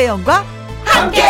[0.00, 0.46] 김혜영과
[0.84, 1.22] 함께.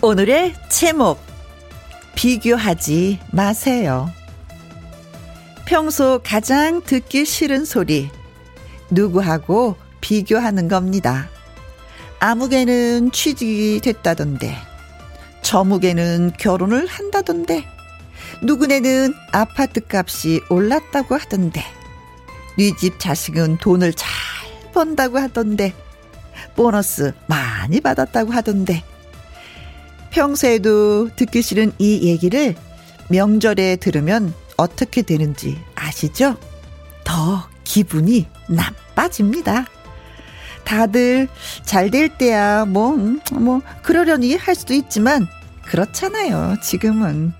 [0.00, 1.18] 오늘의 제목
[2.14, 4.08] 비교하지 마세요.
[5.64, 8.08] 평소 가장 듣기 싫은 소리
[8.90, 11.28] 누구하고 비교하는 겁니다.
[12.20, 14.73] 아무개는 취직이 됐다던데
[15.54, 17.64] 저무개는 결혼을 한다던데
[18.42, 21.62] 누구네는 아파트 값이 올랐다고 하던데
[22.58, 24.10] 네 집 자식은 돈을 잘
[24.72, 25.72] 번다고 하던데
[26.56, 28.82] 보너스 많이 받았다고 하던데
[30.10, 32.56] 평소에도 듣기 싫은 이 얘기를
[33.08, 36.36] 명절에 들으면 어떻게 되는지 아시죠?
[37.04, 39.66] 더 기분이 나빠집니다.
[40.64, 41.28] 다들
[41.62, 45.28] 잘 될 때야 뭐, 음, 뭐, 그러려니 할 수도 있지만,
[45.66, 47.32] 그렇잖아요, 지금은.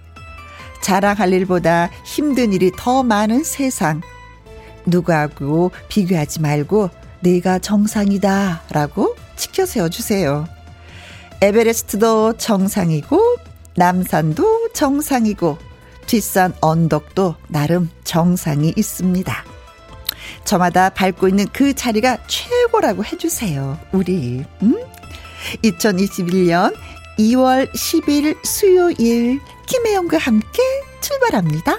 [0.82, 4.02] 자랑할 일보다 힘든 일이 더 많은 세상.
[4.86, 10.46] 누구하고 비교하지 말고, 내가 정상이다, 라고 지켜 세워 주세요.
[11.40, 13.20] 에베레스트도 정상이고,
[13.76, 15.58] 남산도 정상이고,
[16.06, 19.44] 뒷산 언덕도 나름 정상이 있습니다.
[20.44, 23.78] 저마다 밟고 있는 그 자리가 최고라고 해주세요.
[23.92, 24.44] 우리.
[24.62, 24.76] 음?
[25.62, 26.74] 2021년
[27.18, 30.62] 2월 10일 수요일 김혜영과 함께
[31.00, 31.76] 출발합니다.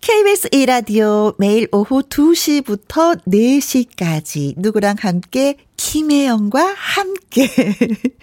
[0.00, 7.48] KBS 1라디오 매일 오후 2시부터 4시까지 누구랑 함께 김혜영과 함께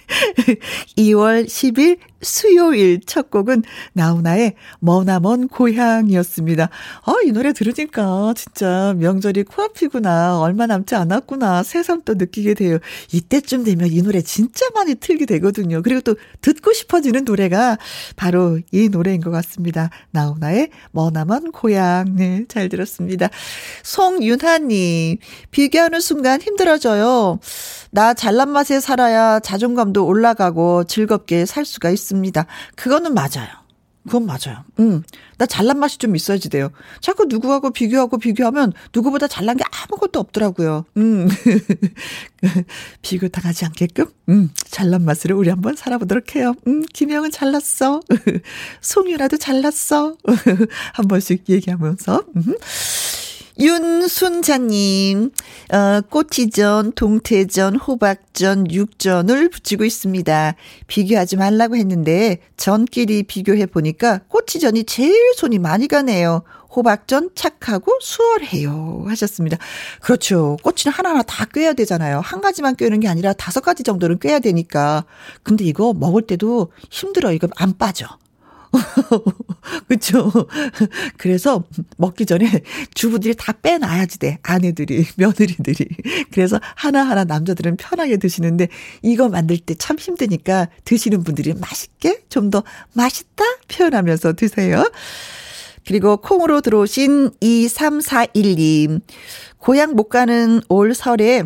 [0.97, 6.69] 2월 10일 수요일 첫 곡은 나훈아의 머나먼 고향이었습니다.
[7.03, 10.39] 아, 이 노래 들으니까 진짜 명절이 코앞이구나.
[10.39, 11.63] 얼마 남지 않았구나.
[11.63, 12.79] 새삼 또 느끼게 돼요.
[13.13, 15.81] 이때쯤 되면 이 노래 진짜 많이 틀게 되거든요.
[15.81, 17.77] 그리고 또 듣고 싶어지는 노래가
[18.15, 19.89] 바로 이 노래인 것 같습니다.
[20.11, 22.15] 나훈아의 머나먼 고향.
[22.15, 23.29] 네, 잘 들었습니다.
[23.83, 25.17] 송윤하님,
[25.51, 27.39] 비교하는 순간 힘들어져요.
[27.91, 32.45] 나 잘난 맛에 살아야 자존감도 올라가고 즐겁게 살 수가 있습니다.
[32.75, 33.47] 그거는 맞아요.
[34.05, 34.63] 그건 맞아요.
[34.79, 35.03] 음.
[35.37, 36.71] 나 잘난 맛이 좀 있어야지 돼요.
[36.99, 40.85] 자꾸 누구하고 비교하고 비교하면 누구보다 잘난 게 아무것도 없더라고요.
[40.97, 41.27] 음.
[43.03, 44.49] 비교 당하지 않게끔, 음.
[44.55, 46.55] 잘난 맛으로 우리 한번 살아보도록 해요.
[46.67, 46.83] 음.
[46.93, 48.01] 김영은 잘났어.
[48.81, 50.15] 송유라도 잘났어.
[50.93, 52.23] 한 번씩 얘기하면서.
[52.35, 52.55] 음.
[53.59, 55.31] 윤순자님,
[55.73, 60.55] 어, 꼬치전, 동태전, 호박전, 육전을 붙이고 있습니다.
[60.87, 66.43] 비교하지 말라고 했는데, 전끼리 비교해 보니까 꼬치전이 제일 손이 많이 가네요.
[66.73, 69.05] 호박전 착하고 수월해요.
[69.07, 69.57] 하셨습니다.
[70.01, 70.55] 그렇죠.
[70.63, 72.21] 꼬치는 하나하나 다 꿰야 되잖아요.
[72.21, 75.03] 한 가지만 꿰는 게 아니라 다섯 가지 정도는 꿰야 되니까.
[75.43, 77.33] 근데 이거 먹을 때도 힘들어.
[77.33, 78.18] 이거 안 빠져.
[79.87, 80.31] 그쵸.
[81.17, 81.63] 그래서
[81.97, 82.61] 먹기 전에
[82.93, 84.37] 주부들이 다 빼놔야지 돼.
[84.43, 85.87] 아내들이, 며느리들이.
[86.31, 88.67] 그래서 하나하나 남자들은 편하게 드시는데
[89.01, 92.63] 이거 만들 때 참 힘드니까 드시는 분들이 맛있게 좀 더
[92.93, 94.83] 맛있다 표현하면서 드세요.
[95.87, 99.01] 그리고 콩으로 들어오신 2341님.
[99.57, 101.43] 고향 못 가는 올 설에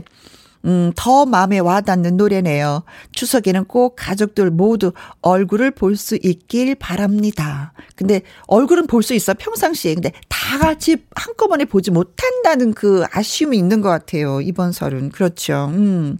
[0.65, 2.83] 음, 더 마음에 와닿는 노래네요.
[3.11, 7.73] 추석에는 꼭 가족들 모두 얼굴을 볼 수 있길 바랍니다.
[7.95, 9.93] 근데 얼굴은 볼 수 있어, 평상시에.
[9.95, 14.39] 근데 다 같이 한꺼번에 보지 못한다는 그 아쉬움이 있는 것 같아요.
[14.41, 15.09] 이번 설은.
[15.09, 15.69] 그렇죠.
[15.73, 16.17] 음.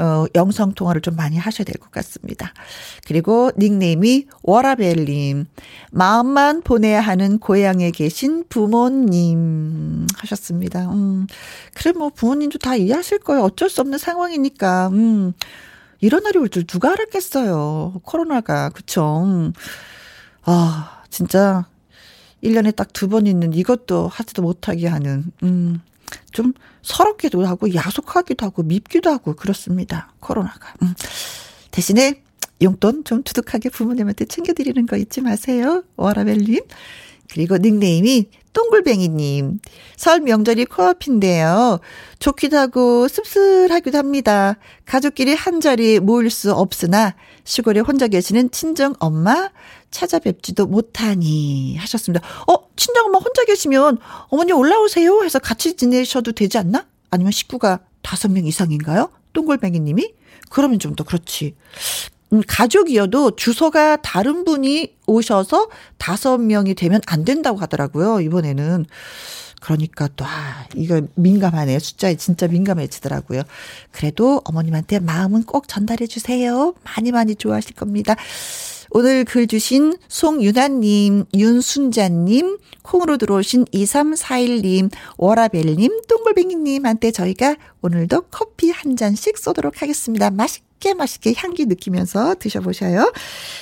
[0.00, 2.52] 어, 영성 통화를 좀 많이 하셔야 될 것 같습니다.
[3.06, 5.46] 그리고 닉네임이 워라벨님.
[5.92, 10.90] 마음만 보내야 하는 고향에 계신 부모님 하셨습니다.
[10.92, 11.26] 음.
[11.74, 13.42] 그래, 뭐 부모님도 다 이해하실 거예요.
[13.44, 14.88] 어쩔 수 없는 상황이니까.
[14.88, 15.32] 음.
[16.00, 18.00] 이런 날이 올 줄 누가 알았겠어요.
[18.04, 18.70] 코로나가.
[18.70, 19.22] 그쵸.
[19.24, 19.52] 음.
[20.44, 21.66] 아, 진짜
[22.42, 25.82] 1년에 딱 두 번 있는 이것도 하지도 못하게 하는, 음,
[26.32, 26.52] 좀
[26.82, 30.12] 서럽기도 하고 야속하기도 하고 밉기도 하고 그렇습니다.
[30.20, 30.74] 코로나가.
[30.82, 30.94] 음.
[31.70, 32.22] 대신에
[32.62, 35.82] 용돈 좀 두둑하게 부모님한테 챙겨드리는 거 잊지 마세요.
[35.96, 36.60] 워라벨님.
[37.30, 39.60] 그리고 닉네임이 똥굴뱅이님.
[39.96, 41.80] 설 명절이 코앞인데요.
[42.18, 44.56] 좋기도 하고 씁쓸하기도 합니다.
[44.86, 47.14] 가족끼리 한 자리 모일 수 없으나
[47.44, 49.50] 시골에 혼자 계시는 친정 엄마
[49.90, 52.26] 찾아뵙지도 못하니 하셨습니다.
[52.48, 53.98] 어, 친정 엄마 혼자 계시면
[54.28, 56.86] 어머니 올라오세요 해서 같이 지내셔도 되지 않나?
[57.10, 59.10] 아니면 식구가 다섯 명 이상인가요?
[59.32, 60.14] 똥골뱅이님이?
[60.50, 61.54] 그러면 좀 더 그렇지.
[62.32, 65.68] 음, 가족이어도 주소가 다른 분이 오셔서
[65.98, 68.86] 다섯 명이 되면 안 된다고 하더라고요, 이번에는.
[69.60, 71.78] 그러니까 또, 아, 이거 민감하네요.
[71.78, 73.42] 숫자에 진짜 민감해지더라고요.
[73.90, 76.74] 그래도 어머님한테 마음은 꼭 전달해 주세요.
[76.82, 78.16] 많이 많이 좋아하실 겁니다.
[78.92, 89.38] 오늘 글 주신 송윤아님, 윤순자님, 콩으로 들어오신 2341님, 워라벨님, 똥글뱅이님한테 저희가 오늘도 커피 한 잔씩
[89.38, 90.30] 쏘도록 하겠습니다.
[90.30, 93.12] 맛있게 맛있게 향기 느끼면서 드셔보셔요.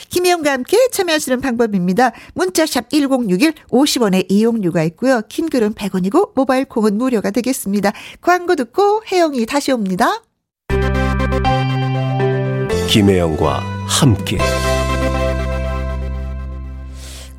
[0.08, 2.12] 김혜영과 함께 참여하시는 방법입니다.
[2.34, 5.22] 문자샵 1061 50원의 이용료가 있고요.
[5.28, 7.92] 킹글은 100원이고 모바일 콩은 무료가 되겠습니다.
[8.20, 10.22] 광고 듣고 혜영이 다시 옵니다.
[12.88, 14.38] 김혜영과 함께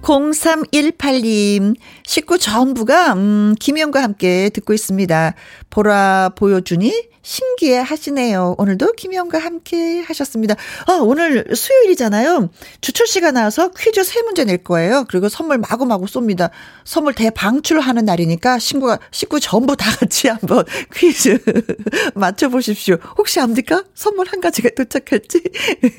[0.02, 5.36] 0318님, 식구 전부가, 음, 김영과 함께 듣고 있습니다.
[5.70, 8.56] 보라 보여주니 신기해 하시네요.
[8.58, 10.56] 오늘도 김영과 함께 하셨습니다.
[10.88, 12.50] 아, 오늘 수요일이잖아요.
[12.82, 15.06] 주철 씨가 나와서 퀴즈 세 문제 낼 거예요.
[15.10, 16.50] 그리고 선물 마구마구 쏩니다.
[16.86, 21.40] 선물 대방출하는 날이니까 친구가, 식구 전부 다 같이 한번 퀴즈
[22.16, 22.98] 맞춰 보십시오.
[23.18, 23.84] 혹시 압니까?
[23.94, 25.44] 선물 한 가지가 도착할지?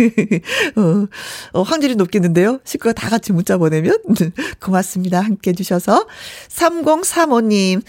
[0.77, 1.07] 어,
[1.53, 2.61] 어, 확률이 높겠는데요.
[2.65, 3.99] 식구가 다 같이 문자 보내면?
[4.61, 5.21] 고맙습니다.
[5.21, 6.07] 함께 해 주셔서.
[6.49, 7.83] 3035님.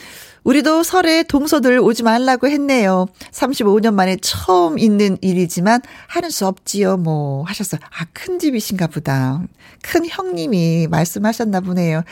[0.44, 3.06] 우리도 설에 동서들 오지 말라고 했네요.
[3.32, 7.80] 35년 만에 처음 있는 일이지만 하는 수 없지요, 뭐 하셨어요.
[7.84, 9.44] 아, 큰 집이신가 보다.
[9.84, 12.04] 큰 형님이 말씀하셨나 보네요.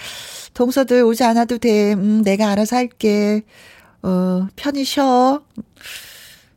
[0.53, 1.93] 동서들 오지 않아도 돼.
[1.93, 3.41] 음, 내가 알아서 할게.
[4.03, 5.41] 어, 편히 쉬어.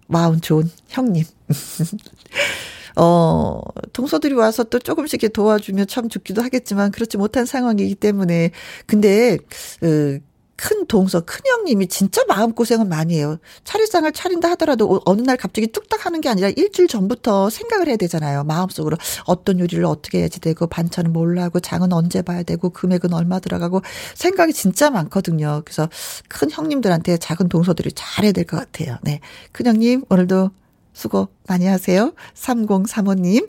[0.09, 1.25] 마음 좋은 형님.
[2.97, 3.63] 어,
[3.95, 8.51] 동서들이 와서 또 조금씩 도와주면 참 좋기도 하겠지만 그렇지 못한 상황이기 때문에
[8.87, 9.39] 근데
[9.83, 10.19] 어,
[10.63, 13.39] 큰 동서, 큰 형님이 진짜 마음고생을 많이 해요.
[13.65, 18.45] 차례상을 차린다 하더라도 어느 날 갑자기 뚝딱 하는 게 아니라 일주일 전부터 생각을 해야 되잖아요.
[18.45, 23.41] 마음속으로 어떤 요리를 어떻게 해야지 되고, 반찬은 뭘로 하고, 장은 언제 봐야 되고, 금액은 얼마
[23.41, 23.83] 들어가고,
[24.15, 25.63] 생각이 진짜 많거든요.
[25.65, 25.89] 그래서
[26.29, 28.99] 큰 형님들한테 작은 동서들이 잘해야 될 것 같아요.
[29.03, 29.19] 네.
[29.51, 30.51] 큰 형님, 오늘도
[30.93, 32.13] 수고 많이 하세요.
[32.35, 33.49] 3035님.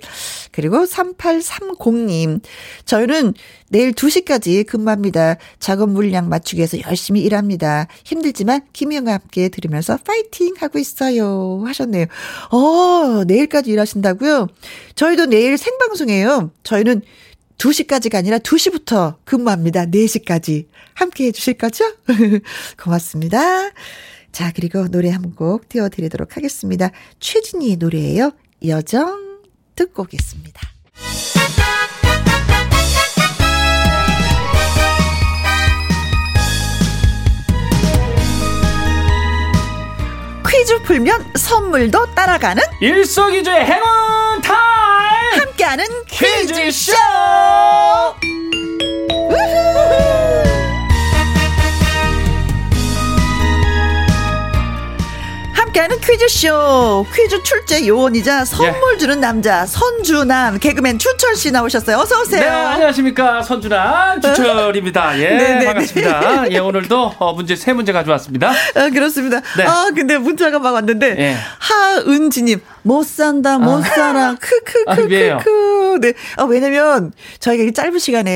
[0.52, 2.42] 그리고 3830님.
[2.86, 3.34] 저희는
[3.70, 5.38] 내일 2시까지 근무합니다.
[5.60, 7.88] 작업 물량 맞추기 위해서 열심히 일합니다.
[8.06, 11.64] 힘들지만 김희영과 함께 들으면서 파이팅 하고 있어요.
[11.66, 12.06] 하셨네요.
[12.52, 14.48] 어, 내일까지 일하신다고요?
[14.96, 16.52] 저희도 내일 생방송이에요.
[16.64, 17.02] 저희는
[17.58, 19.86] 2시까지가 아니라 2시부터 근무합니다.
[19.86, 20.68] 4시까지.
[20.94, 21.86] 함께 해주실 거죠?
[22.82, 23.72] 고맙습니다.
[24.34, 26.90] 자, 그리고 노래 한 곡 띄워드리도록 하겠습니다.
[27.20, 28.32] 최진희의 노래예요.
[28.68, 29.40] 여정
[29.76, 30.62] 듣고 오겠습니다.
[40.48, 46.94] 퀴즈 풀면 선물도 따라가는 일석이조의 행운 타임 함께하는 퀴즈쇼
[55.74, 58.98] 함께하는 퀴즈쇼 퀴즈 출제 요원이자 선물 예.
[58.98, 61.98] 주는 남자 선주남 개그맨 추철 씨 나오셨어요.
[61.98, 62.42] 어서 오세요.
[62.42, 65.20] 네, 안녕하십니까 선주남 추철입니다.
[65.20, 65.60] 예, 네네네.
[65.60, 66.42] 네, 반갑습니다.
[66.44, 66.52] 네.
[66.52, 68.52] 예, 오늘도 어, 문제 세 문제 가져왔습니다.
[68.76, 69.42] 아, 그렇습니다.
[69.58, 69.64] 네.
[69.66, 71.36] 아, 근데 문자가 막 왔는데 예.
[71.60, 73.88] 하은지님 못 산다 못 아.
[73.90, 75.96] 살아 크크크크크.
[75.96, 76.14] 아, 네.
[76.38, 78.32] 아, 왜냐면 저희가 이 짧은 시간에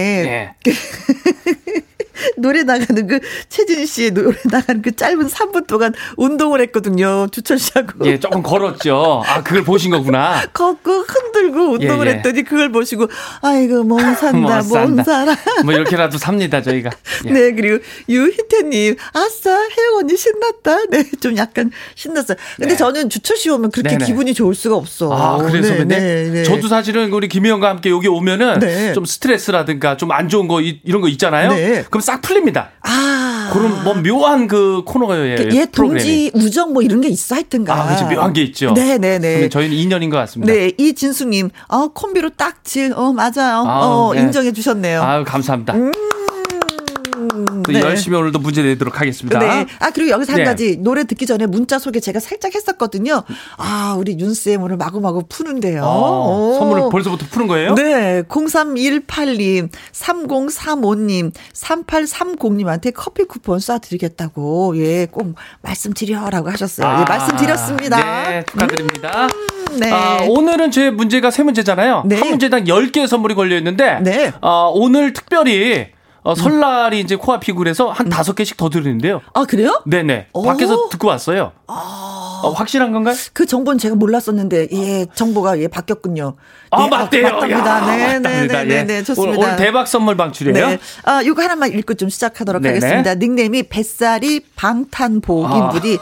[0.65, 0.71] 예.
[2.37, 7.27] 노래 나가는 그 최진 씨의 노래 나가는 그 짧은 3분 동안 운동을 했거든요.
[7.31, 8.05] 주철 씨하고.
[8.07, 9.23] 예, 조금 걸었죠.
[9.25, 10.41] 아, 그걸 보신 거구나.
[10.53, 12.15] 걷고 흔들고 운동을 예, 예.
[12.15, 13.07] 했더니 그걸 보시고
[13.41, 15.35] 아이고 몸 산다, 몸 살아.
[15.63, 16.89] 뭐 이렇게라도 삽니다, 저희가.
[17.25, 17.31] 예.
[17.31, 20.85] 네, 그리고 유희태님, 아싸, 혜영 언니 신났다.
[20.89, 22.37] 네, 좀 약간 신났어요.
[22.57, 22.77] 근데 네.
[22.77, 24.05] 저는 주철 씨 오면 그렇게 네네.
[24.05, 25.11] 기분이 좋을 수가 없어.
[25.13, 28.93] 아, 그래서 네, 네, 네, 저도 사실은 우리 김희영과 함께 여기 오면은 네.
[28.93, 31.49] 좀 스트레스라든가 좀 안 좋은 거 이 런 거 있잖아요.
[31.53, 31.83] 네.
[31.89, 32.69] 그럼 싹 풀립니다.
[32.83, 33.49] 아.
[33.51, 37.73] 그런 뭐 묘한 그 코너가 예, 그 동지 우정 뭐 이런 게 있어 하여튼가.
[37.73, 38.05] 아, 그렇죠.
[38.07, 38.73] 묘한 게 있죠.
[38.73, 39.49] 네, 네, 네.
[39.49, 40.53] 저희는 인연인 것 같습니다.
[40.53, 41.49] 네, 이진수 님.
[41.67, 42.93] 어, 콤비로 딱지.
[42.95, 43.65] 어, 맞아요.
[43.67, 44.21] 아, 어, 네.
[44.21, 45.03] 인정해 주셨네요.
[45.03, 45.73] 아유, 감사합니다.
[45.73, 45.91] 음.
[47.73, 47.81] 네.
[47.81, 49.39] 열심히 오늘도 문제 내도록 하겠습니다.
[49.39, 49.65] 네.
[49.79, 50.45] 아, 그리고 여기서 한 네.
[50.45, 53.23] 가지 노래 듣기 전에 문자 소개 제가 살짝 했었거든요.
[53.57, 55.83] 아, 우리 윤쌤 오늘 마구마구 푸는데요.
[55.83, 57.75] 아, 선물을 벌써부터 푸는 거예요?
[57.75, 58.23] 네.
[58.23, 66.87] 0318님, 3035님, 3830님한테 커피 쿠폰 쏴드리겠다고, 예, 꼭 말씀드려라고 하셨어요.
[66.87, 68.29] 아, 예, 말씀드렸습니다.
[68.29, 69.27] 네, 축하드립니다.
[69.27, 69.91] 음, 네.
[69.91, 72.03] 아, 오늘은 제 문제가 세 문제잖아요.
[72.05, 72.17] 네.
[72.17, 74.31] 한 문제당 10개의 선물이 걸려 있는데, 네.
[74.41, 75.87] 아, 오늘 특별히
[76.27, 78.09] 어, 설날이 이제 코앞이고 그래서 한 음.
[78.09, 79.21] 다섯 개씩 더 드리는데요.
[79.33, 79.81] 아, 그래요?
[79.85, 80.27] 네네.
[80.33, 80.43] 오.
[80.43, 81.53] 밖에서 듣고 왔어요.
[81.67, 82.41] 아.
[82.43, 83.15] 어, 확실한 건가요?
[83.31, 86.35] 그 정보는 제가 몰랐었는데, 예, 정보가 예, 바뀌었군요.
[86.71, 87.27] 아, 네, 맞대요.
[87.27, 87.85] 아, 맞답니다.
[87.85, 89.37] 네, 네, 네, 네, 네, 좋습니다.
[89.37, 90.67] 오늘, 오늘 대박 선물 방출이에요.
[90.67, 90.79] 네.
[91.03, 92.75] 아, 이거 하나만 읽고 좀 시작하도록 네네.
[92.75, 93.15] 하겠습니다.
[93.15, 95.97] 닉네임이 뱃살이 방탄복인 분이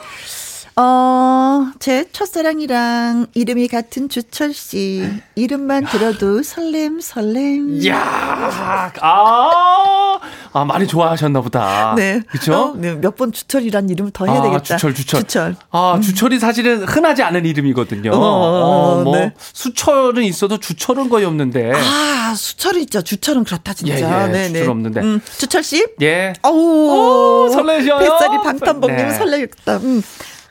[0.78, 5.08] 어, 제 첫사랑이랑 이름이 같은 주철 씨.
[5.36, 7.86] 이름만 들어도 설렘, 설렘.
[7.88, 10.20] 야 아,
[10.52, 11.94] 아, 많이 좋아하셨나 보다.
[11.96, 12.22] 네.
[12.30, 12.54] 그쵸?
[12.54, 14.76] 어, 네, 몇 번 주철이란 이름을 더 해야 아, 되겠다.
[14.76, 15.22] 주철, 주철.
[15.22, 15.56] 주철.
[15.72, 16.02] 아, 음.
[16.02, 18.12] 주철이 사실은 흔하지 않은 이름이거든요.
[18.12, 19.34] 어, 어, 뭐, 네.
[19.38, 21.72] 수철은 있어도 주철은 거의 없는데.
[21.74, 23.02] 아, 수철이 있죠.
[23.02, 23.94] 주철은 그렇다, 진짜.
[23.96, 25.00] 예, 예, 네, 주철 없는데.
[25.00, 25.86] 음, 주철 씨?
[26.02, 26.34] 예.
[26.42, 27.50] 어우.
[27.54, 28.00] 설레셔요.
[28.00, 29.12] 뱃살이 방탄복님 네.
[29.12, 29.78] 설레겠다.
[29.78, 30.02] 음.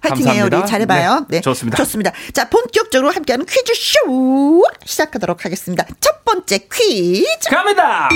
[0.08, 0.44] 파이팅해요.
[0.46, 1.26] 우리 잘해봐요.
[1.28, 1.40] 네, 네.
[1.40, 1.76] 좋습니다.
[1.78, 2.12] 좋습니다.
[2.32, 5.84] 자, 본격적으로 함께하는 퀴즈쇼 시작하도록 하겠습니다.
[6.00, 7.48] 첫 번째 퀴즈.
[7.50, 8.08] 갑니다!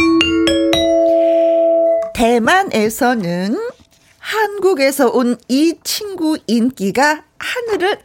[2.14, 3.57] 대만에서는
[4.18, 7.99] 한국에서 온 이 친구 인기가 하늘을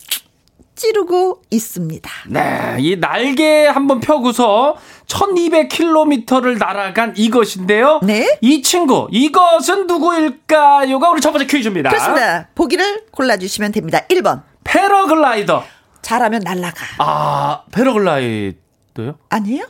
[0.75, 2.09] 찌르고 있습니다.
[2.29, 4.75] 네, 이 날개 한번 펴고서
[5.07, 7.99] 1200km를 날아간 이것인데요.
[8.03, 8.37] 네.
[8.41, 11.89] 이 친구, 이것은 누구일까요가 우리 첫 번째 퀴즈입니다.
[11.89, 12.47] 그렇습니다.
[12.55, 14.01] 보기를 골라주시면 됩니다.
[14.09, 14.41] 1번.
[14.63, 15.63] 패러글라이더.
[16.01, 16.85] 잘하면 날아가.
[16.99, 19.17] 아, 패러글라이더요?
[19.29, 19.65] 아니에요?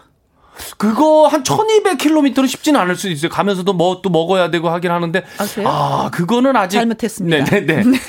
[0.78, 3.30] 그거 한 1200km는 쉽지는 않을 수도 있어요.
[3.30, 5.24] 가면서도 뭐 또 먹어야 되고 하긴 하는데.
[5.38, 6.78] 아, 아, 그거는 아직.
[6.78, 7.44] 잘못했습니다.
[7.46, 7.84] 네네네.
[7.90, 8.00] 네.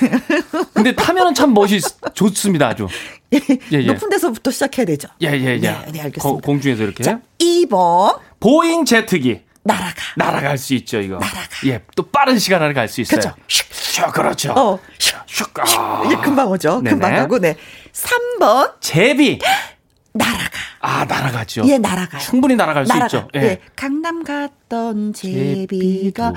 [0.73, 1.79] 근데 타면은 참 멋이
[2.13, 2.67] 좋습니다.
[2.67, 2.87] 아주.
[3.33, 3.39] 예,
[3.71, 3.85] 예, 예.
[3.87, 5.07] 높은 데서부터 시작해야 되죠.
[5.23, 5.57] 예, 예, 예.
[5.59, 6.19] 네, 네 알겠습니다.
[6.21, 7.03] 고, 공중에서 이렇게.
[7.03, 8.19] 자, 2번.
[8.39, 9.41] 보잉 제트기.
[9.63, 9.95] 날아가.
[10.15, 11.15] 날아갈 수 있죠, 이거.
[11.17, 11.47] 날아가.
[11.65, 13.19] 예, 또 빠른 시간 안에 갈 수 있어요.
[13.19, 13.35] 그렇죠.
[13.47, 14.51] 슉, 그렇죠.
[14.53, 15.79] 어, 슉, 슉.
[15.79, 16.03] 아.
[16.05, 16.81] 이게 금방 오죠.
[16.81, 16.89] 네네.
[16.91, 17.55] 금방 가고, 네.
[17.93, 18.73] 3번.
[18.79, 19.39] 제비.
[20.15, 20.49] 날아가.
[20.79, 21.63] 아, 날아가죠.
[21.67, 22.21] 예, 날아가요.
[22.21, 23.09] 충분히 날아갈 날아가.
[23.09, 23.27] 수 있죠.
[23.35, 23.39] 예.
[23.41, 23.59] 예.
[23.75, 26.33] 강남 갔던 제비가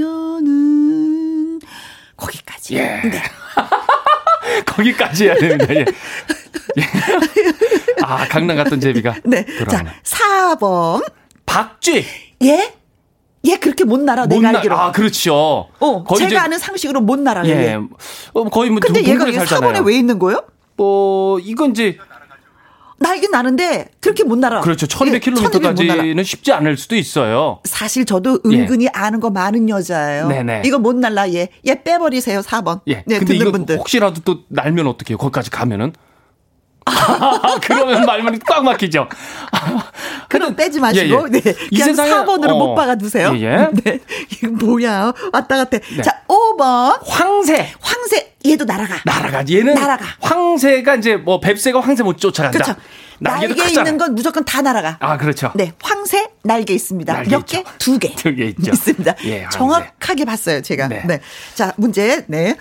[0.00, 1.60] 돌아오면은
[2.16, 2.76] 거기까지.
[2.76, 3.00] 예.
[3.04, 3.22] 네.
[4.66, 5.66] 거기까지 해야 됩니다.
[5.74, 5.80] 예.
[5.80, 5.84] 예.
[8.02, 9.16] 아, 강남 갔던 제비가.
[9.24, 9.44] 네.
[9.44, 9.92] 그러면.
[10.02, 11.04] 자, 4번.
[11.46, 12.04] 박쥐.
[12.42, 12.74] 예?
[13.46, 14.76] 얘 그렇게 못 날아 못 내가 나, 알기로.
[14.76, 15.68] 아 그렇죠.
[15.78, 17.48] 어, 제가 이제, 아는 상식으로 못 날아요.
[17.48, 17.78] 예,
[18.34, 20.44] 어, 거의 뭐 근데 얘가 4번에 왜 있는 거예요?
[20.76, 21.96] 뭐 이건 이제
[23.00, 24.60] 날긴 나는데 그렇게 못 날아.
[24.60, 24.86] 그렇죠.
[24.86, 27.60] 1200km까지는 예, 쉽지 않을 수도 있어요.
[27.64, 28.90] 사실 저도 은근히 예.
[28.92, 30.28] 아는 거 많은 여자예요.
[30.28, 30.62] 네네.
[30.66, 31.48] 이거 못 날라 얘.
[31.66, 32.80] 얘 빼버리세요 4번.
[32.88, 33.02] 예.
[33.06, 33.78] 네, 근데 이거 분들.
[33.78, 35.18] 혹시라도 또 날면 어떻게 해요?
[35.18, 35.94] 거기까지 가면은?
[37.62, 39.08] 그러면 말문이 꽉 막히죠.
[40.28, 41.40] 그럼 빼지 마시고, 예, 예.
[41.40, 41.54] 네.
[41.70, 42.58] 이 세상에 4번으로 어.
[42.58, 43.32] 못 박아 두세요.
[43.36, 43.68] 예, 예.
[43.82, 44.00] 네.
[44.32, 45.12] 이거 뭐야.
[45.32, 45.78] 왔다 갔다.
[45.78, 46.02] 네.
[46.02, 46.98] 자, 5번.
[47.06, 47.72] 황새.
[47.80, 48.29] 황새.
[48.46, 48.96] 얘도 날아가.
[49.04, 49.44] 날아가.
[49.48, 50.04] 얘는 날아가.
[50.20, 52.58] 황새가 이제 뭐 뱁새가 황새 못 쫓아간다.
[52.58, 52.80] 그렇죠.
[53.22, 53.68] 날개 크잖아.
[53.68, 54.96] 있는 건 무조건 다 날아가.
[55.00, 55.52] 아, 그렇죠.
[55.54, 57.12] 네, 황새 날개 있습니다.
[57.12, 57.62] 날개 몇 개?
[57.78, 58.14] 두 개.
[58.14, 58.70] 두 개 있죠.
[58.72, 59.14] 있습니다.
[59.26, 60.88] 예, 정확하게 봤어요, 제가.
[60.88, 61.02] 네.
[61.06, 61.20] 네.
[61.54, 62.24] 자, 문제.
[62.28, 62.56] 네.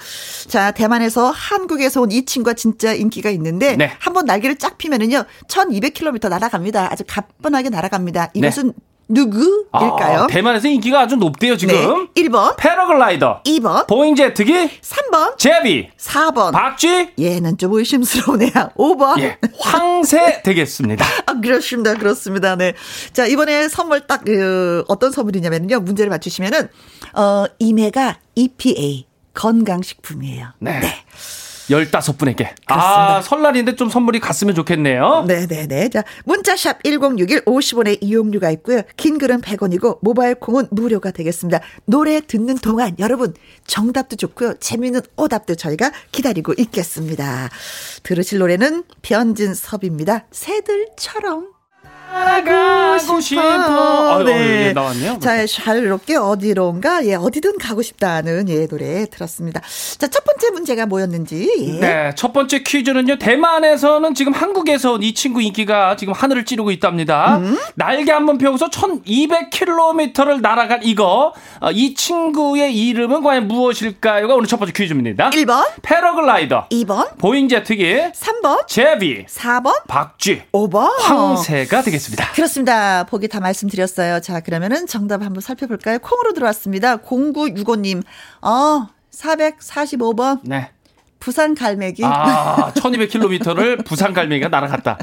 [0.49, 3.93] 자, 대만에서 한국에서 온 이 친구가 진짜 인기가 있는데 네.
[3.99, 5.23] 한번 날개를 쫙 피면은요.
[5.47, 6.91] 1200km 날아갑니다.
[6.91, 8.31] 아주 가뿐하게 날아갑니다.
[8.33, 8.73] 이것은 네.
[9.09, 10.19] 누구일까요?
[10.21, 11.75] 아, 대만에서 인기가 아주 높대요, 지금.
[12.13, 12.23] 네.
[12.23, 12.55] 1번.
[12.57, 13.41] 패러글라이더.
[13.43, 13.87] 2번.
[13.87, 14.53] 보잉 제트기.
[14.81, 15.37] 3번.
[15.37, 15.89] 제비.
[15.97, 16.51] 4번.
[16.51, 17.09] 박쥐.
[17.19, 18.51] 얘는 좀 의심스러우네요.
[18.77, 19.19] 5번.
[19.19, 19.37] 예.
[19.59, 21.03] 황새 되겠습니다.
[21.25, 21.95] 아, 그렇습니다.
[21.95, 22.55] 그렇습니다.
[22.55, 22.73] 네.
[23.11, 25.79] 자, 이번에 선물 딱, 그, 어떤 선물이냐면요.
[25.79, 26.69] 문제를 맞추시면은,
[27.13, 30.49] 어, 이메가 EPA 건강식품이에요.
[30.59, 30.79] 네.
[30.79, 30.93] 네.
[31.69, 32.49] 15분에게.
[32.67, 35.25] 아, 설날인데 좀 선물이 갔으면 좋겠네요.
[35.27, 35.89] 네네네.
[35.89, 38.81] 자, 문자샵 1061 50원의 이용료가 있고요.
[38.97, 41.59] 긴 글은 100원이고 모바일 콩은 무료가 되겠습니다.
[41.85, 43.33] 노래 듣는 동안 여러분
[43.67, 44.55] 정답도 좋고요.
[44.59, 47.49] 재미있는 오답도 저희가 기다리고 있겠습니다.
[48.03, 50.25] 들으실 노래는 변진섭입니다.
[50.31, 51.58] 새들처럼.
[52.13, 53.41] 가고 싶어.
[53.41, 54.69] 아, 네.
[54.69, 55.19] 어, 나왔네요.
[55.19, 59.61] 자, 자유롭게 어디론가, 예, 어디든 가고 싶다는 예, 노래 들었습니다.
[59.97, 61.49] 자, 첫 번째 문제가 뭐였는지.
[61.75, 61.79] 예.
[61.79, 63.17] 네, 첫 번째 퀴즈는요.
[63.19, 67.37] 대만에서는 지금 한국에서 이 친구 인기가 지금 하늘을 찌르고 있답니다.
[67.37, 67.57] 음?
[67.75, 71.33] 날개 한 번 펴고서 1200km를 날아간 이거.
[71.61, 75.29] 어, 이 친구의 이름은 과연 무엇일까요?가 오늘 첫 번째 퀴즈입니다.
[75.31, 75.65] 1번.
[75.81, 76.67] 패러글라이더.
[76.69, 77.17] 2번.
[77.17, 77.95] 보잉 제트기.
[78.13, 78.67] 3번.
[78.67, 79.25] 제비.
[79.25, 79.73] 4번.
[79.87, 80.43] 박쥐.
[80.51, 80.89] 5번.
[80.99, 81.98] 황새가 되겠습니다.
[81.99, 82.31] 되겠습니다.
[82.31, 83.03] 그렇습니다.
[83.03, 84.21] 보기 다 말씀드렸어요.
[84.21, 85.99] 자, 그러면은 정답 한번 살펴볼까요?
[85.99, 86.97] 콩으로 들어왔습니다.
[86.97, 88.01] 0965님,
[88.41, 90.39] 어, 445번.
[90.43, 90.71] 네.
[91.19, 92.03] 부산 갈매기.
[92.05, 94.97] 아, 1200km를 부산 갈매기가 날아갔다.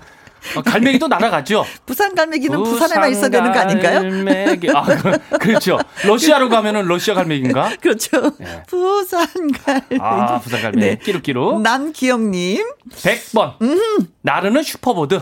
[0.54, 1.64] 어, 갈매기도 날아가죠.
[1.84, 4.00] 부산 갈매기는 부산 부산에만 있어야 되는 거 아닌가요?
[4.00, 4.70] 갈매기.
[4.74, 4.84] 아,
[5.40, 5.78] 그렇죠.
[6.04, 7.76] 러시아로 가면은 러시아 갈매기인가?
[7.80, 8.32] 그렇죠.
[8.38, 8.62] 네.
[8.66, 9.98] 부산 갈매기.
[10.00, 10.86] 아, 부산 갈매기.
[10.86, 10.98] 네.
[10.98, 11.62] 끼룩끼룩.
[11.62, 12.64] 남기영님.
[12.90, 13.60] 100번.
[13.62, 13.78] 음.
[14.22, 15.20] 나르는 슈퍼보드.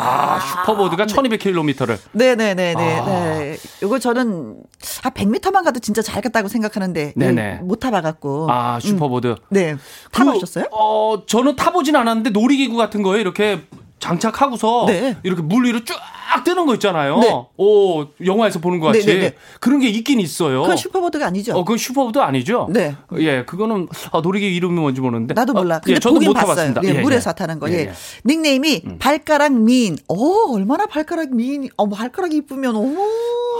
[0.00, 1.98] 아, 슈퍼보드가 1200km를.
[2.12, 2.98] 네네네네.
[3.00, 3.04] 아.
[3.04, 3.56] 네.
[3.82, 4.56] 이거 저는
[5.02, 7.60] 아 100m만 가도 진짜 잘 갔다고 생각하는데 네네.
[7.62, 8.46] 못 타봐갖고.
[8.50, 9.26] 아 슈퍼보드.
[9.28, 9.36] 음.
[9.50, 9.76] 네.
[10.12, 10.64] 타보셨어요?
[10.64, 13.62] 그, 어 저는 타보진 않았는데 놀이기구 같은 거에 이렇게
[13.98, 15.16] 장착하고서 네.
[15.22, 15.96] 이렇게 물 위로 쫙
[16.44, 17.18] 뜨는 거 있잖아요.
[17.18, 17.44] 네.
[17.56, 19.06] 오, 영화에서 보는 것 같이.
[19.06, 19.34] 네, 네, 네.
[19.60, 20.62] 그런 게 있긴 있어요.
[20.62, 21.54] 그건 슈퍼보드가 아니죠.
[21.54, 22.68] 어, 그건 슈퍼보드 아니죠?
[22.70, 22.94] 네.
[23.18, 25.34] 예, 그거는 아, 놀이기 이름이 뭔지 모르는데.
[25.34, 25.76] 나도 몰라.
[25.76, 26.34] 어, 근데 예, 저도 못.
[26.34, 26.82] 타봤습니다.
[26.84, 27.34] 예, 예, 물에서 예.
[27.34, 27.70] 타는 거.
[27.70, 27.78] 예, 예.
[27.80, 27.92] 예.
[28.24, 29.96] 닉네임이 발가락 미인.
[30.08, 31.68] 오, 얼마나 발가락 미인.
[31.76, 32.94] 어, 발가락이 이쁘면 오.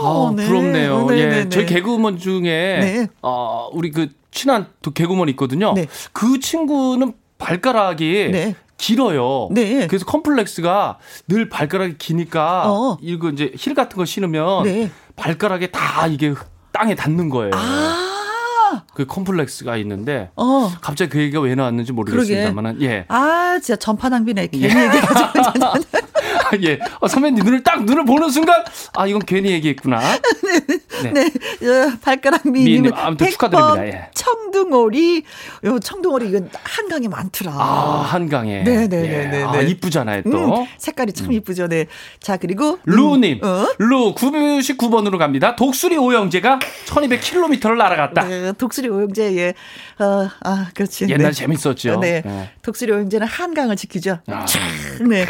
[0.03, 0.47] 아, 네.
[0.47, 1.07] 부럽네요.
[1.07, 1.27] 네, 예.
[1.27, 1.49] 네, 네.
[1.49, 3.07] 저희 개그우먼 중에 네.
[3.23, 5.73] 어, 우리 그 친한 또 개그우먼 있거든요.
[5.75, 5.87] 네.
[6.13, 8.55] 그 친구는 발가락이 네.
[8.79, 9.49] 길어요.
[9.51, 9.87] 네.
[9.87, 12.99] 그래서 컴플렉스가 늘 발가락이 기니까 어.
[13.03, 14.91] 이거 이제 힐 같은 거 신으면 네.
[15.17, 16.35] 발가락에 다 이게
[16.73, 17.51] 땅에 닿는 거예요.
[17.55, 18.05] 아.
[18.95, 20.71] 그 컴플렉스가 있는데 어.
[20.81, 23.05] 갑자기 그 얘기가 왜 나왔는지 모르겠습니다만은 예.
[23.09, 24.49] 아, 진짜 전파 낭비네.
[24.49, 25.29] 괜히 얘기해가지고.
[26.65, 26.79] 예.
[27.01, 28.65] 어, 선배님 눈을 딱 눈을 보는 순간
[28.95, 30.01] 아 이건 괜히 얘기했구나.
[31.03, 31.13] 네.
[31.13, 33.87] 네, 어, 발가락 미인님, 아무튼 축하드립니다.
[33.87, 34.11] 예.
[34.15, 35.23] 청둥오리,
[35.65, 37.53] 요 청둥오리 이건 한강에 많더라.
[37.53, 38.63] 아 한강에.
[38.63, 39.39] 네네네네.
[39.41, 39.43] 예.
[39.45, 40.63] 아, 이쁘잖아요 또.
[40.63, 41.69] 음, 색깔이 참 이쁘죠.
[41.69, 41.87] 네.
[42.21, 43.67] 자 그리고 루님, 어?
[43.79, 45.57] 루 999번으로 갑니다.
[45.57, 48.25] 독수리 오영재가 1200km를 날아갔다.
[48.25, 49.55] 네, 독수리 오영재 예,
[50.03, 51.07] 어, 아 그렇지.
[51.09, 51.33] 옛날 네.
[51.33, 52.01] 재밌었죠.
[52.01, 52.23] 네.
[52.25, 52.51] 예.
[52.63, 54.19] 독수리 오영재는 한강을 지키죠.
[54.27, 54.47] 아.
[55.09, 55.27] 네.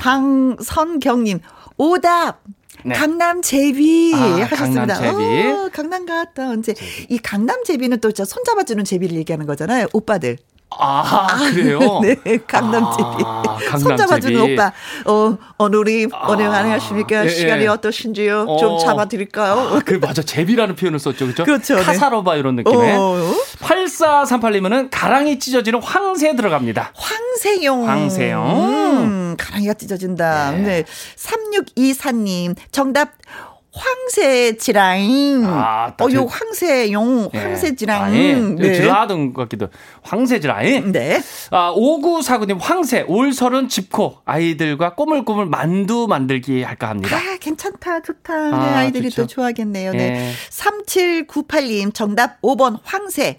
[0.00, 1.40] 방선경님
[1.76, 2.40] 오답.
[2.82, 2.94] 네.
[2.94, 4.94] 강남 제비 아, 하셨습니다.
[4.94, 5.46] 강남 제비.
[5.48, 6.74] 어, 강남 갔다 언제
[7.10, 9.86] 이 강남 제비는 또 손잡아주는 제비를 얘기하는 거잖아요.
[9.92, 10.38] 오빠들.
[10.78, 11.78] 아, 그래요?
[12.00, 12.16] 네,
[12.46, 13.68] 강남 아, 제비.
[13.68, 14.52] 강남 손잡아주는 제비.
[14.54, 14.72] 오빠.
[15.04, 17.26] 어, 오늘이 오늘 아, 안녕하십니까?
[17.26, 17.68] 예, 시간이 예.
[17.68, 18.46] 어떠신지요?
[18.48, 18.56] 어.
[18.56, 19.52] 좀 잡아드릴까요?
[19.76, 20.22] 아, 그 맞아.
[20.22, 21.26] 제비라는 표현을 썼죠.
[21.26, 21.44] 그렇죠?
[21.44, 21.82] 그렇죠, 네.
[21.82, 22.96] 카사로바 이런 느낌의.
[22.96, 23.34] 어.
[23.60, 26.92] 8438님은 가랑이 찢어지는 황새 들어갑니다.
[26.94, 27.88] 황새용.
[27.88, 28.46] 황새용.
[28.46, 30.52] 음, 가랑이가 찢어진다.
[30.52, 30.62] 네.
[30.62, 30.84] 네.
[31.16, 33.10] 3624님, 정답.
[33.72, 35.44] 황새 지라잉.
[35.46, 37.38] 아, 딱 어, 요 제- 황새용, 예.
[37.38, 38.02] 황새 지라잉.
[38.04, 38.74] 아니, 네.
[38.74, 39.68] 질라하던 것 같기도.
[40.02, 40.90] 황새 지라잉.
[40.90, 41.22] 네.
[41.52, 47.16] 아, 5949님, 황새, 올 설은 집코, 아이들과 꼬물꼬물 만두 만들기 할까 합니다.
[47.16, 48.34] 아, 괜찮다, 좋다.
[48.34, 49.22] 아, 네, 아이들이 좋죠.
[49.22, 49.92] 또 좋아하겠네요.
[49.94, 49.96] 예.
[49.96, 50.32] 네.
[50.50, 53.38] 3798님, 정답 5번 황새.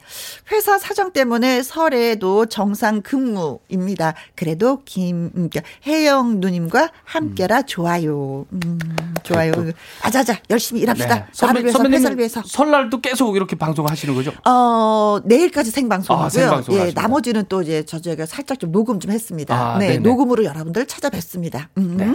[0.52, 4.14] 회사 사정 때문에 설에도 정상 근무입니다.
[4.36, 8.46] 그래도 김, 음, 그러니까 혜영 누님과 함께라 좋아요.
[8.52, 8.80] 음,
[9.24, 9.52] 좋아요.
[9.54, 11.16] 그래도- 아자자, 열심히 일합시다.
[11.16, 11.26] 네.
[11.48, 12.42] 나를 위해서, 회사를 위해서.
[12.46, 14.32] 설날도 계속 이렇게 방송하시는 거죠?
[14.46, 16.26] 어, 내일까지 생방송이고요.
[16.26, 16.92] 아, 생방송 예.
[16.94, 19.56] 나머지는 또 이제 저 저희가 살짝 좀 녹음 좀 했습니다.
[19.56, 20.00] 아, 네, 네네.
[20.00, 21.70] 녹음으로 여러분들 찾아뵙습니다.
[21.78, 21.96] 음.
[21.98, 22.14] 네.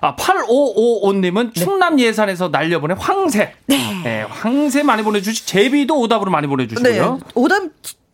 [0.00, 3.52] 아, 8555님은 충남 예산에서 날려보낸 황새.
[3.66, 4.22] 네.
[4.28, 6.50] 황새 많이 보내주시, 제비도 오답으로 많이 네.
[6.50, 7.20] 보내주시고요.
[7.34, 7.62] 오답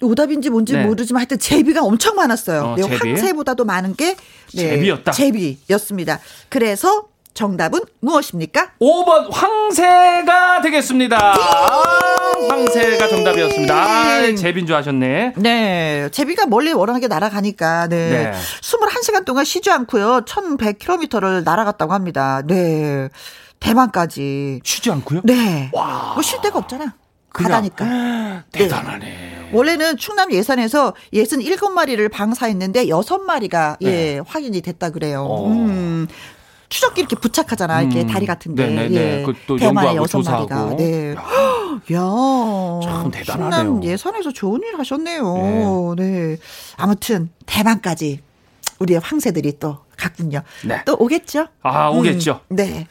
[0.02, 0.84] 오답인지 뭔지 네.
[0.86, 2.62] 모르지만 하여튼 제비가 엄청 많았어요.
[2.62, 2.96] 어, 네, 제비.
[2.96, 4.14] 황새보다도 많은 게
[4.54, 5.12] 네, 제비였다.
[5.12, 6.20] 제비였습니다.
[6.48, 8.72] 그래서 정답은 무엇입니까?
[8.80, 11.16] 5번 황새가 되겠습니다.
[11.16, 13.74] 아, 황새가 정답이었습니다.
[13.74, 15.34] 아, 제비인 줄 아셨네.
[15.36, 16.08] 네.
[16.12, 18.10] 제비가 멀리 워낙에 날아가니까, 네.
[18.10, 18.32] 네.
[18.62, 20.22] 21시간 동안 쉬지 않고요.
[20.26, 22.42] 1100km를 날아갔다고 합니다.
[22.46, 23.08] 네.
[23.60, 24.60] 대만까지.
[24.64, 25.20] 쉬지 않고요?
[25.24, 25.70] 네.
[25.72, 26.12] 와.
[26.14, 26.94] 뭐 쉴 데가 없잖아.
[27.32, 28.44] 그냥- 바다니까.
[28.52, 29.50] 대단하네.
[29.52, 34.20] 원래는 충남 예산에서 67마리를 방사했는데 6마리가 예, 네.
[34.24, 35.22] 확인이 됐다 그래요.
[35.24, 35.48] 어.
[35.48, 36.06] 음.
[36.68, 37.82] 추적기 이렇게 부착하잖아.
[37.82, 38.06] 이렇게 음.
[38.06, 38.64] 다리 같은데.
[38.68, 38.94] 네네네.
[39.18, 39.22] 예.
[39.24, 40.46] 그것도 대만의 여섯 마리가.
[40.54, 40.76] 조사하고.
[40.76, 41.14] 네.
[41.94, 42.00] 야.
[42.84, 43.50] 참 대단하네요.
[43.50, 45.94] 충남 예산에서 좋은 일 하셨네요.
[45.96, 46.36] 네.
[46.76, 48.20] 아무튼 대만까지
[48.78, 50.42] 우리의 황새들이 또 갔군요.
[50.64, 50.80] 네.
[50.86, 51.48] 또 오겠죠?
[51.62, 52.40] 아, 오겠죠.
[52.52, 52.86] 음, 네.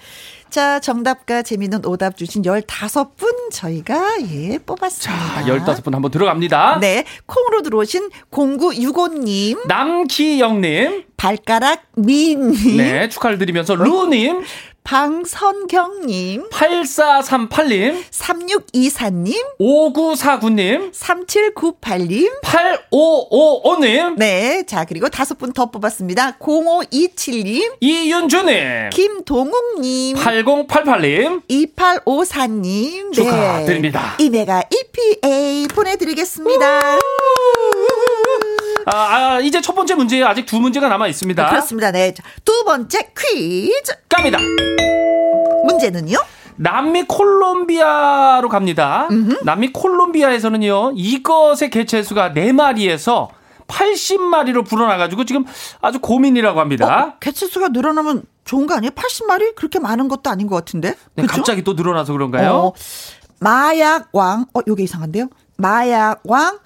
[0.49, 5.43] 자, 정답과 재미있는 오답 주신 15분 저희가 예, 뽑았습니다.
[5.43, 6.79] 자, 15분 한번 들어갑니다.
[6.79, 7.05] 네.
[7.27, 14.41] 콩으로 들어오신 0965님, 남기영님, 발가락 미인님, 네, 축하를 드리면서 루님,
[14.89, 24.63] 방선경님, 8438님, 3624님, 5949님, 3798님, 8555님, 네.
[24.65, 26.38] 자, 그리고 다섯 분 더 뽑았습니다.
[26.39, 33.13] 0527님, 이윤주님, 김동욱님, 8088님, 2854님.
[33.13, 34.15] 축하드립니다.
[34.17, 34.25] 네.
[34.25, 36.82] 이메가 EPA 보내드리겠습니다.
[38.91, 38.97] 아,
[39.36, 41.49] 아, 이제 첫 번째 문제 아직 두 문제가 남아 있습니다.
[41.49, 41.91] 그렇습니다.
[41.91, 42.13] 네.
[42.13, 43.93] 자, 두 번째 퀴즈.
[44.08, 44.39] 갑니다.
[45.65, 46.17] 문제는요?
[46.56, 49.08] 남미 콜롬비아로 갑니다.
[49.43, 53.30] 남미 콜롬비아에서는요, 이것의 개체수가 4마리에서
[53.67, 55.45] 80마리로 불어나가지고 지금
[55.82, 57.13] 아주 고민이라고 합니다.
[57.15, 58.91] 어, 개체수가 늘어나면 좋은 거 아니에요?
[58.91, 59.56] 80마리?
[59.56, 60.95] 그렇게 많은 것도 아닌 것 같은데.
[61.13, 61.36] 네, 그쵸?
[61.36, 62.52] 갑자기 또 늘어나서 그런가요?
[62.52, 62.73] 어,
[63.39, 65.28] 마약왕, 어, 요게 이상한데요?
[65.58, 66.60] 마약왕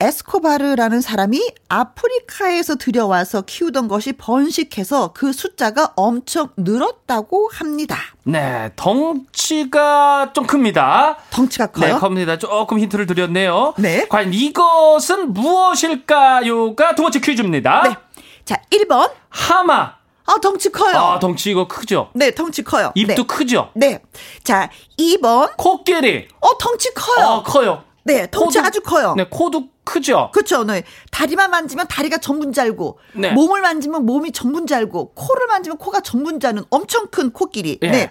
[0.00, 7.96] 에스코바르라는 사람이 아프리카에서 들여와서 키우던 것이 번식해서 그 숫자가 엄청 늘었다고 합니다.
[8.24, 11.18] 네, 덩치가 좀 큽니다.
[11.30, 11.98] 덩치가 네, 커요?
[12.00, 12.38] 큽니다.
[12.38, 13.74] 조금 힌트를 드렸네요.
[13.78, 14.06] 네.
[14.08, 17.82] 과연 이것은 무엇일까요가 두 번째 퀴즈입니다.
[17.82, 17.96] 네.
[18.44, 19.94] 자, 1번, 하마,
[20.26, 20.96] 아, 덩치 커요.
[20.96, 22.10] 아, 덩치 이거 크죠?
[22.14, 22.92] 네, 덩치 커요.
[22.94, 23.26] 입도 네.
[23.26, 23.70] 크죠?
[23.74, 24.02] 네.
[24.42, 25.56] 자, 2번.
[25.56, 26.28] 코끼리.
[26.40, 27.26] 어, 덩치 커요.
[27.26, 27.84] 아, 커요.
[28.04, 29.14] 네, 덩치 코도- 아주 커요.
[29.16, 30.30] 네, 코도 크죠?
[30.32, 30.64] 그렇죠.
[30.64, 30.84] 네.
[31.10, 33.30] 다리만 만지면 다리가 전문 잘고, 네.
[33.32, 37.78] 몸을 만지면 몸이 전문 잘고, 코를 만지면 코가 전문 자는 엄청 큰 코끼리.
[37.82, 37.90] 예.
[37.90, 38.10] 네.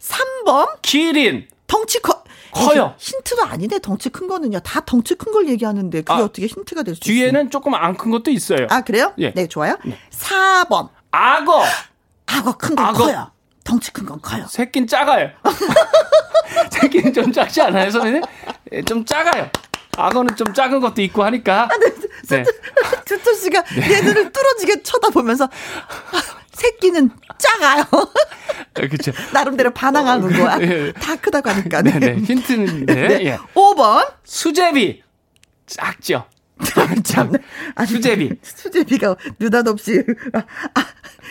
[0.00, 1.46] 3번 기린.
[1.66, 2.22] 덩치 커.
[2.50, 2.94] 커요.
[2.96, 3.78] 이게 힌트가 아니네.
[3.80, 4.60] 덩치 큰 거는요.
[4.60, 7.14] 다 덩치 큰 걸 얘기하는데 그게 아, 어떻게 힌트가 될 수 있어요?
[7.14, 8.66] 뒤에는 조금 안 큰 것도 있어요.
[8.70, 9.12] 아, 그래요?
[9.18, 9.32] 예.
[9.34, 9.76] 네, 좋아요.
[10.10, 10.88] 4번.
[11.10, 11.62] 악어.
[12.26, 12.94] 악어 큰 건.
[12.94, 13.30] 커요.
[13.64, 14.46] 덩치 큰 건 커요.
[14.48, 15.28] 새끼는 작아요.
[16.70, 18.22] 새끼는 좀 작지 않아요, 선생님?
[18.72, 19.50] 예, 좀 작아요.
[19.96, 21.68] 악어는 좀 작은 것도 있고 하니까.
[22.28, 22.44] 네.
[23.04, 27.84] 주토 씨가 내 눈을 뚫어지게 쳐다보면서 아, 새끼는 작아요.
[28.74, 29.12] 그렇죠.
[29.32, 30.58] 나름대로 반항하는 거야.
[30.60, 30.92] 예.
[30.92, 31.82] 다 크다고 하니까.
[31.82, 32.16] 네, 네.
[32.16, 32.94] 힌트인데.
[32.94, 33.24] 네.
[33.26, 33.38] 예.
[33.54, 34.12] 5번.
[34.24, 35.02] 수제비.
[35.66, 36.26] 작죠.
[37.04, 37.32] 참.
[37.74, 38.30] 아니, 수제비.
[38.42, 40.38] 수제비가 느닷없이 아,
[40.74, 40.86] 아,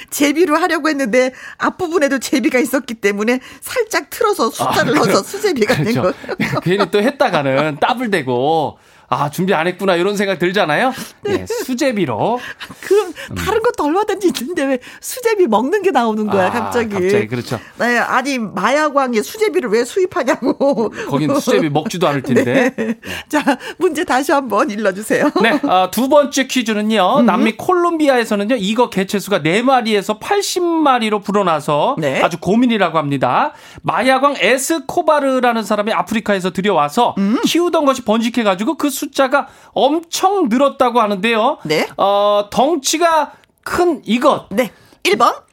[0.09, 6.01] 제비로 하려고 했는데 앞부분에도 제비가 있었기 때문에 살짝 틀어서 숫자를 아, 넣어서 수제비가 된 그렇죠.
[6.01, 6.59] 거.
[6.61, 8.77] 괜히 또 했다가는 따블대고
[9.09, 10.91] 아 준비 안 했구나 이런 생각 들잖아요.
[11.29, 12.39] 예, 수제비로.
[12.81, 16.89] 그럼 다른 것도 얼마든지 있는데 왜 수제비 먹는 게 나오는 거야 아, 갑자기.
[16.89, 17.57] 갑자기 그렇죠.
[17.79, 20.89] 네, 아니 마야광에 수제비를 왜 수입하냐고.
[21.09, 22.73] 거긴 수제비 먹지도 않을 텐데.
[22.75, 22.95] 네.
[23.29, 25.31] 자 문제 다시 한번 일러주세요.
[25.41, 27.21] 네, 아, 두 번째 퀴즈는요.
[27.21, 28.55] 남미 콜롬비아에서는요.
[28.59, 32.21] 이거 개체수가 4 마리에서 80마리로 불어나서 네.
[32.21, 33.53] 아주 고민이라고 합니다.
[33.83, 37.15] 마야광 에스코바르라는 사람이 아프리카에서 들여와서
[37.45, 41.59] 키우던 것이 번식해 가지고 그 숫자가 엄청 늘었다고 하는데요.
[41.63, 41.87] 네.
[41.97, 43.33] 어, 덩치가
[43.63, 44.71] 큰 이것 네.
[45.03, 45.47] 1번,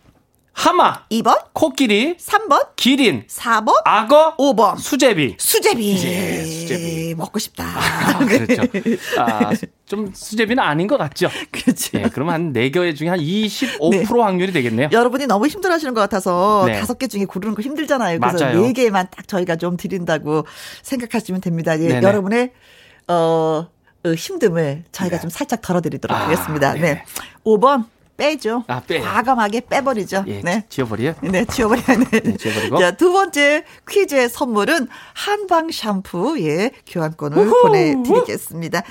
[0.53, 4.79] 하마, 2번, 코끼리, 3번, 기린, 4번, 악어, 5번.
[4.79, 5.35] 수제비.
[5.39, 5.97] 수제비.
[6.07, 7.15] 예, 수제비.
[7.17, 7.65] 먹고 싶다.
[7.65, 8.63] 아, 그렇죠.
[9.19, 9.51] 아,
[9.85, 11.29] 좀 수제비는 아닌 것 같죠?
[11.51, 11.99] 그렇죠.
[11.99, 14.05] 예, 그러면 한 4개 중에 한 25% 네.
[14.23, 14.91] 확률이 되겠네요.
[14.93, 16.79] 여러분이 너무 힘들어 하시는 것 같아서 네.
[16.79, 18.21] 다섯 개 중에 고르는 거 힘들잖아요.
[18.21, 18.61] 그래서 맞아요.
[18.63, 20.47] 네 개만 딱 저희가 좀 드린다고
[20.83, 21.79] 생각하시면 됩니다.
[21.81, 22.01] 예.
[22.01, 22.53] 여러분의
[23.09, 23.67] 어,
[24.05, 26.75] 어, 힘듦을 저희가 좀 살짝 덜어드리도록 아, 하겠습니다.
[26.75, 26.81] 네.
[26.81, 27.05] 네.
[27.45, 27.87] 5번
[28.17, 28.65] 빼죠.
[28.69, 29.03] 아, 빼요.
[29.03, 30.25] 과감하게 빼버리죠.
[30.29, 30.65] 예, 네.
[30.69, 31.15] 지워버려요?
[31.23, 32.21] 네, 지워버려야 돼.
[32.21, 32.79] 네, 지워버리고.
[32.79, 37.63] 자, 두 번째 퀴즈의 선물은 한방 샴푸, 예, 교환권을 우후!
[37.63, 38.83] 보내드리겠습니다.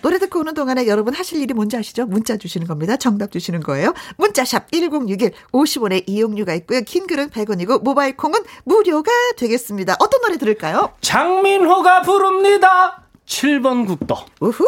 [0.00, 2.06] 노래 듣고 오는 동안에 여러분 하실 일이 뭔지 아시죠?
[2.06, 2.96] 문자 주시는 겁니다.
[2.96, 3.94] 정답 주시는 거예요.
[4.16, 6.82] 문자샵 1061 50원의 이용료가 있고요.
[6.82, 9.96] 긴 글은 100원이고 모바일 콩은 무료가 되겠습니다.
[9.98, 10.92] 어떤 노래 들을까요?
[11.00, 13.07] 장민호가 부릅니다.
[13.28, 14.16] 7번 국도.
[14.40, 14.64] 우후!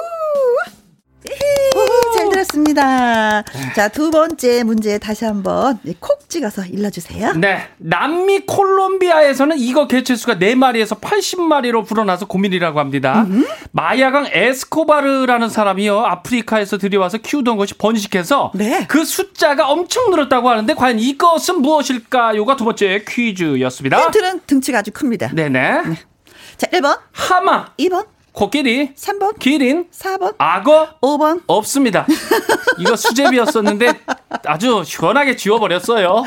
[2.16, 3.42] 잘 들었습니다.
[3.74, 7.32] 자, 두 번째 문제 다시 한번 콕 찍어서 일러주세요.
[7.34, 7.68] 네.
[7.78, 13.26] 남미 콜롬비아에서는 이거 개체수가 4마리에서 80마리로 불어나서 고민이라고 합니다.
[13.72, 16.00] 마야강 에스코바르라는 사람이요.
[16.00, 18.86] 아프리카에서 들여와서 키우던 것이 번식해서 네.
[18.88, 24.02] 그 숫자가 엄청 늘었다고 하는데 과연 이것은 무엇일까요가 두 번째 퀴즈였습니다.
[24.04, 25.30] 힌트는 등치가 아주 큽니다.
[25.34, 25.82] 네네.
[26.56, 31.42] 자, 1번, 하마, 2번, 코끼리, 3번, 기린, 4번, 악어, 5번.
[31.46, 32.06] 없습니다.
[32.78, 33.92] 이거 수제비였었는데
[34.46, 36.24] 아주 시원하게 지워버렸어요.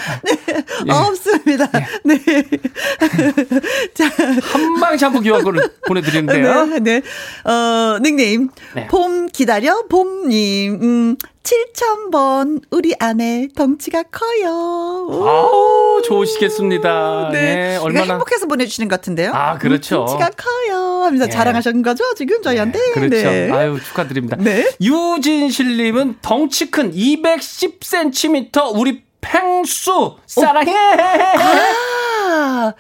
[0.87, 0.91] 예.
[0.91, 1.69] 없습니다.
[2.03, 2.17] 네.
[3.95, 4.11] 자,
[4.51, 6.65] 한방 샴푸 교환권을 보내드리는데요.
[6.65, 7.01] 네, 네.
[7.49, 8.49] 어, 닉네임.
[8.75, 8.87] 네.
[8.87, 10.79] 봄 기다려, 봄님.
[10.81, 15.08] 음, 7000번, 우리 아내 덩치가 커요.
[15.10, 15.27] 오.
[15.27, 17.29] 아우, 좋으시겠습니다.
[17.34, 17.41] 네.
[17.41, 18.13] 네, 얼마나.
[18.13, 19.32] 행복해서 보내주시는 것 같은데요.
[19.34, 20.01] 아, 그렇죠.
[20.03, 21.03] 음, 덩치가 커요.
[21.03, 21.32] 하면서 네.
[21.32, 22.79] 자랑하신 거죠, 지금 저희한테?
[22.93, 23.10] 그렇죠.
[23.10, 23.51] 네.
[23.51, 24.38] 아유, 축하드립니다.
[24.39, 24.69] 네.
[24.79, 30.73] 유진실님은 덩치 큰 210cm 우리 팽수 사랑해.
[30.73, 32.02] 아,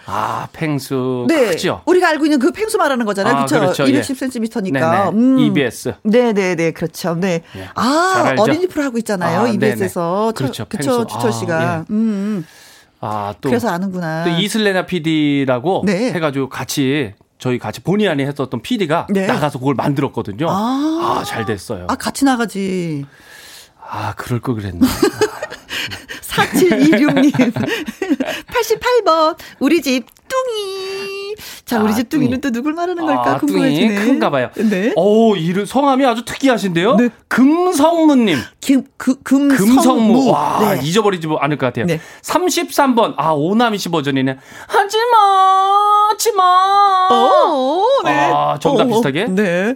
[0.05, 1.47] 아, 팽수 네.
[1.51, 1.81] 크죠.
[1.85, 3.35] 우리가 알고 있는 그 팽수 말하는 거잖아요.
[3.35, 3.83] 아, 그렇죠.
[3.83, 3.93] 그렇죠.
[3.93, 4.01] 예.
[4.01, 5.13] 210cm니까.
[5.13, 5.45] 네네.
[5.45, 5.93] EBS.
[6.03, 6.71] 네네네.
[6.71, 7.15] 그렇죠.
[7.15, 7.43] 네.
[7.55, 7.69] 예.
[7.75, 8.41] 잘 아?
[8.41, 9.41] 어린이 프로 하고 있잖아요.
[9.41, 10.33] 아, EBS에서.
[10.33, 10.33] 네네.
[10.35, 10.65] 그렇죠.
[10.67, 11.07] 그쵸.
[11.07, 11.85] 주철 아, 씨가.
[11.89, 12.45] 음, 음.
[13.01, 13.49] 아, 또.
[13.49, 14.23] 그래서 아는구나.
[14.23, 16.11] 또 이슬레나 PD라고 네.
[16.13, 19.27] 해가지고 같이 저희 같이 본의 아니 했었던 PD가 네.
[19.27, 20.47] 나가서 그걸 만들었거든요.
[20.49, 21.19] 아.
[21.19, 21.87] 아, 잘 됐어요.
[21.89, 23.05] 아, 같이 나가지.
[23.85, 24.79] 아, 그럴 걸 그랬네.
[26.21, 27.53] 4726님.
[28.47, 29.37] 88번.
[29.59, 31.35] 우리 집 뚱이.
[31.65, 32.41] 자, 우리 아, 집 뚱이는 뚱이.
[32.41, 34.05] 또 누굴 말하는 걸까 아, 궁금해지네.
[34.05, 34.49] 큰가 봐요.
[34.55, 34.93] 네.
[34.95, 36.95] 오, 이름 성함이 아주 특이하신데요.
[36.95, 37.09] 네.
[37.27, 38.37] 금성무님.
[38.59, 39.57] 김, 그, 금성무.
[39.57, 40.29] 금성무.
[40.31, 40.87] 와, 네.
[40.87, 41.85] 잊어버리지 뭐 않을 것 같아요.
[41.85, 41.99] 네.
[42.21, 43.13] 33번.
[43.17, 44.37] 아, 오나미 씨 버전이네.
[44.67, 46.43] 하지 마, 하지 마.
[47.11, 48.11] 어, 네.
[48.33, 49.25] 아, 정답 어, 비슷하게?
[49.29, 49.75] 네.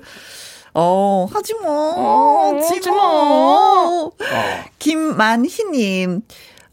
[0.79, 1.67] 어, 하지 마.
[1.69, 2.95] 어, 하지 마.
[2.95, 3.01] 마.
[3.03, 4.11] 어.
[4.79, 6.21] 김만희님,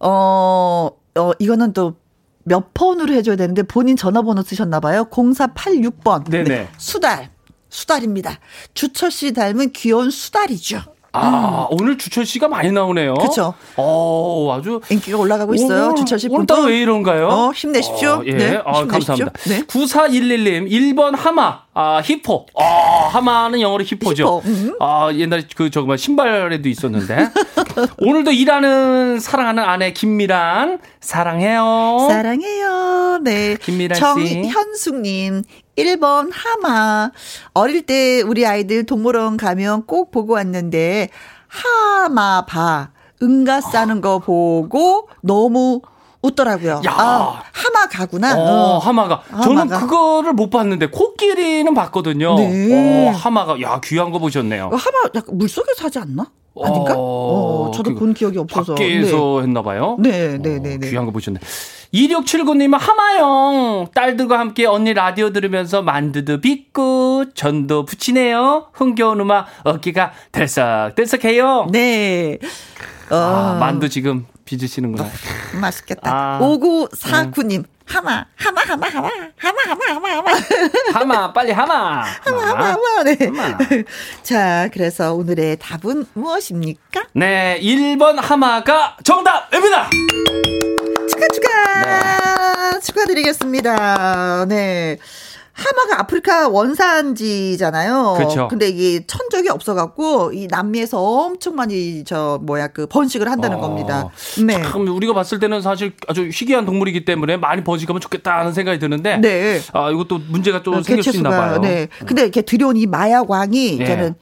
[0.00, 2.04] 어, 어, 이거는 또
[2.44, 5.06] 몇 번으로 해줘야 되는데 본인 전화번호 쓰셨나봐요.
[5.06, 6.28] 0486번.
[6.30, 6.68] 네네.
[6.76, 7.30] 수달.
[7.70, 8.38] 수달입니다.
[8.74, 10.82] 주철 씨 닮은 귀여운 수달이죠.
[11.16, 13.14] 아, 오늘 주철 씨가 많이 나오네요.
[13.14, 13.54] 그쵸.
[13.76, 14.80] 어, 아주.
[14.90, 15.84] 인기가 올라가고 있어요.
[15.86, 16.62] 오늘, 주철 씨 분도.
[16.62, 17.28] 왜 이런가요?
[17.28, 18.10] 어, 힘내십시오.
[18.10, 18.32] 어, 예.
[18.32, 18.88] 네, 아, 힘내십시오.
[18.88, 19.32] 감사합니다.
[19.48, 19.62] 네.
[19.62, 22.46] 9411님, 1번 하마, 아, 히포.
[22.58, 24.24] 아, 하마는 영어로 히포죠.
[24.24, 24.74] 히포, 음.
[24.80, 27.28] 아, 옛날에 그, 저거, 뭐 신발에도 있었는데.
[27.98, 32.08] 오늘도 일하는 사랑하는 아내 김미란, 사랑해요.
[32.10, 33.18] 사랑해요.
[33.22, 33.56] 네.
[33.62, 34.02] 김미란 씨.
[34.02, 35.42] 정현숙 님,
[35.76, 37.10] 1번 하마.
[37.52, 41.08] 어릴 때 우리 아이들 동물원 가면 꼭 보고 왔는데,
[41.48, 42.90] 하마 봐.
[43.22, 45.80] 응가 싸는 거 보고 너무
[46.22, 46.82] 웃더라고요.
[46.86, 46.90] 야.
[46.90, 48.36] 아, 하마 가구나.
[48.36, 48.78] 어, 어.
[48.78, 49.22] 하마가.
[49.42, 49.80] 저는 하마가.
[49.80, 52.34] 그거를 못 봤는데, 코끼리는 봤거든요.
[52.36, 53.08] 네.
[53.08, 54.70] 어, 하마가, 야, 귀한 거 보셨네요.
[54.72, 56.26] 어, 하마 약간 물속에 사지 않나?
[56.62, 56.94] 아닌가?
[56.96, 58.74] 어, 저도 그본 기억이 없어서.
[58.74, 59.96] 밖에서 했나 봐요.
[59.98, 60.90] 네, 네, 네, 어, 네.
[60.90, 61.40] 귀한 거 보셨네.
[61.94, 68.66] 2679님은 하마영 딸들과 함께 언니 라디오 들으면서 만두도 빚고 전도 부치네요.
[68.72, 71.68] 흥겨운 음악 어깨가 들썩들썩해요.
[71.70, 72.38] 네.
[73.10, 75.08] 어, 아, 만두 지금 빚으시는구나.
[75.60, 76.00] 맛있겠다.
[76.10, 76.38] 아.
[76.40, 77.64] 5949님.
[77.86, 80.32] 하마, 하마, 하마, 하마, 하마, 하마, 하마, 하마.
[80.92, 82.02] 하마 빨리 하마.
[82.02, 83.02] 하마, 하마, 하마.
[83.04, 83.16] 네.
[83.26, 83.58] 하마.
[84.22, 87.04] 자, 그래서 오늘의 답은 무엇입니까?
[87.12, 89.90] 네, 1번 하마가 정답입니다.
[91.10, 92.80] 축하, 축하!
[92.80, 94.46] 축하드리겠습니다.
[94.48, 94.98] 네.
[95.54, 98.16] 하마가 아프리카 원산지잖아요.
[98.18, 98.48] 그쵸.
[98.48, 104.10] 근데 이게 천적이 없어갖고, 이 남미에서 엄청 많이, 저, 뭐야, 그, 번식을 한다는 어, 겁니다.
[104.44, 104.60] 네.
[104.62, 109.18] 참 우리가 봤을 때는 사실 아주 희귀한 동물이기 때문에 많이 번식하면 좋겠다 하는 생각이 드는데
[109.18, 109.60] 네.
[109.72, 111.60] 아, 이것도 문제가 또 생길 수 있나 봐요.
[111.60, 111.88] 네.
[112.04, 113.84] 근데 이렇게 들여온 이 마약 왕이 예.
[113.84, 114.14] 이제는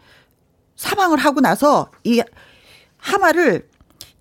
[0.76, 2.22] 사망을 하고 나서 이
[2.98, 3.66] 하마를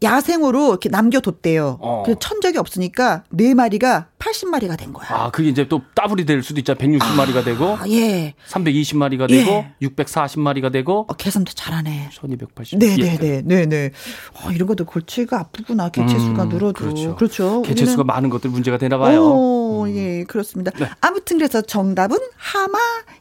[0.04, 1.78] 야생으로 이렇게 남겨뒀대요.
[1.80, 2.04] 어.
[2.06, 5.08] 그 천적이 없으니까 네 마리가 80마리가 된 거야.
[5.10, 6.78] 아, 그게 이제 또 더블이 될 수도 있잖아.
[6.80, 8.34] 160마리가 되고 아, 예.
[8.48, 9.44] 320마리가 예.
[9.44, 12.10] 되고 640마리가 되고 어, 계산도 잘하네.
[12.12, 12.80] 1280.
[12.80, 13.92] 네네네, 네네.
[14.44, 15.90] 어, 이런 것도 골치가 아프구나.
[15.90, 16.74] 개체수가 음, 늘어도.
[16.74, 17.16] 그렇죠.
[17.16, 17.62] 그렇죠.
[17.64, 19.26] 개체수가 많은 것들 문제가 되나 봐요.
[19.26, 19.32] 음.
[19.32, 20.72] 오, 예, 그렇습니다.
[20.72, 20.90] 네.
[21.02, 22.18] 아무튼 그래서 정답은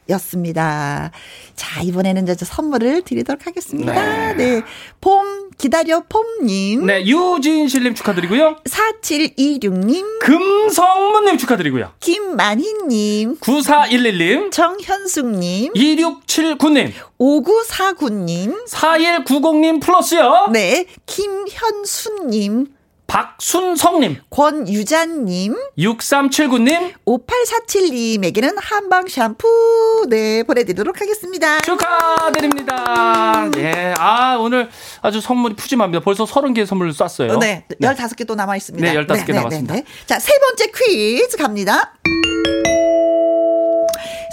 [0.07, 1.11] 하마였습니다.
[1.55, 4.33] 자, 이번에는 이제 선물을 드리도록 하겠습니다.
[4.33, 4.61] 네.
[4.99, 6.87] 봄, 기다려, 봄님.
[6.87, 8.55] 네, 유진실님 축하드리고요.
[8.65, 11.91] 4726님, 금성문님 축하드리고요.
[11.99, 20.47] 김만희님, 9411님, 정현숙님, 2679님, 5949님, 4190님 플러스요.
[20.51, 22.65] 네, 김현수님,
[23.11, 31.59] 박순성님, 권유자님, 6379님, 5847님에게는 한방 샴푸, 네, 보내드리도록 하겠습니다.
[31.59, 33.49] 축하드립니다.
[33.57, 33.93] 예.
[33.97, 34.69] 아, 오늘
[35.01, 36.01] 아주 선물이 푸짐합니다.
[36.05, 37.37] 벌써 30개 선물을 쐈어요.
[37.39, 38.93] 네, 15개 또 남아 있습니다.
[38.93, 39.75] 네, 15개 남았습니다.
[40.05, 41.93] 자, 세 번째 퀴즈 갑니다.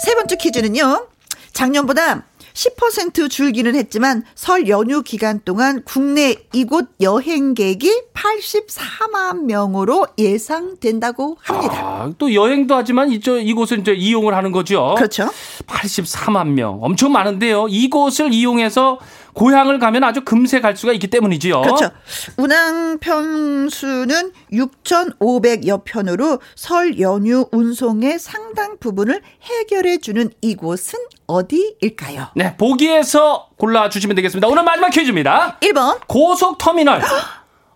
[0.05, 1.05] 세 번째 퀴즈는요.
[1.51, 2.23] 작년보다
[2.59, 11.73] 10% 줄기는 했지만 설 연휴 기간 동안 국내 이곳 여행객이 84만 명으로 예상된다고 합니다.
[11.77, 14.95] 아, 또 여행도 하지만 이쪽 이곳을 이제 이용을 하는 거죠.
[14.97, 15.29] 그렇죠.
[15.67, 16.79] 84만 명.
[16.81, 17.67] 엄청 많은데요.
[17.69, 18.99] 이곳을 이용해서
[19.33, 21.61] 고향을 가면 아주 금세 갈 수가 있기 때문이지요.
[21.61, 21.89] 그렇죠.
[22.37, 32.27] 운항 편수는 6,500여 편으로 설 연휴 운송의 상당 부분을 해결해 주는 이곳은 어디일까요?
[32.35, 34.47] 네, 보기에서 골라 주시면 되겠습니다.
[34.47, 35.57] 오늘 마지막 퀴즈입니다.
[35.61, 37.01] 1번 고속 터미널.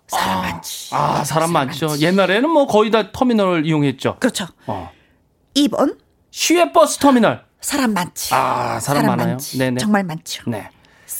[0.06, 0.94] 사람 많지.
[0.94, 1.98] 아, 사람 많죠.
[1.98, 4.16] 옛날에는 뭐 거의 다 터미널을 이용했죠.
[4.20, 4.46] 그렇죠.
[4.66, 4.90] 어.
[5.54, 5.96] 2번
[6.30, 7.44] 시외버스 터미널.
[7.60, 8.34] 사람 많지.
[8.34, 9.28] 아, 사람 많아요?
[9.28, 9.58] 많지.
[9.58, 9.78] 네네.
[9.78, 10.42] 정말 많죠.
[10.50, 10.68] 네.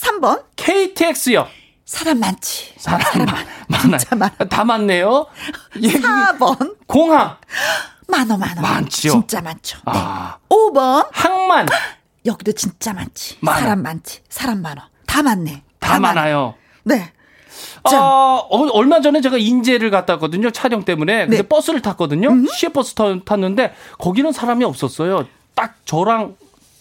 [0.09, 1.47] 3번 KTX요.
[1.85, 2.75] 사람 많지.
[2.79, 3.99] 사람 많, 많아요.
[3.99, 4.35] 진짜 많아.
[4.51, 5.27] 다 많네요.
[5.83, 7.37] 예, 4번 공항.
[8.09, 8.61] 많어 많어.
[8.61, 9.13] 많지요.
[9.13, 9.79] 진짜 많죠.
[9.79, 9.93] 네.
[9.95, 11.67] 아, 5번 항만.
[12.27, 13.37] 여기도 진짜 많지.
[13.41, 13.61] 많아.
[13.61, 14.21] 사람 많지.
[14.29, 14.83] 사람 많어.
[15.07, 15.63] 다 많네.
[15.79, 16.15] 다 많아.
[16.15, 16.55] 많아요.
[16.85, 17.13] 네.
[17.89, 18.01] 자.
[18.03, 20.51] 어, 어, 얼마 전에 제가 인제를 갔다 왔거든요.
[20.51, 21.27] 촬영 때문에.
[21.27, 21.43] 근데 네.
[21.49, 22.31] 버스를 탔거든요.
[22.53, 25.27] 시외버스 타- 탔는데 거기는 사람이 없었어요.
[25.55, 26.37] 딱 저랑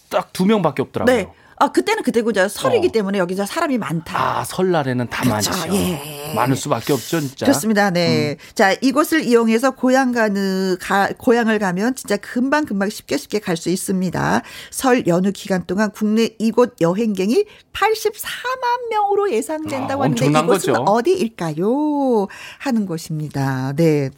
[0.08, 1.14] 딱 두 명밖에 없더라고요.
[1.16, 1.26] 네.
[1.64, 2.92] 아, 그때는 그때고 이제 설이기 어.
[2.92, 4.40] 때문에 여기 저 사람이 많다.
[4.40, 5.50] 아, 설날에는 다 그렇죠.
[5.50, 5.74] 많죠.
[5.74, 6.32] 예.
[6.34, 7.46] 많을 수밖에 없죠, 진짜.
[7.46, 7.90] 그렇습니다.
[7.90, 8.32] 네.
[8.32, 8.36] 음.
[8.54, 13.70] 자, 이곳을 이용해서 고향 가는, 가, 고향을 가면 진짜 금방 금방 쉽게 쉽게 갈 수
[13.70, 14.42] 있습니다.
[14.72, 20.72] 설 연휴 기간 동안 국내 이곳 여행객이 84만 명으로 예상된다고 아, 하는데 이곳은 거죠.
[20.72, 22.26] 어디일까요?
[22.58, 23.72] 하는 곳입니다.
[23.76, 24.10] 네.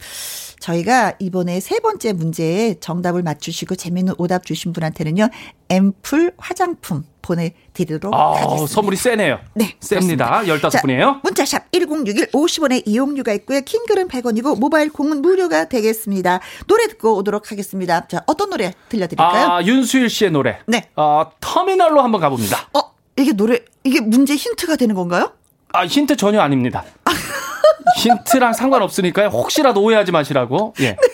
[0.59, 5.29] 저희가 이번에 세 번째 문제에 정답을 맞추시고 재미있는 오답 주신 분한테는요,
[5.69, 8.67] 앰플 화장품 보내드리도록 아, 하겠습니다.
[8.67, 9.39] 선물이 세네요.
[9.53, 9.75] 네.
[9.79, 10.41] 셉니다.
[10.41, 10.69] 그렇습니다.
[10.69, 11.23] 15분이에요.
[11.23, 13.61] 문자샵 1061 50원의 이용료가 있고요.
[13.61, 16.39] 킹글은 100원이고 모바일 공은 무료가 되겠습니다.
[16.67, 18.07] 노래 듣고 오도록 하겠습니다.
[18.07, 19.47] 자, 어떤 노래 들려드릴까요?
[19.47, 20.59] 아, 윤수일 씨의 노래.
[20.65, 20.89] 네.
[20.95, 22.69] 어, 터미널로 한번 가봅니다.
[22.73, 25.33] 어, 이게 노래, 이게 문제 힌트가 되는 건가요?
[25.73, 26.85] 아, 힌트 전혀 아닙니다.
[27.97, 29.29] 힌트랑 상관없으니까요.
[29.29, 30.73] 혹시라도 오해하지 마시라고.
[30.81, 30.95] 예.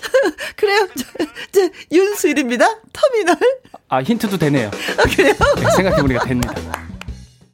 [0.56, 0.88] 그래요.
[0.96, 1.04] 저,
[1.52, 2.66] 저 윤수일입니다.
[2.92, 3.36] 터미널.
[3.88, 4.70] 아, 힌트도 되네요.
[4.98, 5.34] 아, 그래요?
[5.56, 6.54] 네, 생각해보니까 됩니다.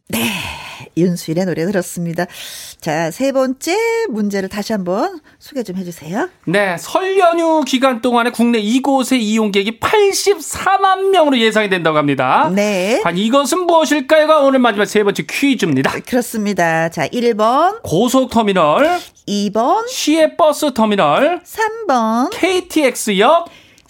[0.09, 0.63] 네.
[0.96, 2.26] 윤수일의 노래 들었습니다.
[2.80, 3.76] 자, 세 번째
[4.11, 6.28] 문제를 다시 한번 소개 좀 해주세요.
[6.46, 12.50] 네, 설 연휴 기간 동안에 국내 이곳의 이용객이 84만 명으로 예상이 된다고 합니다.
[12.54, 13.00] 네.
[13.02, 15.92] 관 이것은 무엇일까요가 오늘 마지막 세 번째 퀴즈입니다.
[16.07, 16.88] 그렇습니다.
[16.88, 23.48] 자, 1번, 고속터미널, 2번, 시외버스 터미널, 3번, KTX역,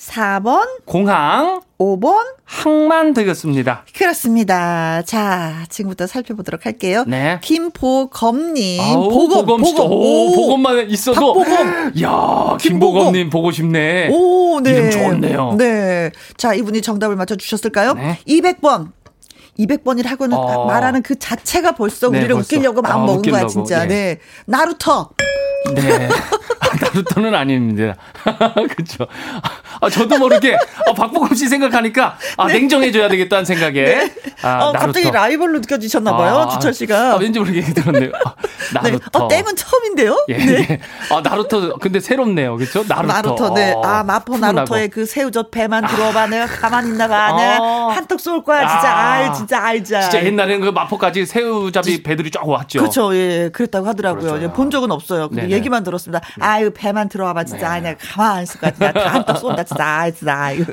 [0.09, 2.35] 4번, 공항, 5번.
[2.45, 3.85] 항만 되겠습니다.
[3.97, 5.03] 그렇습니다.
[5.03, 7.05] 자, 지금부터 살펴보도록 할게요.
[7.07, 7.41] 네.
[7.43, 8.81] 김보검님.
[8.83, 9.91] 아우, 보검, 보검 보검.
[9.91, 11.35] 오, 보검만 있어도.
[11.35, 11.93] 박보검.
[12.03, 14.11] 야, 김보검님 보고 싶네.
[14.13, 14.71] 오, 네.
[14.73, 15.55] 이름 좋네요.
[15.57, 16.13] 네.
[16.37, 17.95] 자, 이분이 정답을 맞춰주셨을까요?
[17.95, 18.19] 네.
[18.29, 18.93] 200번.
[19.59, 20.67] 200번이라고 는 어.
[20.67, 22.57] 말하는 그 자체가 벌써 네, 우리를 벌써.
[22.57, 23.85] 웃기려고 마음 아, 먹은 거야, 웃기려고, 진짜.
[23.85, 23.87] 예.
[23.87, 24.19] 네.
[24.47, 25.11] 나루터.
[25.73, 26.09] 네.
[26.61, 27.95] 아, 나루토는 아닙니다.
[28.25, 29.07] 그렇죠.
[29.81, 34.11] 아, 저도 모르게 아, 박보검 씨 생각하니까 아, 냉정해져야 되겠다는 생각에.
[34.43, 35.11] 아, 어, 갑자기.
[35.11, 37.15] 라이벌로 느껴지셨나 봐요, 아, 주철 씨가.
[37.15, 38.13] 아, 왠지 모르게 들었네요.
[38.25, 38.35] 아,
[38.83, 38.91] 네.
[38.91, 39.25] 나루토.
[39.25, 40.25] 어, 땡은 처음인데요?
[40.29, 40.67] 예, 네.
[40.71, 40.81] 예.
[41.11, 42.57] 아, 나루토, 근데 새롭네요.
[42.57, 42.85] 그렇죠?
[42.87, 43.13] 나루토.
[43.13, 43.73] 나루토, 네.
[43.73, 44.39] 어, 아, 마포.
[44.39, 46.27] 나루토의 그 새우젓 배만 들어봐.
[46.27, 47.33] 내가 가만히 있나 봐.
[47.37, 47.89] 내가 어.
[47.91, 48.91] 한턱 쏠 거야, 진짜.
[48.91, 49.05] 아.
[49.15, 50.01] 아, 이 진짜 알자.
[50.03, 52.81] 진짜 옛날에는 그 마포까지 새우잡이 배들이 쫙 왔죠.
[52.81, 53.15] 그렇죠.
[53.15, 54.23] 예, 그랬다고 하더라고요.
[54.33, 54.45] 그렇죠.
[54.45, 55.29] 예, 본 적은 없어요.
[55.29, 55.54] 근데.
[55.55, 56.21] 얘기만 들었습니다.
[56.41, 57.45] 아유, 배만 들어와봐.
[57.45, 57.73] 진짜.
[57.73, 58.93] 아, 내가 가만 안 있을 것 같아.
[58.93, 59.65] 다 한턱 쏜다.
[59.65, 59.85] 진짜.
[59.85, 60.35] 아, 진짜.
[60.37, 60.65] 아유.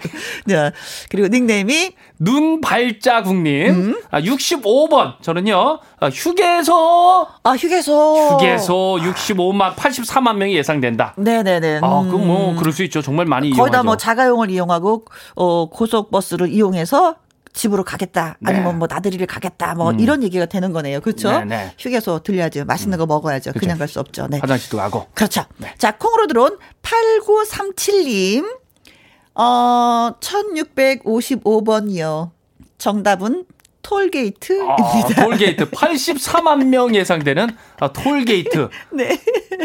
[0.45, 0.71] 네.
[1.09, 3.69] 그리고 닉네임이 눈 발자국님.
[3.69, 4.01] 음?
[4.11, 5.21] 아, 65번.
[5.21, 8.29] 저는요, 아, 휴게소, 아, 휴게소.
[8.33, 11.13] 휴게소 65만, 84만 명이 예상된다.
[11.17, 11.79] 네네네.
[11.81, 12.09] 아, 음.
[12.09, 13.01] 그럼 뭐, 그럴 수 있죠.
[13.01, 13.83] 정말 많이 거의 다.
[13.83, 17.15] 뭐 자가용을 이용하고 어 고속버스를 이용해서
[17.53, 18.77] 집으로 가겠다 아니면 네.
[18.77, 21.73] 뭐 나들이를 가겠다 뭐 이런 얘기가 되는 거네요 그렇죠 네, 네.
[21.77, 25.07] 휴게소 들려야죠 맛있는 거 먹어야죠 그냥 갈 수 없죠 네 화장실도 가고.
[25.13, 25.73] 그렇죠 네.
[25.77, 28.45] 자 콩으로 들어온 8937님
[29.35, 32.31] 어 1655번이요
[32.77, 33.45] 정답은
[33.81, 38.69] 톨게이트입니다 아, 톨게이트 84만 명 예상되는 아, 톨게이트.
[38.93, 39.17] 네.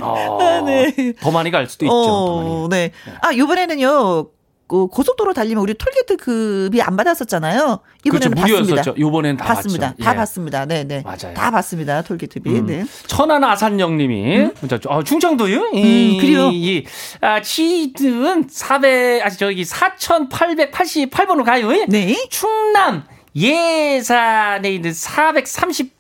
[0.03, 1.13] 아, 네.
[1.21, 1.93] 더 많이 갈 수도 있죠.
[1.93, 2.49] 더 많이.
[2.51, 2.93] 어, 네.
[3.21, 4.29] 아, 이번에는요.
[4.69, 7.81] 그 고속도로 달리면 우리 톨게이트비 안 받았었잖아요.
[8.05, 8.57] 이번에는 그렇죠.
[8.57, 8.95] 받습니다.
[8.99, 9.89] 요번엔 다 받습니다.
[9.91, 10.03] 받죠.
[10.03, 10.17] 다 예.
[10.17, 10.67] 받습니다.
[10.67, 11.03] 네, 네.
[11.05, 11.35] 맞아요.
[11.35, 12.03] 다 받습니다.
[12.03, 12.51] 톨게이트비.
[12.51, 12.67] 음.
[12.67, 12.85] 네.
[13.07, 14.91] 천안 아산역 님이 문자 줘.
[14.91, 15.71] 아, 충청도요?
[15.75, 16.51] 음, 그래요.
[16.53, 16.85] 이,
[17.21, 21.69] 아, 치든 400, 아, 저기 4,888번으로 가요.
[21.89, 22.17] 네.
[22.29, 23.05] 충남
[23.37, 24.93] 예산에 있는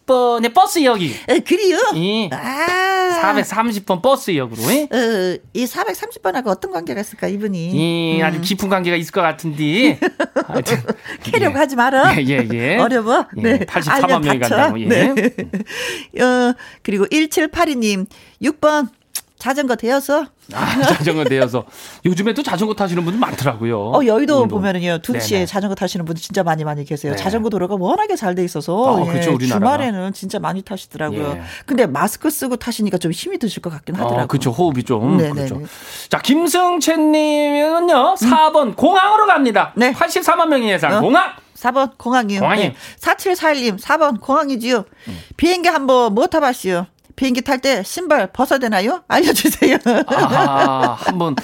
[0.06, 1.14] 430번의 버스역이.
[1.28, 1.78] 에, 그래요.
[1.94, 3.20] 이 아.
[3.42, 4.62] 430번 버스역으로.
[4.72, 4.82] 예?
[4.84, 8.16] 어, 이 430번하고 어떤 관계가 있을까, 이분이.
[8.18, 9.98] 이 아주 깊은 관계가 있을 것 같은데.
[10.46, 10.78] 하여튼.
[11.22, 12.14] 캐려고 하지 마라.
[12.18, 12.76] 예, 예, 예.
[12.80, 13.26] 어려워.
[13.38, 13.58] 예, 네.
[13.58, 14.56] 84만 알면 명이 다쳐.
[14.56, 14.86] 간다고, 예.
[14.86, 15.08] 네.
[16.22, 18.06] 어, 그리고 1782님,
[18.42, 18.88] 6번,
[19.38, 20.26] 자전거 대여서.
[20.54, 21.64] 아, 자전거 대여서.
[22.04, 23.90] 요즘에도 자전거 타시는 분들 많더라고요.
[23.90, 24.54] 어, 여의도 오늘도.
[24.54, 25.46] 보면은요, 둔치에 네네.
[25.46, 27.12] 자전거 타시는 분들 진짜 많이 많이 계세요.
[27.12, 27.16] 네.
[27.22, 29.02] 자전거 도로가 워낙에 잘 돼 있어서.
[29.02, 29.58] 아, 그렇죠, 우리나라가.
[29.76, 31.34] 주말에는 진짜 많이 타시더라고요.
[31.36, 31.42] 예.
[31.66, 34.24] 근데 마스크 쓰고 타시니까 좀 힘이 드실 것 같긴 하더라고요.
[34.24, 34.50] 어, 그렇죠.
[34.50, 35.16] 호흡이 좀.
[35.16, 35.48] 네네네.
[35.48, 35.60] 그렇죠.
[36.08, 39.72] 자, 김승채 님은요, 4번 공항으로 갑니다.
[39.76, 39.92] 네.
[39.92, 40.94] 84만 명의 예상.
[40.94, 41.00] 어?
[41.00, 41.32] 공항!
[41.56, 42.40] 4번 공항이요.
[42.40, 42.66] 공항이요.
[42.68, 42.72] 음.
[43.00, 44.84] 4741님 4번 공항이지요.
[45.38, 46.86] 비행기 한번 못 타봤시요.
[47.16, 49.02] 비행기 탈 때 신발 벗어야 되나요?
[49.08, 49.78] 알려주세요.
[50.06, 51.34] 아, 한번.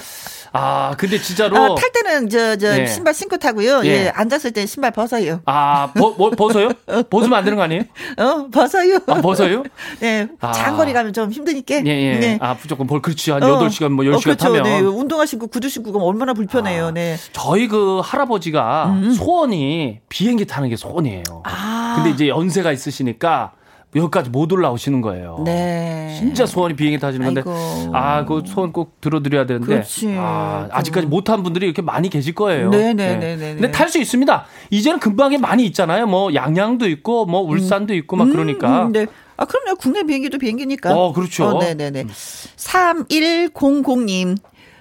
[0.55, 1.57] 아, 근데 진짜로.
[1.57, 2.85] 아, 탈 때는 저, 저 예.
[2.85, 3.81] 신발 신고 타고요.
[3.85, 3.87] 예.
[3.87, 4.09] 예.
[4.13, 5.41] 앉았을 때 신발 벗어요.
[5.45, 6.69] 아, 버, 뭐, 벗어요?
[7.09, 7.81] 벗으면 안 되는 거 아니에요?
[8.17, 8.99] 어, 벗어요.
[9.07, 9.63] 아, 벗어요?
[10.03, 10.27] 예.
[10.39, 10.51] 아.
[10.51, 11.77] 장거리 가면 좀 힘드니까.
[11.87, 12.19] 예, 예.
[12.19, 12.37] 네.
[12.39, 13.31] 아, 무조건 벌, 그렇지.
[13.31, 13.59] 한 어.
[13.67, 14.35] 8시간, 뭐 10시간 어, 그렇죠.
[14.35, 14.63] 타면.
[14.63, 14.79] 네.
[14.81, 16.87] 운동화 신고 구두 신고 가면 얼마나 불편해요.
[16.87, 16.91] 아.
[16.91, 17.17] 네.
[17.31, 21.23] 저희 그 할아버지가 소원이 비행기 타는 게 소원이에요.
[21.45, 21.93] 아.
[21.95, 23.53] 근데 이제 연세가 있으시니까
[23.95, 25.41] 여기까지 못 올라오시는 거예요.
[25.45, 26.15] 네.
[26.17, 27.95] 진짜 소원이 비행기 타시는 건데 아이고.
[27.95, 30.15] 아, 그 소원 꼭 들어드려야 되는데 그렇지.
[30.17, 32.69] 아, 아직까지 못한 분들이 이렇게 많이 계실 거예요.
[32.69, 33.71] 네, 네, 네, 네, 근데 네.
[33.71, 34.45] 탈수 있습니다.
[34.69, 36.07] 이제는 근방에 많이 있잖아요.
[36.07, 38.85] 뭐 양양도 있고 뭐 울산도 있고 막 그러니까.
[38.85, 39.05] 음, 네.
[39.37, 39.75] 아, 그럼요.
[39.75, 40.95] 국내 비행기도 비행기니까.
[40.95, 41.45] 어, 그렇죠.
[41.45, 42.05] 어, 네네네.
[42.05, 44.37] 3100님.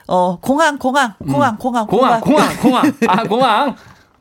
[0.09, 2.93] 어, 공항, 공항, 공항, 공항, 공항, 공항, 공항.
[3.09, 3.77] 아, 공항.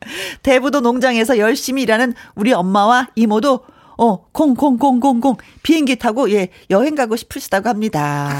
[0.42, 3.60] 대부도 농장에서 열심히 일하는 우리 엄마와 이모도
[3.98, 5.36] 어, 공, 공, 공, 공, 공.
[5.62, 8.30] 비행기 타고, 예, 여행 가고 싶으시다고 합니다.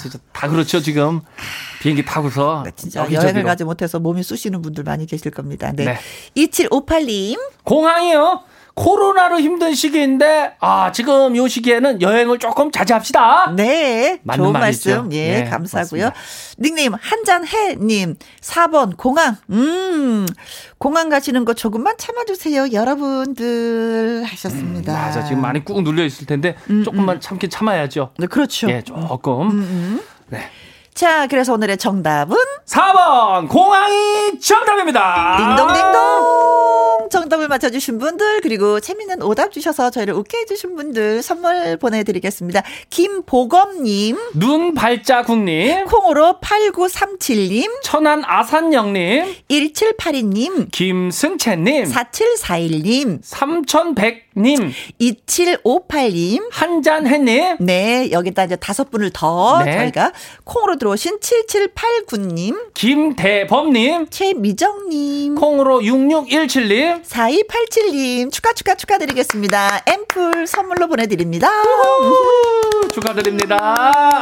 [0.00, 1.20] 진짜 다 그렇죠, 지금.
[1.80, 3.22] 비행기 타고서 진짜 여기저기로.
[3.22, 5.72] 여행을 가지 못해서 몸이 쑤시는 분들 많이 계실 겁니다.
[5.74, 5.84] 네.
[5.84, 5.98] 네.
[6.36, 7.38] 2758님.
[7.64, 8.42] 공항이요.
[8.80, 13.52] 코로나로 힘든 시기인데 아 지금 요 시기에는 여행을 조금 자제합시다.
[13.54, 14.52] 네, 좋은.
[14.52, 16.04] 말씀 예 네, 감사하고요.
[16.06, 16.14] 맞습니다.
[16.58, 20.26] 닉네임 한잔해님 4번 공항 음
[20.78, 24.92] 공항 가시는 거 조금만 참아주세요 여러분들 하셨습니다.
[24.92, 28.12] 음, 맞아 지금 많이 꾹 눌려 있을 텐데 조금만 참긴 참아야죠.
[28.18, 28.70] 네, 그렇죠.
[28.70, 29.50] 예 조금.
[29.50, 30.40] 음, 네.
[30.94, 32.34] 자 그래서 오늘의 정답은
[32.66, 35.36] 4번 공항이 정답입니다.
[35.36, 42.62] 딩동딩동 정답을 맞춰주신 분들 그리고 재밌는 오답 주셔서 저희를 웃게 해주신 분들 선물 보내드리겠습니다.
[42.90, 58.44] 김보검님 눈 발자국님, 콩으로 8937님 천안 아산영님, 1782님 김승채님, 4741님 3100님, 2758님 한잔해님, 네, 여기다
[58.44, 59.72] 이제 다섯 분을 더 네.
[59.78, 60.12] 저희가
[60.44, 69.82] 콩으로 들어오신 7789님, 김대범님, 최미정님, 콩으로 6617님, 4287님 축하 축하 축하드리겠습니다.
[69.86, 71.48] 앰플 선물로 보내드립니다.
[72.92, 73.58] 축하드립니다.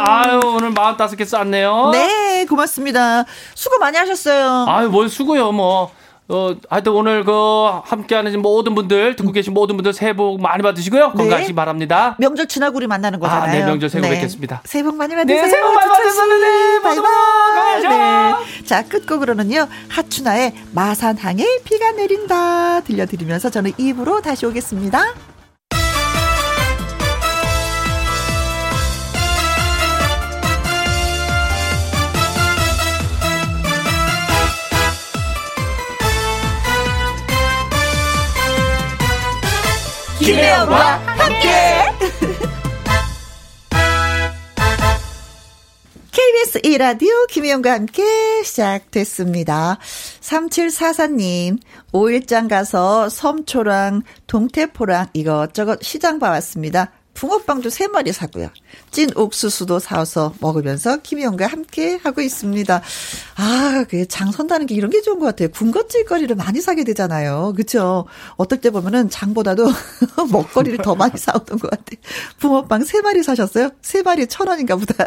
[0.06, 1.90] 아유, 오늘 45개 쌌네요.
[1.92, 3.24] 네, 고맙습니다.
[3.54, 4.66] 수고 많이 하셨어요.
[4.68, 5.90] 아유, 뭘 수고요, 뭐.
[6.30, 7.32] 어, 하여튼 오늘 그
[7.84, 11.08] 함께하는 모든 분들, 듣고 계신 모든 분들 새해 복 많이 받으시고요.
[11.08, 11.12] 네.
[11.16, 12.16] 건강하시기 바랍니다.
[12.18, 13.42] 명절 지나고 우리 만나는 거잖아요.
[13.42, 14.60] 아, 네, 명절 새해 복 뵙겠습니다.
[14.64, 15.42] 새해 복 많이 받으세요.
[15.42, 15.88] 네, 새해 복 많이.
[15.88, 16.26] 받으세요.
[16.26, 17.82] 네, 바이바이.
[17.82, 18.64] 네.
[18.64, 19.68] 자, 끝곡으로는요.
[19.88, 25.14] 하춘아의 마산항에 비가 내린다 들려드리면서 저는 입으로 다시 오겠습니다.
[40.28, 40.76] 김혜영과
[41.06, 41.48] 함께
[46.12, 48.02] KBS 1라디오 김혜영과 함께
[48.44, 49.78] 시작됐습니다.
[50.20, 51.58] 3744님,
[51.94, 56.92] 5일장 가서 섬초랑 동태포랑 이것저것 시장 봐왔습니다.
[57.14, 58.50] 붕어빵도 3마리 사고요.
[58.90, 62.82] 찐 옥수수도 사서 먹으면서 김혜영과 함께 하고 있습니다.
[63.36, 65.48] 아, 그장 선다는 게 이런 게 좋은 것 같아요.
[65.50, 67.52] 군것질거리를 많이 사게 되잖아요.
[67.56, 68.06] 그쵸?
[68.36, 69.66] 어떨 때 보면은 장보다도
[70.32, 72.00] 먹거리를 더 많이 사오던 것 같아요.
[72.40, 73.70] 붕어빵 3마리 사셨어요?
[73.82, 75.06] 3마리 천 원인가 보다.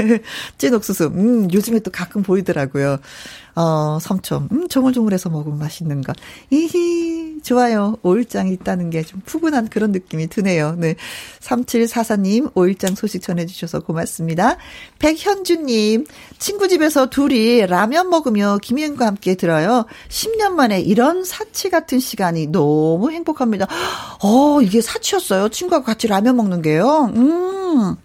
[0.58, 1.04] 찐 옥수수.
[1.14, 2.98] 음, 요즘에 또 가끔 보이더라고요.
[3.56, 4.48] 어, 섬초.
[4.50, 6.16] 음, 조물조물해서 먹으면 맛있는 것.
[6.50, 7.96] 이히, 좋아요.
[8.02, 10.76] 오일장이 있다는 게 좀 푸근한 그런 느낌이 드네요.
[10.78, 10.94] 네.
[11.40, 14.56] 3744님, 오일장 소식 전해주셔서 고맙습니다.
[14.98, 16.06] 백현주님,
[16.38, 19.86] 친구 집에서 둘이 라면 먹으며 김희은과 함께 들어요.
[20.08, 23.66] 10년 만에 이런 사치 같은 시간이 너무 행복합니다.
[24.22, 25.48] 어, 이게 사치였어요.
[25.48, 27.12] 친구하고 같이 라면 먹는 게요.
[27.14, 27.96] 음.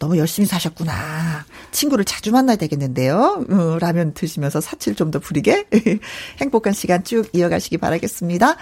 [0.00, 1.44] 너무 열심히 사셨구나.
[1.72, 3.44] 친구를 자주 만나야 되겠는데요.
[3.50, 5.66] 어, 라면 드시면서 사치를 좀 더 부리게.
[6.40, 8.56] 행복한 시간 쭉 이어가시기 바라겠습니다.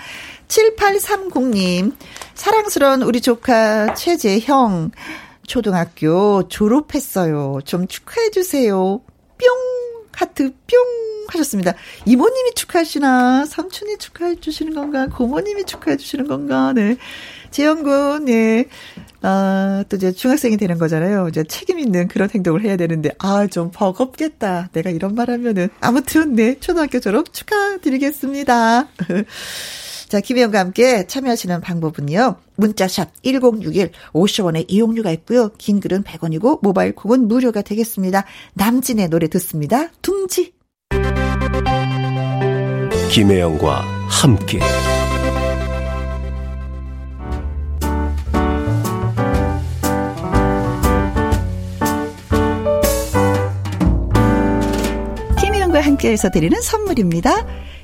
[0.48, 1.94] 7830님,
[2.34, 4.90] 사랑스러운 우리 조카 최재형,
[5.48, 7.60] 초등학교 졸업했어요.
[7.64, 8.74] 좀 축하해주세요.
[8.76, 9.48] 뿅!
[10.12, 10.78] 하트 뿅!
[11.28, 11.74] 하셨습니다.
[12.06, 13.46] 이모님이 축하하시나?
[13.46, 15.06] 삼촌이 축하해 주시는 건가?
[15.08, 16.72] 고모님이 축하해 주시는 건가?
[16.74, 16.96] 네.
[17.50, 18.66] 재영군, 네.
[19.22, 21.28] 아, 또 이제 중학생이 되는 거잖아요.
[21.28, 24.68] 이제 책임 있는 그런 행동을 해야 되는데, 아, 좀 버겁겠다.
[24.72, 25.68] 내가 이런 말 하면은.
[25.80, 26.58] 아무튼, 네.
[26.60, 28.88] 초등학교 졸업 축하드리겠습니다.
[30.08, 32.36] 자, 김혜영과 함께 참여하시는 방법은요.
[32.56, 35.50] 문자샵 1061 50원의 이용료가 있고요.
[35.58, 38.24] 긴 글은 100원이고 모바일 콩은 무료가 되겠습니다.
[38.54, 39.88] 남진의 노래 듣습니다.
[40.00, 40.54] 둥지.
[43.10, 44.60] 김혜영과 함께
[55.38, 57.46] 김혜영과 함께해서 드리는 선물입니다.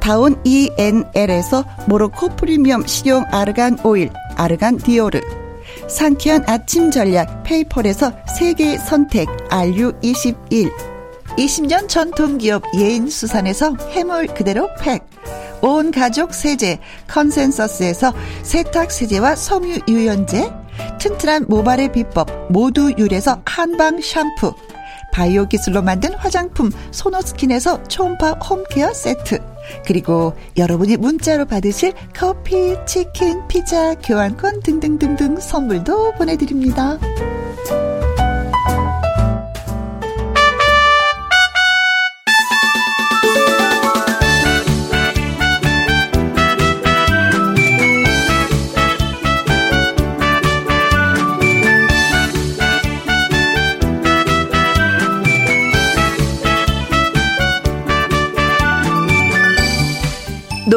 [0.00, 5.20] 다운 ENL에서 모로코 프리미엄 식용 아르간 오일 아르간 디오르
[5.88, 10.70] 상쾌한 아침 전략 페이펄에서 세계 선택 RU21
[11.38, 15.10] 20년 전통 기업 예인 수산에서 해물 그대로 팩
[15.62, 20.50] 온 가족 세제 컨센서스에서 세탁 세제와 섬유 유연제
[20.98, 24.54] 튼튼한 모발의 비법 모두 유래서 한방 샴푸
[25.12, 29.38] 바이오 기술로 만든 화장품 소노스킨에서 초음파 홈케어 세트
[29.86, 36.98] 그리고 여러분이 문자로 받으실 커피, 치킨, 피자, 교환권 등등등등 선물도 보내드립니다.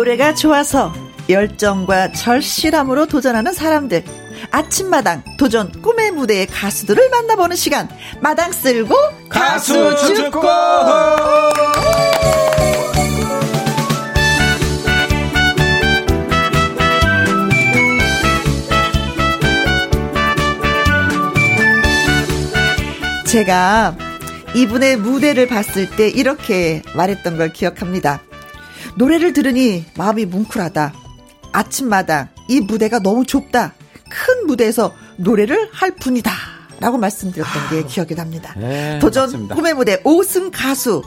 [0.04, 0.93] 노래가 좋아서
[1.30, 4.04] 열정과 절실함으로 도전하는 사람들.
[4.51, 7.88] 아침마당 도전 꿈의 무대의 가수들을 만나보는 시간.
[8.20, 8.93] 마당 쓸고
[9.30, 10.41] 가수 죽고.
[23.26, 23.95] 제가
[24.54, 28.20] 이분의 무대를 봤을 때 이렇게 말했던 걸 기억합니다.
[28.96, 30.94] 노래를 들으니 마음이 뭉클하다.
[31.52, 33.74] 아침마다 이 무대가 너무 좁다.
[34.10, 36.32] 큰 무대에서 노래를 할 분이다.
[36.80, 38.54] 라고 말씀드렸던 게 기억이 납니다.
[38.58, 39.56] 네, 도전 맞습니다.
[39.56, 41.02] 꿈의 무대 5승 가수.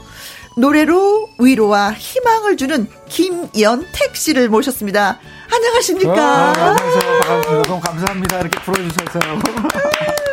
[0.57, 5.19] 노래로 위로와 희망을 주는 김연택 씨를 모셨습니다.
[5.53, 6.11] 안녕하십니까?
[6.11, 7.19] 어, 안녕하세요.
[7.21, 7.61] 반갑습니다.
[7.69, 8.39] 너무 감사합니다.
[8.39, 9.19] 이렇게 불러주셔서.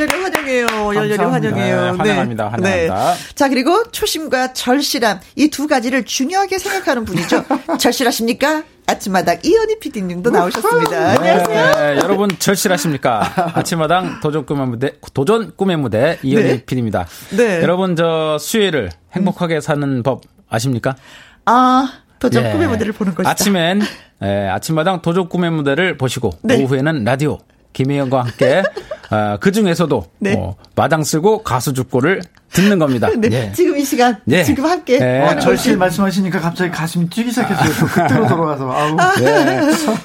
[0.00, 0.66] 열렬히 환영해요.
[0.94, 1.76] 열렬히 환영해요.
[1.76, 2.44] 네, 환영합니다.
[2.44, 2.50] 네.
[2.50, 3.14] 환영합니다.
[3.14, 3.34] 네.
[3.34, 7.44] 자, 그리고 초심과 절실함 이 두 가지를 중요하게 생각하는 분이죠.
[7.78, 8.62] 절실하십니까?
[8.86, 10.90] 아침마당 이현희 PD님도 나오셨습니다.
[10.90, 11.72] 네, 안녕하세요.
[11.94, 13.52] 네, 여러분 절실하십니까?
[13.54, 16.64] 아침마당 도전 꿈의 무대 도전 꿈의 무대 이현희 네.
[16.64, 17.06] PD입니다.
[17.36, 17.60] 네.
[17.62, 20.96] 여러분 저 수요일을 행복하게 사는 법 아십니까?
[21.44, 22.52] 아 도전 예.
[22.52, 23.30] 꿈의 무대를 보는 것이다.
[23.30, 23.82] 아침엔
[24.22, 26.62] 예, 아침마당 도전 꿈의 무대를 보시고 네.
[26.62, 27.38] 오후에는 라디오
[27.72, 28.62] 김혜영과 함께
[29.10, 30.34] 어, 그 중에서도 네.
[30.36, 32.22] 어, 마당 쓰고 가수 죽고를
[32.52, 33.08] 듣는 겁니다.
[33.16, 33.28] 네.
[33.32, 33.52] 예.
[33.52, 34.42] 지금 이 시간 예.
[34.42, 35.20] 지금 함께 예.
[35.20, 37.86] 어, 절실 말씀하시니까 갑자기 가슴이 뛰기 시작했어요.
[37.86, 38.96] 그때로 돌아가서 아우.
[39.20, 39.60] 네.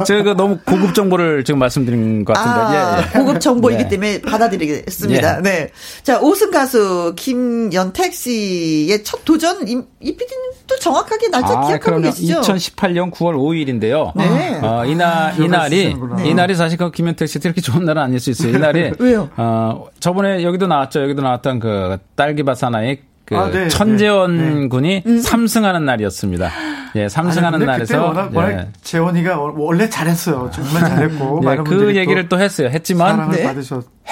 [0.05, 3.19] 제가 너무 고급 정보를 지금 말씀드린 것 같은데 아, 예, 예.
[3.19, 3.89] 고급 정보이기 네.
[3.89, 5.37] 때문에 받아들이겠습니다.
[5.37, 5.41] 예.
[5.41, 5.69] 네.
[6.03, 12.01] 자 오승 가수 김연택 씨의 첫 도전 이, 이 PD님도 정확하게 날짜 아, 기억하고.
[12.01, 12.41] 계시죠?
[12.41, 14.11] 2018년 9월 5일인데요.
[14.15, 14.59] 네.
[14.61, 16.29] 어, 이날 이날이 네.
[16.29, 18.55] 이날이 사실 그 김연택 씨 이렇게 좋은 날은 아닐 수 있어요.
[18.55, 19.29] 이날이 왜요?
[19.35, 21.01] 어 저번에 여기도 나왔죠.
[21.01, 24.67] 여기도 나왔던 그 딸 기밭 사나이 그 아, 네, 천재원 네, 네.
[24.67, 25.19] 군이 음.
[25.19, 26.51] 3승하는 날이었습니다.
[26.95, 28.67] 예, 3승하는 날에서 워낙, 워낙 예.
[28.83, 30.49] 재원이가 원래 잘했어요.
[30.53, 32.69] 정말 잘했고 예, 그 얘기를 또, 했어요.
[32.69, 33.53] 했지만 네.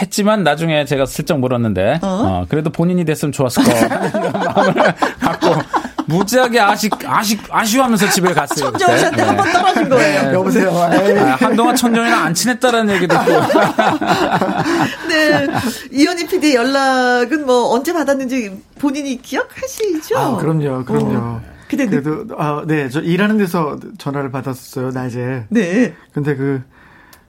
[0.01, 2.07] 했지만 나중에 제가 슬쩍 물었는데 어?
[2.07, 3.71] 어 그래도 본인이 됐으면 좋았을 거
[4.39, 4.73] 마음을
[5.19, 8.71] 갖고 무지하게 아쉬, 아쉬, 아쉬워하면서 집에 갔어요.
[8.71, 9.23] 천정훈한테 네.
[9.23, 10.21] 한번 떨어진 거예요.
[10.23, 10.33] 네.
[10.33, 10.69] 여보세요.
[10.71, 13.25] 아, 한동안 천정이랑 안 친했다라는 얘기도 있고.
[15.09, 15.47] 네.
[15.91, 20.17] 이현희 PD 연락은 뭐 언제 받았는지 본인이 기억하시죠?
[20.17, 20.85] 아, 그럼요.
[20.85, 21.17] 그럼요.
[21.17, 21.41] 어.
[21.67, 22.89] 근데 그래도 아, 네.
[22.89, 24.91] 저 일하는 데서 전화를 받았었어요.
[24.91, 25.45] 낮에.
[25.49, 25.93] 네.
[26.13, 26.61] 근데 그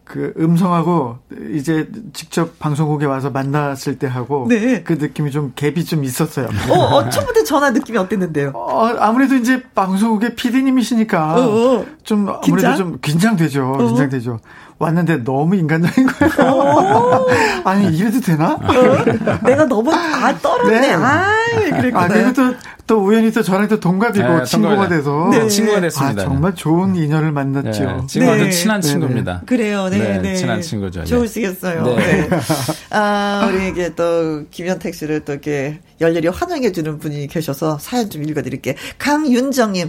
[0.04, 1.18] 그 음성하고
[1.54, 4.82] 이제 직접 방송국에 와서 만났을 때 하고 네.
[4.82, 6.48] 그 느낌이 좀 갭이 좀 있었어요.
[6.68, 8.52] 어, 어 처음부터 전화 느낌이 어땠는데요?
[8.54, 11.86] 어, 아무래도 이제 방송국의 PD님이시니까 어, 어.
[12.02, 12.76] 좀 아무래도 긴장?
[12.76, 13.66] 좀 긴장되죠.
[13.66, 13.86] 어.
[13.86, 14.40] 긴장되죠.
[14.78, 17.26] 왔는데 너무 인간적인 거예요.
[17.64, 18.54] 아니 이래도 되나?
[18.54, 20.80] 어, 내가 너무 아 떨었네.
[20.80, 20.92] 네.
[20.92, 22.00] 아, 그랬구나.
[22.00, 22.54] 아 그리고 또,
[22.86, 25.48] 또 우연히 또 저랑 또 동갑이고 네, 친구가 돼서 네.
[25.48, 26.22] 친구가 됐습니다.
[26.22, 27.84] 아, 정말 좋은 인연을 만났죠.
[27.84, 28.50] 네, 지금 아주 네.
[28.50, 29.42] 친한 네, 친구입니다.
[29.46, 31.04] 그래요, 네, 네, 친한 친구죠.
[31.04, 31.84] 좋으시겠어요.
[31.84, 32.28] 네.
[32.90, 38.74] 아 우리 이게 또 김현택 씨를 또 이렇게 열렬히 환영해주는 분이 계셔서 사연 좀 읽어드릴게요.
[38.98, 39.88] 강윤정님,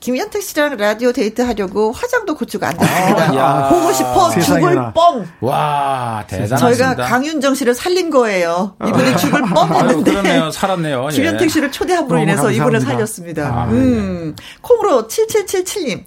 [0.00, 3.32] 김현택 씨랑 라디오 데이트 하려고 화장도 고치고 앉았습니다.
[3.42, 5.26] 아, 보고 싶어 죽을 뻥.
[5.40, 6.56] 와 대단하다.
[6.56, 8.76] 저희가 강윤정 씨를 살린 거예요.
[8.86, 10.10] 이분이 죽을 뻥했는데.
[10.10, 11.08] 그러네요, 살았네요.
[11.12, 11.14] 예.
[11.14, 12.64] 김현택 씨를 초대함으로 인해서 감사합니다.
[12.64, 13.46] 이분을 살렸습니다.
[13.48, 16.04] 아, 음, 콩으로 7777님.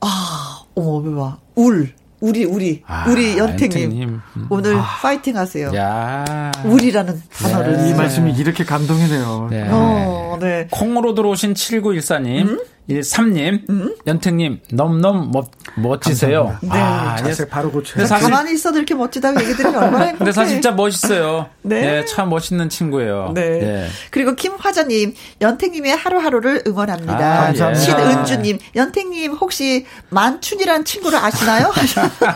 [0.00, 1.38] 아, 어머, 봐.
[1.54, 1.92] 울.
[2.18, 4.20] 우리 우리 아, 우리 연택님.
[4.48, 4.82] 오늘 아.
[5.02, 5.70] 파이팅 하세요.
[5.76, 6.50] 야.
[6.64, 7.90] 우리라는 단어를 네.
[7.90, 9.48] 이 말씀이 이렇게 감동이네요.
[9.50, 9.66] 네.
[9.70, 10.66] 어, 네.
[10.70, 12.48] 콩으로 들어오신 7914님.
[12.48, 12.60] 음?
[12.88, 13.96] 13님, 음?
[14.06, 16.58] 연택님, 너무너무 멋, 멋지세요.
[16.62, 16.70] 네.
[16.72, 17.48] 아, 자세 예.
[17.48, 18.06] 바로 고쳐요.
[18.06, 20.18] 사실, 가만히 있어도 이렇게 멋지다고 얘기 들으면 얼마나 행복해.
[20.18, 21.48] 근데 사실 진짜 멋있어요.
[21.62, 21.80] 네.
[21.80, 22.04] 네.
[22.06, 23.32] 참 멋있는 친구예요.
[23.34, 23.58] 네.
[23.58, 23.88] 네.
[24.10, 27.16] 그리고 김화자님, 연택님의 하루하루를 응원합니다.
[27.18, 27.74] 아, 예.
[27.74, 31.70] 신은주님, 연택님 혹시 만춘이란 친구를 아시나요?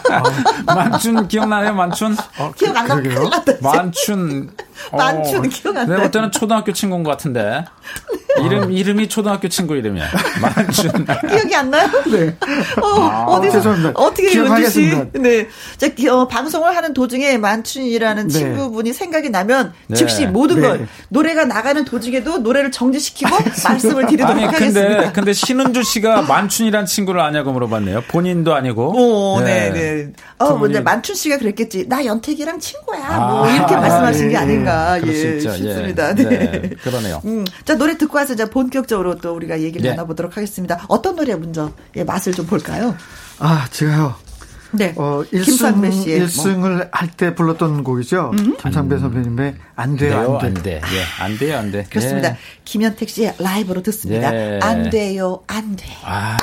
[0.66, 2.16] 만춘 기억나요, 만춘?
[2.38, 3.30] 어, 기억 안 나요?
[3.60, 4.50] 만춘.
[4.92, 5.86] 만춘 어, 기억 안 나요?
[5.88, 7.64] 내가 볼 때는 초등학교 친구인 것 같은데.
[8.44, 10.06] 이름, 이름이 초등학교 친구 이름이야.
[10.40, 11.06] 만춘.
[11.28, 11.88] 기억이 안 나요?
[12.10, 12.36] 네.
[12.80, 13.92] 어, 아, 어디서, 죄송합니다.
[13.94, 14.30] 어떻게
[14.68, 14.90] 씨?
[15.12, 15.48] 네.
[15.76, 18.32] 자, 어, 방송을 하는 도중에 만춘이라는 네.
[18.32, 19.96] 친구분이 생각이 나면 네.
[19.96, 20.68] 즉시 모든 네.
[20.68, 23.30] 걸 노래가 나가는 도중에도 노래를 정지시키고
[23.64, 25.12] 말씀을 드리도록 아니, 근데, 하겠습니다.
[25.12, 28.02] 근데 신은주 씨가 만춘이라는 친구를 아냐고 물어봤네요.
[28.08, 28.92] 본인도 아니고.
[28.96, 29.80] 오, 네, 네.
[29.80, 30.12] 네.
[30.38, 31.88] 어, 근데 만춘 씨가 그랬겠지.
[31.88, 33.18] 나 연택이랑 친구야.
[33.18, 35.00] 뭐 아, 이렇게 말씀하신 아, 게 아닌가.
[35.06, 36.10] 예, 예 싶습니다.
[36.10, 36.14] 예.
[36.14, 36.70] 네.
[36.82, 37.20] 그러네요.
[37.24, 39.90] 음, 자, 노래 듣고 와서 이제 본격적으로 또 우리가 얘기를 네.
[39.90, 40.84] 나눠보도록 하겠습니다.
[40.88, 42.94] 어떤 노래 먼저 예, 맛을 좀 볼까요?
[43.40, 44.14] 아, 제가요.
[44.72, 44.94] 네.
[44.96, 46.86] 어, 1승, 씨의 1승을 뭐.
[46.92, 48.30] 할때 불렀던 곡이죠.
[48.34, 48.56] 음?
[48.56, 50.46] 김상배 선배님의 안 돼요, 안, 돼.
[50.46, 50.80] 안 돼.
[50.94, 51.86] 예, 안 돼요, 안 돼.
[51.90, 52.30] 그렇습니다.
[52.30, 52.36] 예.
[52.64, 54.32] 김현택 씨의 라이브로 듣습니다.
[54.32, 54.60] 예.
[54.62, 55.86] 안 돼요, 안 돼.
[56.04, 56.36] 아.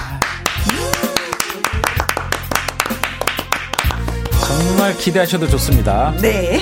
[4.47, 6.13] 정말 기대하셔도 좋습니다.
[6.21, 6.61] 네.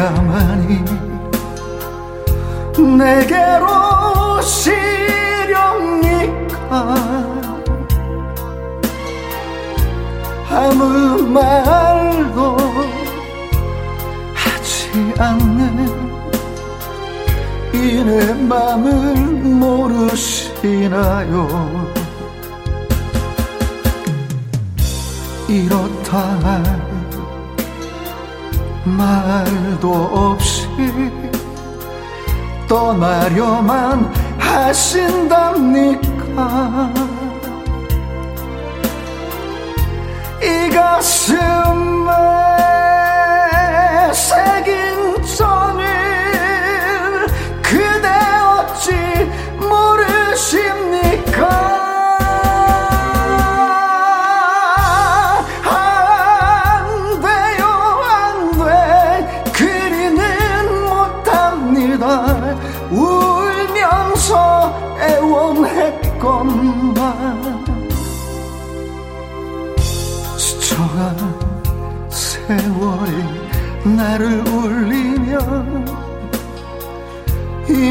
[0.00, 0.80] 해야만이
[2.96, 4.96] 내게로 시렵니까?
[10.48, 12.56] 아무 말도
[14.34, 16.00] 하지 않는
[17.74, 19.14] 이 내 맘을
[19.60, 21.36] 모르시나요?
[25.48, 26.89] 이렇다
[28.84, 30.68] 말도 없이
[32.68, 36.00] 떠나려만 하신답니까?
[40.42, 41.39] 이 가슴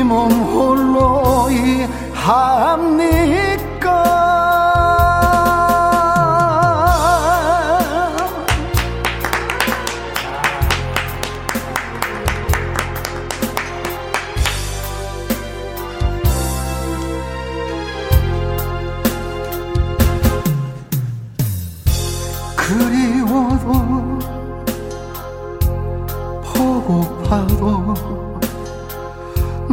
[0.09, 1.85] 몸 홀로 이
[2.15, 3.48] 합니까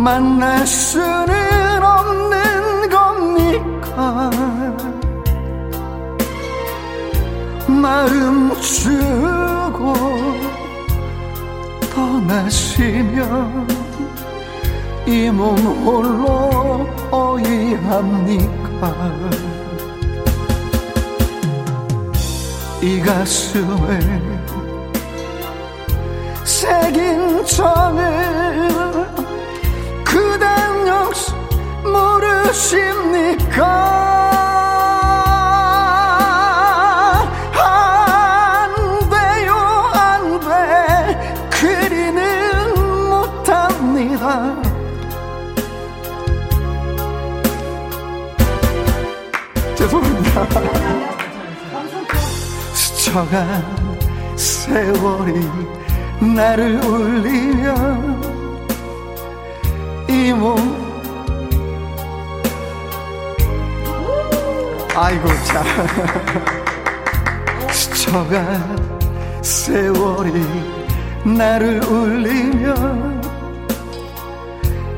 [0.07, 4.31] 만날 수는 없는 겁니까?
[7.67, 9.93] 마음 주고
[11.93, 13.67] 떠나시면
[15.09, 18.95] 이 몸 홀로 어이합니까?
[22.81, 23.99] 이 가슴에
[26.45, 28.16] 새긴 정을
[32.57, 33.63] 모르십니까?
[37.55, 38.75] 안
[39.11, 39.55] 돼요
[39.93, 40.47] 안 돼.
[41.51, 42.75] 그리는
[43.11, 44.57] 못합니다.
[49.75, 50.47] 죄송합니다.
[52.73, 53.65] 스쳐간
[54.37, 55.51] 세월이
[56.35, 57.75] 나를 울리며
[60.09, 60.86] 이몸
[64.99, 65.63] 아이고 참.
[67.71, 70.33] 스쳐간 세월이
[71.25, 72.75] 나를 울리며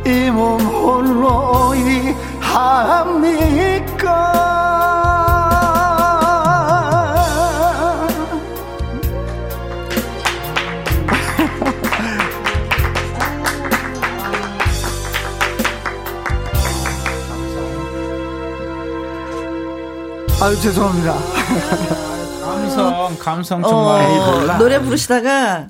[0.06, 3.38] 이 몸 홀로 이합니까
[20.48, 21.14] 아유 죄송합니다.
[22.40, 25.68] 감성 감성 정말 어, 노래 부르시다가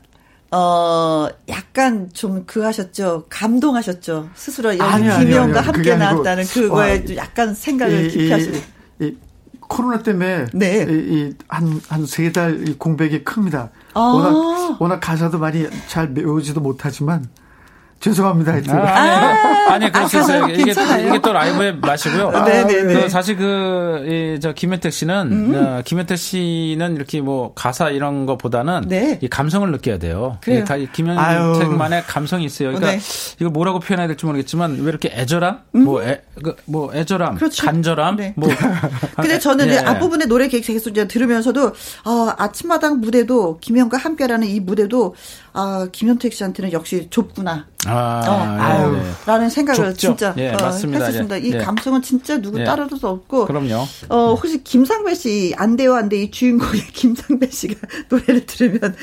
[0.52, 8.06] 어 약간 좀 그 하셨죠 감동하셨죠 스스로 여기 김희영과 함께 나왔다는 그거에 와, 약간 생각을
[8.06, 8.60] 깊이 하시는.
[9.62, 10.86] 코로나 때문에 네.
[10.88, 13.70] 이한 세달 공백이 큽니다.
[13.94, 17.28] 아~ 워낙 워낙 가사도 많이 잘 외우지도 못하지만
[18.00, 18.52] 죄송합니다.
[18.52, 20.46] 아, 아니, 아니, 그럴 수 있어요.
[20.46, 22.30] 이게, 이게 또 라이브의 맛이고요.
[22.30, 22.64] 네네네.
[22.64, 23.02] 네, 네.
[23.02, 25.54] 그 사실 그, 이, 저, 김현택 씨는, 음.
[25.54, 29.18] 어, 김현택 씨는 이렇게 뭐, 가사 이런 거보다는, 네.
[29.20, 30.38] 이 감성을 느껴야 돼요.
[30.40, 30.64] 그래요.
[30.92, 32.68] 김현택만의 감성이 있어요.
[32.68, 33.00] 그러니까, 네.
[33.40, 35.58] 이걸 뭐라고 표현해야 될지 모르겠지만, 왜 이렇게 애절함?
[35.74, 35.84] 음.
[35.84, 37.34] 뭐, 애, 그, 뭐, 애절함?
[37.34, 37.66] 그렇죠.
[37.66, 38.16] 간절함?
[38.16, 38.34] 네.
[38.36, 38.48] 뭐.
[39.16, 39.78] 근데 저는 예.
[39.78, 41.66] 앞부분에 노래 계속 들으면서도,
[42.04, 45.14] 어, 아침마당 무대도, 김현과 함께라는 이 무대도,
[45.58, 47.66] 아, 김현택 씨한테는 역시 좁구나.
[47.86, 48.96] 아, 어, 아유.
[48.96, 49.02] 네.
[49.24, 49.94] 라는 생각을 좁죠.
[49.94, 51.06] 진짜 예, 어, 맞습니다.
[51.06, 51.42] 했었습니다.
[51.42, 51.46] 예.
[51.46, 51.58] 이 예.
[51.58, 52.64] 감성은 진짜 누구 예.
[52.64, 53.46] 따라도 수 없고.
[53.46, 53.86] 그럼요.
[54.08, 57.74] 어, 혹시 김상배 씨, 안 돼요, 안 돼, 이 주인공의 김상배 씨가
[58.10, 58.94] 노래를 들으면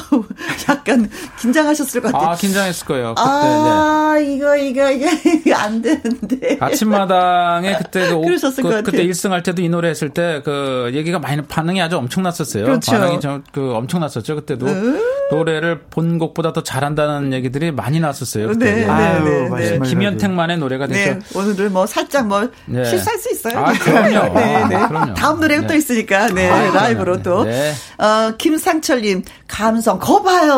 [0.68, 2.30] 약간 긴장하셨을 것 같아요.
[2.30, 3.14] 아, 긴장했을 거예요.
[3.14, 4.34] 그때, 아, 네.
[4.34, 6.56] 이거, 이거, 이게 안 되는데.
[6.60, 10.90] 아침마당에 그때 그, 그러셨을 그, 것 그때 1승 할 때도 이 노래 했을 때 그
[10.94, 12.64] 얘기가 많이 반응이 아주 엄청났었어요.
[12.64, 12.92] 그렇죠.
[12.92, 14.36] 반응이 좀, 그 엄청났었죠.
[14.36, 18.48] 그때도 음~ 노래를 본 곡보다 더 잘한다는 얘기들이 많이 나왔었어요.
[18.48, 18.72] 그때.
[18.72, 19.88] 네, 네, 네, 네.
[19.88, 21.18] 김현택만의 노래가 됐죠.
[21.18, 22.84] 네, 오늘은 뭐 살짝 뭐 네.
[22.84, 23.58] 실수할 수 있어요.
[23.58, 24.34] 아, 그럼요.
[24.38, 24.76] 네, 네.
[24.76, 25.14] 아, 그럼요.
[25.14, 25.66] 다음 노래가 네.
[25.68, 27.44] 또 있으니까, 네, 아, 라이브로 또.
[27.44, 27.72] 네.
[27.98, 30.52] 어, 김상철님, 감성, 거 봐요.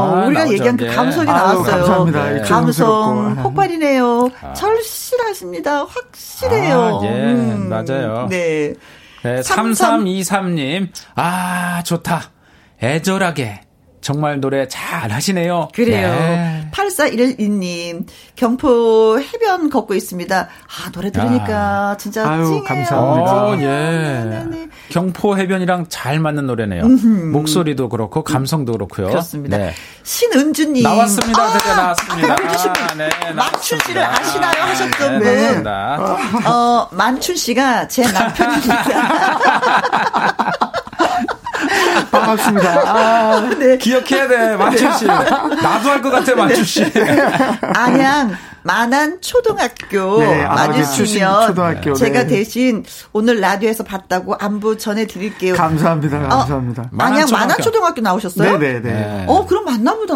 [0.00, 0.52] 아, 우리가 나오죠.
[0.54, 1.64] 얘기한 그 감성이 아유, 나왔어요.
[1.64, 2.30] 감사합니다.
[2.30, 2.40] 네.
[2.42, 4.30] 감성, 폭발이네요.
[4.42, 4.52] 아.
[4.52, 5.84] 절실하십니다.
[5.84, 7.00] 확실해요.
[7.02, 7.68] 아, 예, 음.
[7.68, 8.26] 맞아요.
[8.30, 8.74] 네.
[9.22, 12.30] 네, 3323님, 아, 좋다.
[12.82, 13.62] 애절하게
[14.04, 15.68] 정말 노래 잘 하시네요.
[15.74, 16.08] 그래요.
[16.10, 16.68] 네.
[16.72, 18.04] 8412님,
[18.36, 20.36] 경포 해변 걷고 있습니다.
[20.46, 21.96] 아, 노래 들으니까 아.
[21.96, 22.64] 진짜 아유, 찡해요.
[22.64, 23.32] 감사합니다.
[23.46, 23.64] 어, 예.
[23.66, 24.68] 네네네.
[24.90, 26.84] 경포 해변이랑 잘 맞는 노래네요.
[26.84, 27.06] 음흠.
[27.32, 29.08] 목소리도 그렇고 감성도 그렇고요.
[29.08, 29.56] 그렇습니다.
[29.56, 29.72] 네.
[30.02, 30.82] 신은주님.
[30.82, 31.42] 나왔습니다.
[31.42, 32.34] 아, 드디어 나왔습니다.
[32.34, 34.62] 아, 네, 만춘 씨를 아시나요?
[34.64, 35.66] 하셨던 네, 분.
[36.46, 38.84] 어, 만춘 씨가 제 남편입니다.
[42.24, 42.70] 반갑습니다.
[42.86, 43.76] 아, 네.
[43.78, 45.04] 기억해야 돼, 만춘 씨.
[45.06, 46.84] 나도 할 것 같아, 만춘 씨.
[47.74, 52.28] 안양 만안 초등학교 네, 맞으시면 초등학교, 제가 네.
[52.28, 55.54] 대신 오늘 라디오에서 봤다고 안부 전해드릴게요.
[55.54, 56.82] 감사합니다, 어, 감사합니다.
[56.84, 58.56] 어, 안양 만안 초등학교 나오셨어요?
[58.56, 58.80] 네네네.
[58.80, 59.24] 네, 네.
[59.28, 60.14] 어 그럼 맞나보다.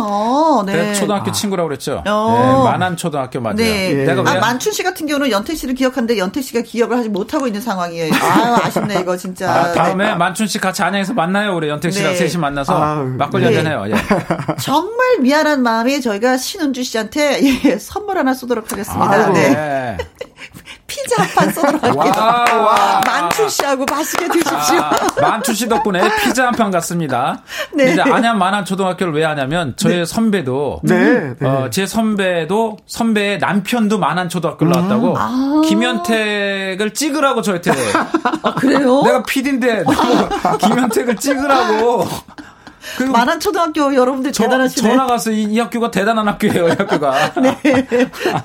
[0.64, 0.94] 네.
[0.94, 1.32] 초등학교 아.
[1.32, 2.02] 친구라고 그랬죠.
[2.06, 2.62] 어.
[2.64, 3.56] 네, 만안 초등학교 맞아요.
[3.56, 3.92] 네.
[4.06, 7.60] 내가 아, 만춘 씨 같은 경우는 연태 씨를 기억하는데 연태 씨가 기억을 하지 못하고 있는
[7.60, 8.14] 상황이에요.
[8.14, 9.52] 아 아쉽네 이거 진짜.
[9.52, 10.14] 아, 다음에 네.
[10.14, 11.54] 만춘 씨 같이 안양에서 만나요.
[11.54, 13.84] 우리 연태 씨랑 셋이 만나서 아, 막걸리 한잔 해요.
[13.88, 13.94] 예.
[14.58, 19.10] 정말 미안한 마음에 저희가 신은주 씨한테 예, 선물 하나 쏘도록 하겠습니다.
[19.10, 19.32] 아이고.
[19.32, 19.96] 네.
[20.86, 22.12] 피자 한 판 쏘도록 할게요.
[23.06, 24.78] 만추 씨하고 맛있게 드십시오.
[24.80, 27.42] 아, 만추 씨 덕분에 피자 한 판 갔습니다.
[27.74, 27.92] 네.
[27.92, 30.04] 이제 안양 만안 초등학교를 왜 하냐면 저의 네.
[30.06, 31.34] 선배도 네.
[31.38, 31.46] 네.
[31.46, 34.88] 어, 제 선배도 선배의 남편도 만안 초등학교를 음.
[34.88, 35.62] 나왔다고 아.
[35.66, 37.70] 김현택을 찍으라고 저한테
[38.42, 39.02] 아, 그래요?
[39.02, 39.84] 내가 PD인데
[40.60, 42.06] 김현택을 찍으라고
[43.10, 44.88] 만한 초등학교 여러분들 저, 대단하시네.
[44.88, 47.34] 전화 가서 이, 이, 학교가 대단한 학교예요, 이 학교가.
[47.40, 47.86] 네.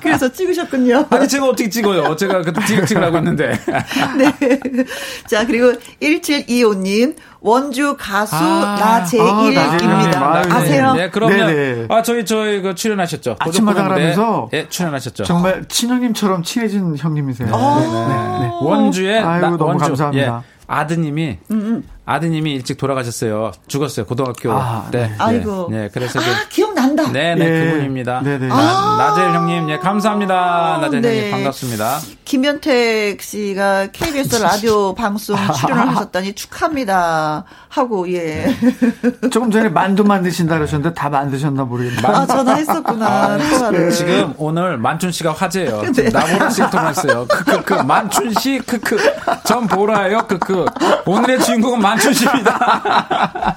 [0.00, 1.06] 그래서 찍으셨군요.
[1.10, 2.16] 아니, 제가 어떻게 찍어요?
[2.16, 2.52] 제가 그
[2.86, 3.58] 찍으라고 했는데.
[4.18, 4.84] 네.
[5.26, 7.16] 자, 그리고 1725님.
[7.44, 10.18] 원주 가수 아, 나제일입니다.
[10.18, 10.94] 아, 아세요?
[10.94, 11.86] 네, 그러면 네네.
[11.90, 13.36] 아 저희 저희 그 출연하셨죠.
[13.38, 15.24] 아침마당 하면서 네, 출연하셨죠.
[15.24, 17.54] 정말 친형님처럼 친해진 형님이세요.
[17.54, 18.50] 아~ 네, 네, 네.
[18.62, 19.84] 원주에 아유, 나, 너무 원주.
[19.84, 20.42] 감사합니다.
[20.48, 20.54] 예.
[20.66, 21.88] 아드님이 음, 음.
[22.06, 23.52] 아드님이 일찍 돌아가셨어요.
[23.66, 24.04] 죽었어요.
[24.04, 25.08] 고등학교 아, 때.
[25.08, 25.14] 네.
[25.18, 25.68] 아이고.
[25.70, 27.10] 네, 그래서 아, 기억난다.
[27.10, 27.64] 네, 네, 예.
[27.64, 28.20] 그분입니다.
[28.22, 28.48] 네, 네.
[28.50, 30.34] 아~ 나재일 형님, 예, 감사합니다.
[30.34, 31.16] 아, 나재일 네.
[31.16, 32.00] 형님 반갑습니다.
[32.26, 37.44] 김현택 씨가 KBS 라디오 방송 출연을 하셨다니 축하합니다.
[37.68, 38.44] 하고 예.
[38.44, 38.56] 네.
[39.30, 42.06] 조금 전에 만두 만드신다 그러셨는데 다 만드셨나 모르겠네요.
[42.06, 43.06] 아, 전화했었구나.
[43.06, 43.90] 아, 네.
[43.90, 45.82] 지금 오늘 만춘 씨가 화제예요.
[45.92, 46.10] 네.
[46.10, 47.26] 나보라 씨 통화했어요.
[47.28, 48.98] 크크크 만춘 씨 크크
[49.44, 50.26] 전 보라예요.
[50.26, 50.66] 크크
[51.06, 53.56] 오늘의 주인공은 만 만춘씨입니다.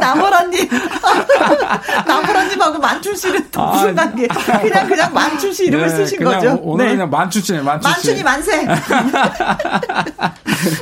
[0.00, 0.68] 나보라님.
[2.06, 4.26] 나보라님하고 만춘씨는 또 무슨 아, 관계?
[4.26, 6.58] 그냥, 그냥 만춘씨 이름을 네, 쓰신 그냥 거죠.
[6.62, 6.92] 오늘 네.
[6.92, 7.94] 그냥 만춘씨네, 만춘씨.
[7.94, 8.66] 만춘이 만세.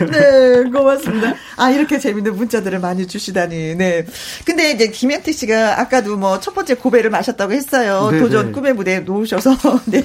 [0.11, 1.35] 네, 고맙습니다.
[1.57, 3.75] 아, 이렇게 재밌는 문자들을 많이 주시다니.
[3.77, 4.07] 네.
[4.45, 8.09] 근데 이제 김현태 씨가 아까도 뭐 첫 번째 고배를 마셨다고 했어요.
[8.11, 8.23] 네네.
[8.23, 8.53] 도전 네.
[8.53, 9.57] 꿈의 무대에 놓으셔서.
[9.87, 10.05] 네.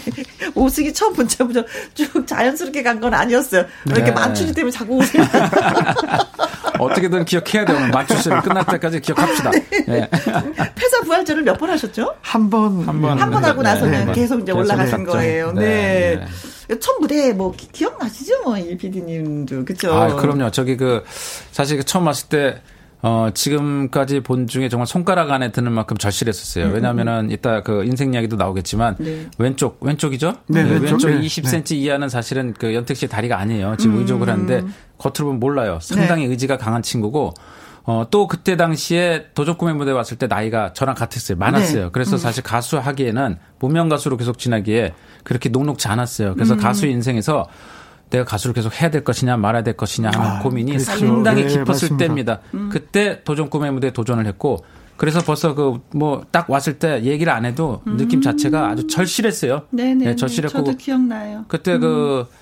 [0.55, 3.61] 오승이 처음 문자부터 쭉 자연스럽게 간 건 아니었어요.
[3.61, 4.11] 왜 이렇게 네.
[4.11, 5.23] 만추지 때문에 자꾸 오세요.
[6.79, 7.77] 어떻게든 기억해야 돼요.
[7.91, 9.51] 만추시를 끝날 때까지 기억합시다.
[9.51, 9.85] 네.
[9.87, 10.09] 네.
[10.75, 12.15] 폐사 부활절을 몇 번 하셨죠?
[12.21, 12.81] 한 번.
[12.87, 13.19] 한 번.
[13.19, 14.13] 한 번 하고 나서는 네.
[14.13, 15.51] 계속 이제 올라가신 거예요.
[15.51, 16.25] 네.
[16.79, 18.43] 첫 무대 뭐 기, 기억나시죠?
[18.43, 19.65] 뭐, 일 PD님도.
[19.65, 19.91] 그쵸?
[19.93, 20.51] 아, 그럼요.
[20.51, 21.03] 저기 그,
[21.51, 22.61] 사실 그 처음 왔을 때,
[23.01, 26.65] 어, 지금까지 본 중에 정말 손가락 안에 드는 만큼 절실했었어요.
[26.65, 27.31] 음, 음, 왜냐면은 음.
[27.31, 29.27] 이따 그 인생 이야기도 나오겠지만 네.
[29.37, 30.35] 왼쪽, 왼쪽이죠?
[30.47, 33.75] 네, 네 왼쪽, 왼쪽 20cm 이하는 사실은 그 연택 씨의 다리가 아니에요.
[33.77, 34.01] 지금 음.
[34.01, 34.63] 의족을 하는데
[34.97, 35.79] 겉으로 보면 몰라요.
[35.81, 36.31] 상당히 네.
[36.31, 37.33] 의지가 강한 친구고
[37.85, 41.37] 어, 또 그때 당시에 도적꿈의 무대 왔을 때 나이가 저랑 같았어요.
[41.37, 41.83] 많았어요.
[41.85, 41.89] 네.
[41.93, 42.19] 그래서 음.
[42.19, 44.93] 사실 가수 하기에는 무명 가수로 계속 지나기에
[45.23, 46.33] 그렇게 녹록지 않았어요.
[46.35, 46.59] 그래서 음.
[46.59, 47.47] 가수 인생에서
[48.09, 50.85] 내가 가수를 계속 해야 될 것이냐 말아야 될 것이냐 하는 아, 고민이 그렇죠.
[50.85, 51.97] 상당히 네, 깊었을 맞습니다.
[51.97, 52.39] 때입니다.
[52.53, 52.69] 음.
[52.71, 54.63] 그때 도전 꿈의 무대에 도전을 했고
[54.97, 59.63] 그래서 벌써 그 뭐 딱 왔을 때 얘기를 안 해도 느낌 자체가 아주 절실했어요.
[59.71, 60.05] 네네.
[60.05, 61.45] 네, 절실했고 저도 기억나요.
[61.47, 62.35] 그때 그 음.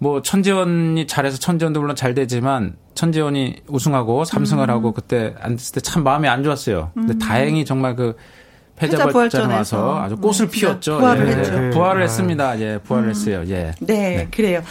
[0.00, 4.70] 뭐 천재원이 잘해서 천재원도 물론 잘 되지만 천재원이 우승하고 삼승을 음.
[4.70, 6.90] 하고 그때 안 됐을 때 참 마음이 안 좋았어요.
[6.94, 7.18] 근데 음.
[7.18, 8.16] 다행히 정말 그
[8.76, 10.98] 패자 부활전 와서 아주 꽃을 네, 피웠죠.
[10.98, 11.54] 부활을 예, 했죠.
[11.54, 12.60] 예, 부활을 했습니다.
[12.60, 13.10] 예, 부활을 음.
[13.10, 13.44] 했어요.
[13.48, 13.72] 예.
[13.80, 14.62] 네, 네, 그래요.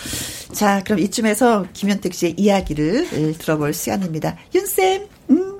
[0.51, 4.35] 자, 그럼 이쯤에서 김현택 씨의 이야기를 들어볼 시간입니다.
[4.53, 5.59] 윤쌤, 음,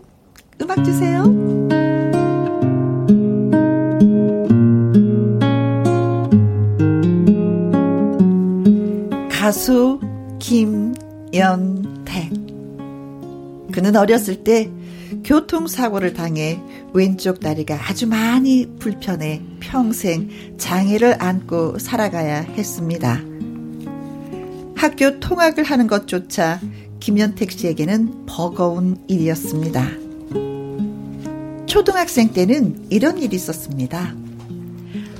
[0.62, 1.24] 음악 주세요.
[9.30, 10.00] 가수
[10.40, 12.32] 김연택.
[13.72, 14.70] 그는 어렸을 때
[15.24, 16.60] 교통사고를 당해
[16.94, 23.22] 왼쪽 다리가 아주 많이 불편해 평생 장애를 안고 살아가야 했습니다.
[24.76, 26.60] 학교 통학을 하는 것조차
[27.00, 29.86] 김연택 씨에게는 버거운 일이었습니다.
[31.68, 34.14] 초등학생 때는 이런 일이 있었습니다.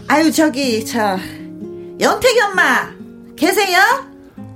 [0.08, 1.18] 아유, 저기, 저,
[2.00, 2.90] 연택이 엄마,
[3.36, 3.80] 계세요?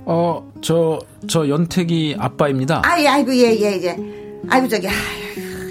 [0.04, 2.82] 어, 저, 저 연택이 아빠입니다.
[2.84, 3.96] 아이, 아이고, 예, 예, 예.
[4.48, 5.25] 아이고, 저기, 아유,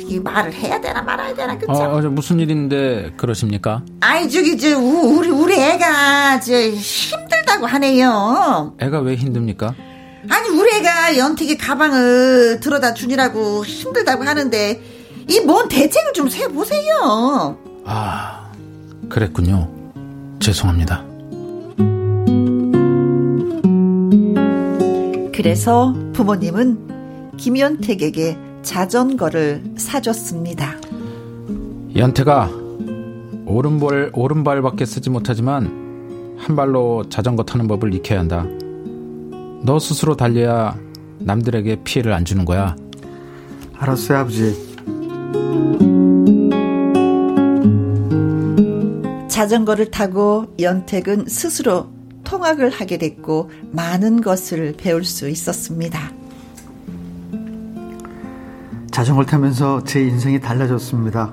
[0.08, 1.72] 이 말을 해야 되나 말아야 되나, 그쵸?
[1.72, 3.84] 어, 어 무슨 일인데 그러십니까?
[4.02, 8.76] 아이, 저기, 저, 우리, 우리 애가, 저, 힘들다고 하네요.
[8.80, 9.74] 애가 왜 힘듭니까?
[10.30, 14.82] 아니, 우리 애가 연택이 가방을 들어다 주니라고 힘들다고 하는데,
[15.28, 17.58] 이 뭔 대책을 좀 세 보세요.
[17.86, 18.52] 아,
[19.10, 19.70] 그랬군요.
[20.40, 21.04] 죄송합니다.
[25.34, 30.76] 그래서 부모님은 김연택에게 자전거를 사줬습니다.
[31.96, 32.50] 연태가
[33.46, 38.46] 오른발 오른발밖에 쓰지 못하지만 한 발로 자전거 타는 법을 익혀야 한다.
[39.64, 40.78] 너 스스로 달려야
[41.20, 42.76] 남들에게 피해를 안 주는 거야.
[43.78, 44.76] 알았어요, 아버지.
[49.30, 51.88] 자전거를 타고 연택은 스스로
[52.24, 56.25] 통학을 하게 됐고 많은 것을 배울 수 있었습니다.
[58.96, 61.30] 자전거를 타면서 제 인생이 달라졌습니다.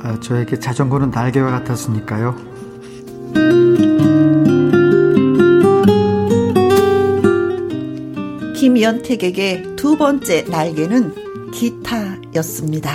[0.00, 2.36] 아, 저에게 자전거는 날개와 같았으니까요.
[8.54, 12.92] 김연택에게 두 번째 날개는 기타였습니다.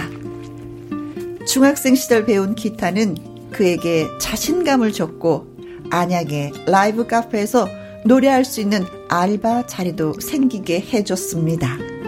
[1.48, 5.48] 중학생 시절 배운 기타는 그에게 자신감을 줬고
[5.90, 7.68] 안양의 라이브 카페에서
[8.06, 11.99] 노래할 수 있는 알바 자리도 생기게 해줬습니다.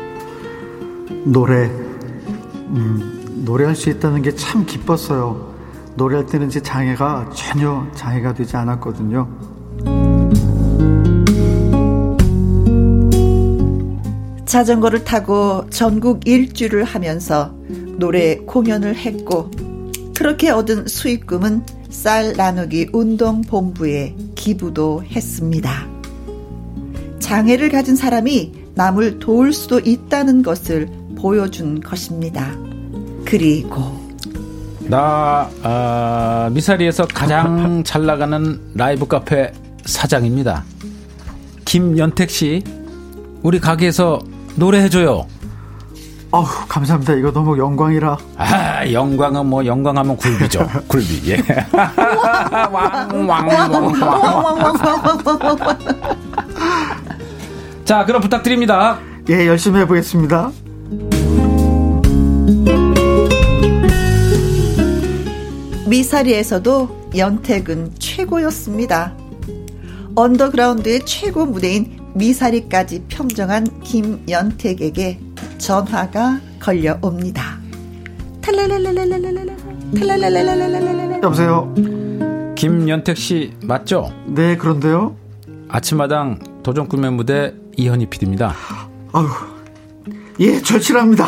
[1.24, 5.52] 노래, 음, 노래할 수 있다는 게 참 기뻤어요.
[5.96, 9.28] 노래할 때는 제 장애가 전혀 장애가 되지 않았거든요.
[14.46, 17.54] 자전거를 타고 전국 일주를 하면서
[17.98, 19.50] 노래 공연을 했고
[20.16, 25.88] 그렇게 얻은 수익금은 쌀 나누기 운동 본부에 기부도 했습니다.
[27.20, 30.90] 장애를 가진 사람이 남을 도울 수도 있다는 것을
[31.22, 32.48] 보여준 것입니다.
[33.26, 34.02] 그리고
[34.80, 39.52] 나 어, 미사리에서 가장 잘 나가는 라이브 카페
[39.86, 40.64] 사장입니다.
[41.66, 42.64] 김연택 씨,
[43.44, 44.20] 우리 가게에서
[44.56, 45.28] 노래해줘요.
[46.32, 47.14] 어우, 감사합니다.
[47.14, 48.18] 이거 너무 영광이라.
[48.38, 50.68] 아, 영광은 뭐, 영광하면 굴비죠.
[50.88, 51.38] 굴비, 예.
[52.72, 54.74] 왕, 왕, 왕, 왕.
[57.86, 58.98] 자, 그럼 부탁드립니다.
[59.30, 60.52] 예, 열심히 해보겠습니다.
[65.92, 69.14] 미사리에서도 연택은 최고였습니다.
[70.16, 75.20] 언더그라운드의 최고 무대인 미사리까지 평정한 김연택에게
[75.58, 77.60] 전화가 걸려옵니다.
[81.22, 81.76] 여보세요.
[82.56, 84.14] 김연택 씨 맞죠?
[84.28, 85.18] 네, 그런데요.
[85.68, 88.56] 아침마당 도전 꿈의 무대 이현희 PD입니다.
[89.12, 89.28] 아유,
[90.40, 91.26] 예, 절실합니다.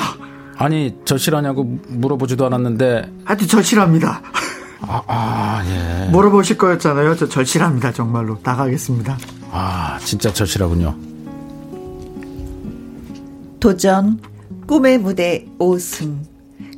[0.56, 3.12] 아니, 절실하냐고 물어보지도 않았는데.
[3.26, 4.22] 하여튼 절실합니다.
[4.88, 6.10] 아, 아, 예.
[6.12, 7.16] 물어보실 거였잖아요.
[7.16, 7.94] 저 절실합니다.
[7.94, 8.38] 정말로.
[8.44, 9.18] 나가겠습니다.
[9.52, 10.96] 아, 진짜 절실하군요.
[13.60, 14.20] 도전,
[14.68, 16.18] 꿈의 무대 5승,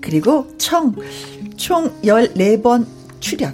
[0.01, 0.95] 그리고 총,
[1.57, 2.85] 총 14번
[3.19, 3.53] 출연.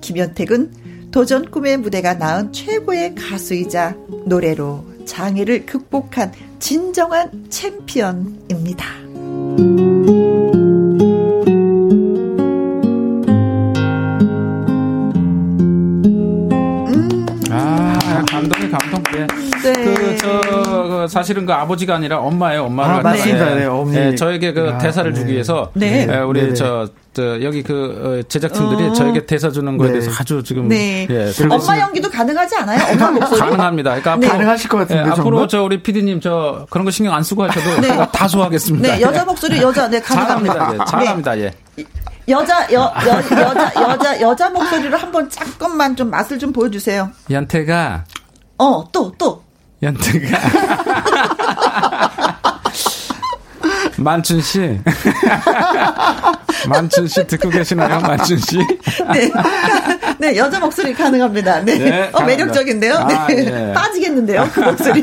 [0.00, 3.94] 김현택은 도전 꿈의 무대가 낳은 최고의 가수이자
[4.26, 9.97] 노래로 장애를 극복한 진정한 챔피언입니다.
[21.08, 22.64] 사실은 그 아버지가 아니라 엄마예요.
[22.64, 23.54] 엄마를 아, 맞습니다.
[23.54, 23.96] 네, 어머니.
[23.96, 25.18] 네, 저에게 그 아, 대사를 네.
[25.18, 26.06] 주기 위해서 네.
[26.08, 26.54] 예, 우리 네, 네.
[26.54, 28.92] 저, 저 여기 그 어, 제작팀들이 어.
[28.92, 31.06] 저에게 대사 주는 거에 대해서 아주 지금 네.
[31.10, 32.92] 예, 엄마 연기도 가능하지 않아요?
[32.92, 34.00] 엄마 목소리 가능합니다.
[34.00, 34.28] 그러니까 네.
[34.28, 37.80] 가능하실 것 같은데 예, 앞으로 저 우리 PD님 저 그런 거 신경 안 쓰고 하셔도
[37.80, 37.88] 네.
[38.12, 38.96] 다 소화하겠습니다.
[38.96, 40.54] 네, 여자 목소리 여자 네 가능합니다.
[40.54, 40.84] 잘합니다.
[40.84, 41.38] 예, 잘합니다.
[41.38, 41.52] 예.
[42.28, 47.10] 여자 여, 여 여자 여자 여자 목소리로 한번 잠깐만 좀 맛을 좀 보여주세요.
[47.30, 48.04] 연태가
[48.58, 49.42] 어, 또, 또.
[49.82, 50.38] 연태가.
[53.98, 54.80] 만춘 씨.
[56.68, 58.00] 만춘 씨 듣고 계시나요?
[58.00, 58.58] 만춘 씨?
[59.12, 59.30] 네.
[60.18, 61.60] 네, 여자 목소리 가능합니다.
[61.60, 61.78] 네.
[61.78, 62.94] 네 어, 매력적인데요?
[62.94, 63.68] 아, 네.
[63.68, 63.72] 예.
[63.72, 64.48] 빠지겠는데요?
[64.52, 65.02] 그 목소리.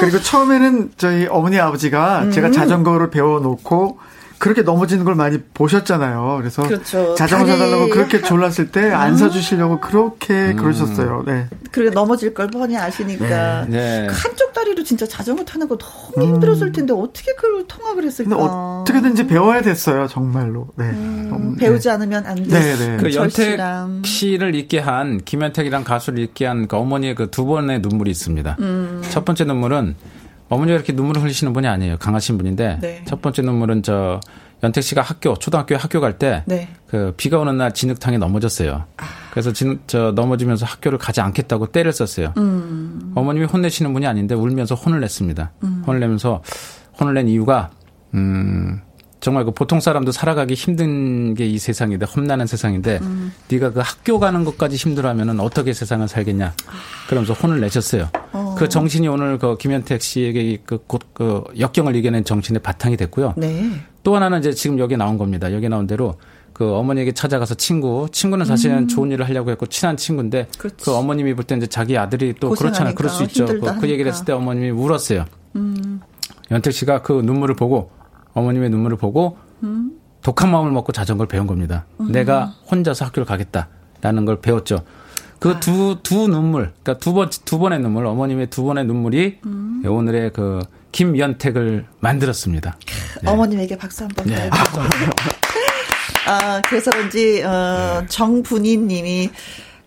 [0.00, 2.32] 그리고 처음에는 저희 어머니 아버지가 음.
[2.32, 3.98] 제가 자전거를 배워놓고
[4.38, 6.36] 그렇게 넘어지는 걸 많이 보셨잖아요.
[6.40, 7.14] 그래서 그렇죠.
[7.14, 7.58] 자전거 다리...
[7.58, 9.16] 사달라고 그렇게 졸랐을 때안 음.
[9.16, 10.56] 사주시려고 그렇게 음.
[10.56, 11.24] 그러셨어요.
[11.26, 11.46] 네.
[11.72, 14.06] 그리고 넘어질 걸 뻔히 아시니까 네.
[14.06, 14.06] 네.
[14.10, 16.34] 한쪽 다리로 진짜 자전거 타는 거 너무 음.
[16.34, 18.36] 힘들었을 텐데 어떻게 그걸 통합을 했을까?
[18.36, 20.68] 어떻게든지 배워야 됐어요, 정말로.
[20.76, 20.84] 네.
[20.84, 22.42] 음, 배우지 않으면 안 돼.
[22.48, 22.96] 네, 네.
[22.98, 23.58] 그 연택
[24.04, 28.56] 씨를 있게 한 김연택이란 가수를 있게 한 그 어머니의 그 두 번의 눈물이 있습니다.
[28.60, 29.02] 음.
[29.10, 29.94] 첫 번째 눈물은
[30.48, 31.96] 어머니가 이렇게 눈물을 흘리시는 분이 아니에요.
[31.98, 33.02] 강하신 분인데 네.
[33.06, 34.20] 첫 번째 눈물은 저
[34.62, 36.68] 연택 씨가 학교 초등학교에 학교 갈 때그 네.
[36.88, 38.84] 그 비가 오는 날 진흙탕에 넘어졌어요.
[38.96, 39.04] 아.
[39.30, 42.32] 그래서 진, 저 넘어지면서 학교를 가지 않겠다고 때를 썼어요.
[42.38, 43.12] 음.
[43.14, 45.52] 어머님이 혼내시는 분이 아닌데 울면서 혼을 냈습니다.
[45.62, 45.84] 음.
[45.86, 46.42] 혼을 내면서
[46.98, 47.70] 혼을 낸 이유가
[48.14, 48.80] 음
[49.20, 53.32] 정말 그 보통 사람도 살아가기 힘든 게 이 세상인데 험난한 세상인데 음.
[53.48, 56.52] 네가 그 학교 가는 것까지 힘들어하면은 어떻게 세상을 살겠냐
[57.08, 58.08] 그러면서 혼을 내셨어요.
[58.32, 58.47] 어.
[58.58, 63.34] 그 정신이 오늘 그 김현택 씨에게 그곧그 그 역경을 이겨낸 정신의 바탕이 됐고요.
[63.36, 63.70] 네.
[64.02, 65.52] 또 하나는 이제 지금 여기 나온 겁니다.
[65.52, 66.16] 여기 나온 대로
[66.52, 68.88] 그 어머니에게 찾아가서 친구, 친구는 사실은 음.
[68.88, 70.84] 좋은 일을 하려고 했고 친한 친구인데 그렇지.
[70.84, 72.94] 그 어머님이 볼 때 이제 자기 아들이 또 그렇잖아요.
[72.94, 73.46] 그럴 수 있죠.
[73.46, 75.24] 그, 그 얘기를 했을 때 어머님이 울었어요.
[75.56, 76.00] 음.
[76.50, 77.90] 연택 씨가 그 눈물을 보고
[78.34, 79.92] 어머님의 눈물을 보고 음.
[80.22, 81.86] 독한 마음을 먹고 자전거를 배운 겁니다.
[82.00, 82.10] 음.
[82.10, 84.82] 내가 혼자서 학교를 가겠다라는 걸 배웠죠.
[85.38, 86.02] 그 두두 아.
[86.02, 89.82] 두 눈물, 그러니까 두 번 두 번의 눈물, 어머님의 두 번의 눈물이 음.
[89.86, 90.60] 오늘의 그
[90.92, 92.76] 김연택을 만들었습니다.
[93.22, 93.30] 네.
[93.30, 94.50] 어머님에게 박수 한번 네.
[96.26, 98.06] 아, 그래서 그런지 어, 네.
[98.08, 99.30] 정분희님이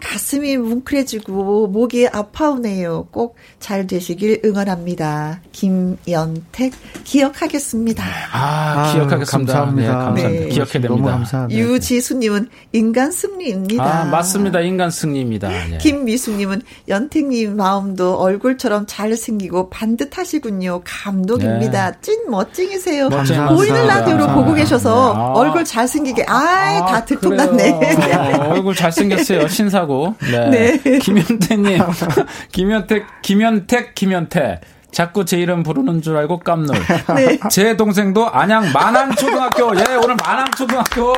[0.01, 3.07] 가슴이 뭉클해지고 목이 아파오네요.
[3.11, 5.39] 꼭 잘 되시길 응원합니다.
[5.51, 6.73] 김연택
[7.03, 8.03] 기억하겠습니다.
[8.33, 9.53] 아, 아 기억하겠습니다.
[9.53, 9.87] 감사합니다.
[9.87, 10.29] 네, 감사합니다.
[10.29, 10.49] 네.
[10.49, 10.89] 기억해 됩니다.
[10.89, 11.61] 너무 감사합니다.
[11.61, 13.83] 유지수님은 인간 승리입니다.
[13.83, 14.61] 아, 맞습니다.
[14.61, 15.47] 인간 승리입니다.
[15.47, 15.77] 네.
[15.77, 20.81] 김미숙님은 연택님 마음도 얼굴처럼 잘생기고 반듯하시군요.
[20.83, 21.91] 감독입니다.
[21.91, 21.97] 네.
[22.01, 23.09] 찐 멋쟁이세요.
[23.09, 25.33] 보이는 라디오로 보고 계셔서 아.
[25.33, 27.71] 얼굴 잘생기게 아이 아, 다 들통났네.
[28.37, 29.47] 어, 얼굴 잘생겼어요.
[29.49, 29.90] 신사고.
[29.91, 30.15] 하고.
[30.19, 30.49] 네.
[30.81, 30.99] 네.
[30.99, 31.79] 김현태님.
[32.51, 34.61] 김현택, 김현택, 김현태.
[34.91, 36.77] 자꾸 제 이름 부르는 줄 알고 깜놀.
[37.15, 37.39] 네.
[37.49, 39.77] 제 동생도 안양 만안초등학교.
[39.77, 41.13] 예, 오늘 만안초등학교.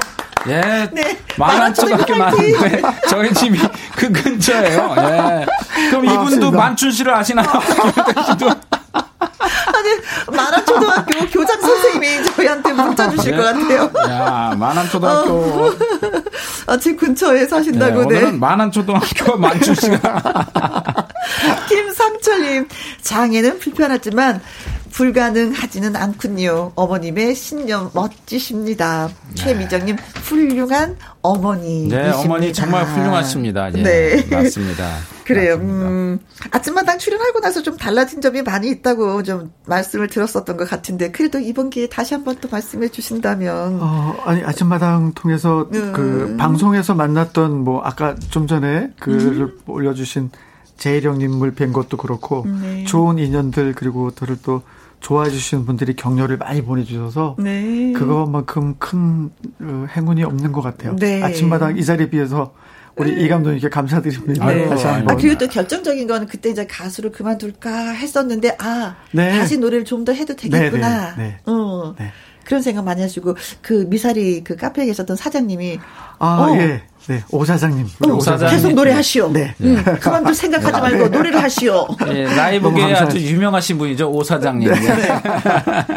[0.47, 0.89] 예.
[0.91, 1.17] 네.
[1.37, 3.59] 만안초등학교 나왔는데 저희 집이
[3.95, 4.95] 그 근처예요.
[4.97, 5.45] 예.
[5.89, 7.47] 그럼 이분도 아, 만춘 씨를 아시나요?
[9.83, 10.31] 씨도.
[10.31, 13.37] 아니 만안 초등학교 교장 선생님이 저희한테 문자 주실 네.
[13.37, 13.91] 것 같아요.
[14.09, 15.31] 야 만안 초등학교.
[15.31, 15.73] 어.
[16.67, 18.05] 아, 집 근처에 사신다고.
[18.05, 20.21] 네, 오늘은 만안 초등학교 만춘 씨가.
[21.67, 22.67] 김상철님
[23.01, 24.41] 장애는 불편하지만
[24.93, 26.71] 불가능하지는 않군요.
[26.75, 29.09] 어머님의 신념 멋지십니다.
[29.29, 29.35] 네.
[29.35, 32.03] 최미정님 훌륭한 어머니이십니다.
[32.03, 33.73] 네, 어머니 정말 훌륭하십니다.
[33.75, 34.87] 예, 네, 맞습니다.
[35.25, 35.55] 그래요.
[35.55, 36.19] 음,
[36.51, 41.69] 아침마당 출연하고 나서 좀 달라진 점이 많이 있다고 좀 말씀을 들었었던 것 같은데 그래도 이번
[41.69, 43.79] 기회에 다시 한번 또 말씀해 주신다면.
[43.81, 45.93] 어, 아니 아침마당 통해서 음.
[45.93, 49.59] 그 방송에서 만났던 뭐 아까 좀 전에 글을 음.
[49.65, 50.29] 올려주신
[50.77, 52.83] 재혜령님을 뵌 것도 그렇고 네.
[52.83, 54.61] 좋은 인연들 그리고 저를 또
[55.03, 57.91] 좋아해 주시는 분들이 격려를 많이 보내주셔서 네.
[57.93, 59.29] 그것만큼 큰
[59.61, 60.95] 어, 행운이 없는 것 같아요.
[60.95, 61.21] 네.
[61.21, 62.53] 아침마다 이 자리에 비해서
[62.95, 63.23] 우리 네.
[63.23, 64.45] 이 감독님께 감사드립니다.
[64.45, 64.69] 네.
[64.69, 65.13] 다시 한 번.
[65.13, 69.31] 아, 그리고 또 결정적인 거는 그때 이제 가수를 그만둘까 했었는데 아 네.
[69.37, 71.15] 다시 노래를 좀 더 해도 되겠구나.
[71.15, 71.39] 네, 네, 네.
[71.45, 71.95] 어.
[72.45, 75.79] 그런 생각 많이 하시고 그 미사리 그 카페에 계셨던 사장님이
[76.19, 76.57] 아 어.
[76.57, 76.83] 예.
[77.07, 77.87] 네, 오 사장님.
[78.07, 78.55] 오 사장님.
[78.55, 79.31] 계속 노래하시오.
[79.33, 79.53] 네.
[79.61, 81.17] 응, 그만둘 생각하지 말고 네.
[81.17, 81.87] 노래를 하시오.
[82.05, 84.71] 네, 라이브계에 아주 유명하신 분이죠, 오 사장님.
[84.71, 84.79] 네.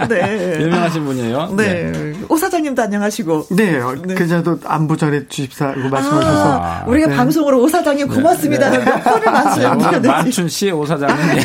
[0.09, 0.61] 네.
[0.61, 1.55] 유명하신 분이에요.
[1.57, 1.93] 네.
[1.93, 2.13] 네.
[2.29, 3.47] 오 사장님도 안녕하시고.
[3.51, 4.15] 네, 네.
[4.15, 6.63] 그저도 안부 전해 주십사고 말씀하셔서.
[6.63, 7.17] 아, 우리가 네.
[7.17, 8.71] 방송으로 오 사장님 고맙습니다.
[8.71, 8.79] 네.
[8.79, 10.09] 몇 번을 말씀드렸는데.
[10.09, 11.43] 만춘 씨, 오 사장님.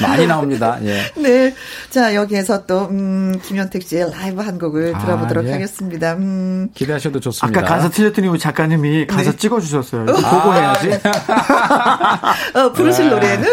[0.00, 0.78] 많이 나옵니다.
[0.84, 1.00] 예.
[1.16, 1.54] 네.
[1.90, 5.52] 자, 여기에서 또, 음, 김현택 씨의 라이브 한 곡을 아, 들어보도록 예.
[5.52, 6.14] 하겠습니다.
[6.14, 6.68] 음.
[6.74, 7.60] 기대하셔도 좋습니다.
[7.60, 9.36] 아까 가사 틀렸 그랬더니 작가님이 가사 네.
[9.36, 10.06] 찍어주셨어요.
[10.06, 10.90] 보고 아, 해야지.
[10.90, 11.00] 네.
[12.60, 13.10] 어, 부르실 네.
[13.10, 13.48] 노래는?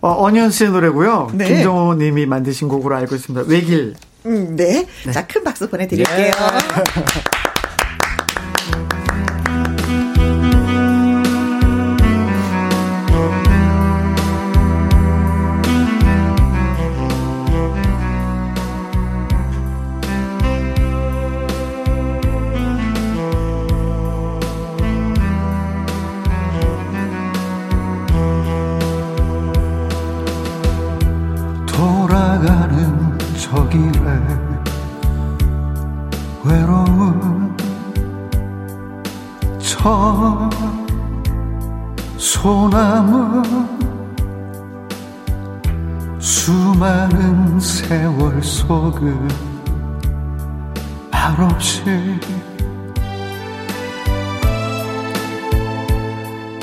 [0.00, 1.30] 어, 어니언스의 노래고요.
[1.34, 1.46] 네.
[1.48, 3.46] 김정호 님이 만드신 곡으로 알고 있습니다.
[3.48, 3.94] 외길.
[4.26, 4.86] 음, 네.
[5.04, 5.12] 네.
[5.12, 6.26] 자, 큰 박수 보내드릴게요.
[6.26, 6.30] 예.
[49.00, 49.16] 속을
[51.10, 51.82] 말없이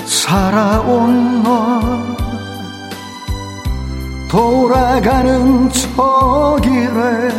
[0.06, 1.82] 살아온 너
[4.30, 7.32] 돌아가는 저 길에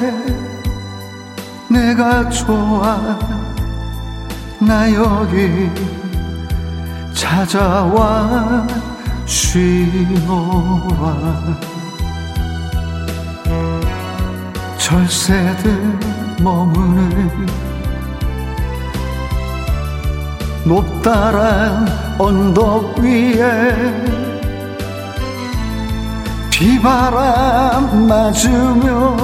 [1.69, 3.19] 내가 좋아
[4.61, 5.71] 나 여기
[7.15, 8.67] 찾아와
[9.27, 10.59] 쉬노라
[14.89, 15.99] 절세들
[16.41, 17.47] 머무는
[20.65, 21.87] 높다란
[22.19, 23.75] 언덕 위에
[26.51, 29.15] 비바람 맞으며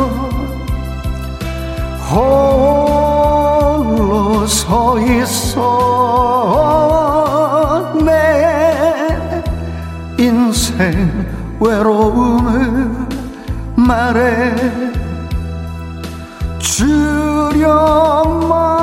[2.10, 3.26] 홀로
[4.46, 5.94] 서 있어
[10.18, 11.26] 인생
[11.58, 12.90] 외로움을
[13.76, 14.83] 말해
[16.76, 18.73] 주렴마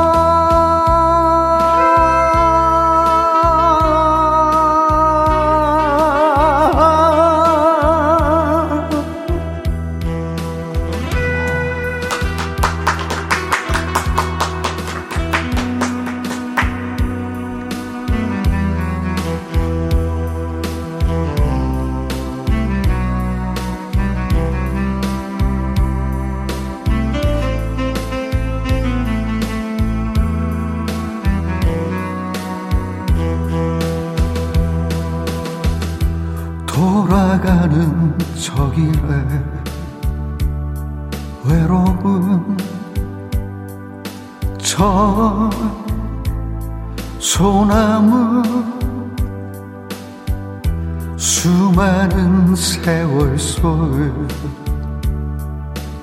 [52.55, 54.27] 세월 속을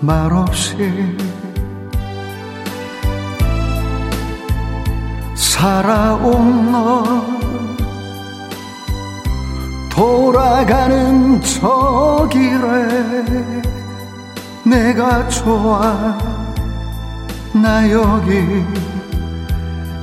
[0.01, 1.17] 말없이
[5.35, 7.39] 살아온 너
[9.91, 13.29] 돌아가는 저 길에
[14.65, 16.17] 내가 좋아
[17.53, 18.65] 나 여기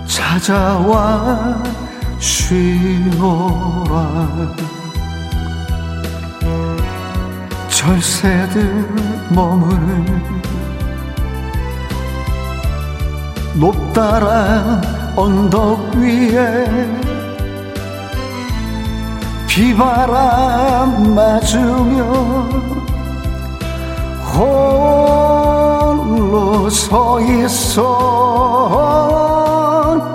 [0.05, 1.63] 찾아와
[2.19, 3.95] 쉬노라
[7.85, 8.65] 절세들
[9.29, 10.05] 머무는
[13.59, 14.81] 높다란
[15.15, 16.65] 언덕 위에
[19.47, 22.03] 비바람 맞으며
[25.93, 27.85] 홀로 서 있어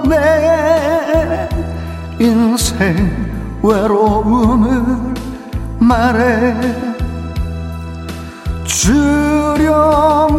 [0.09, 1.49] 내
[2.19, 5.15] 인생 외로움을
[5.79, 6.90] 말해
[8.81, 10.30] 주렴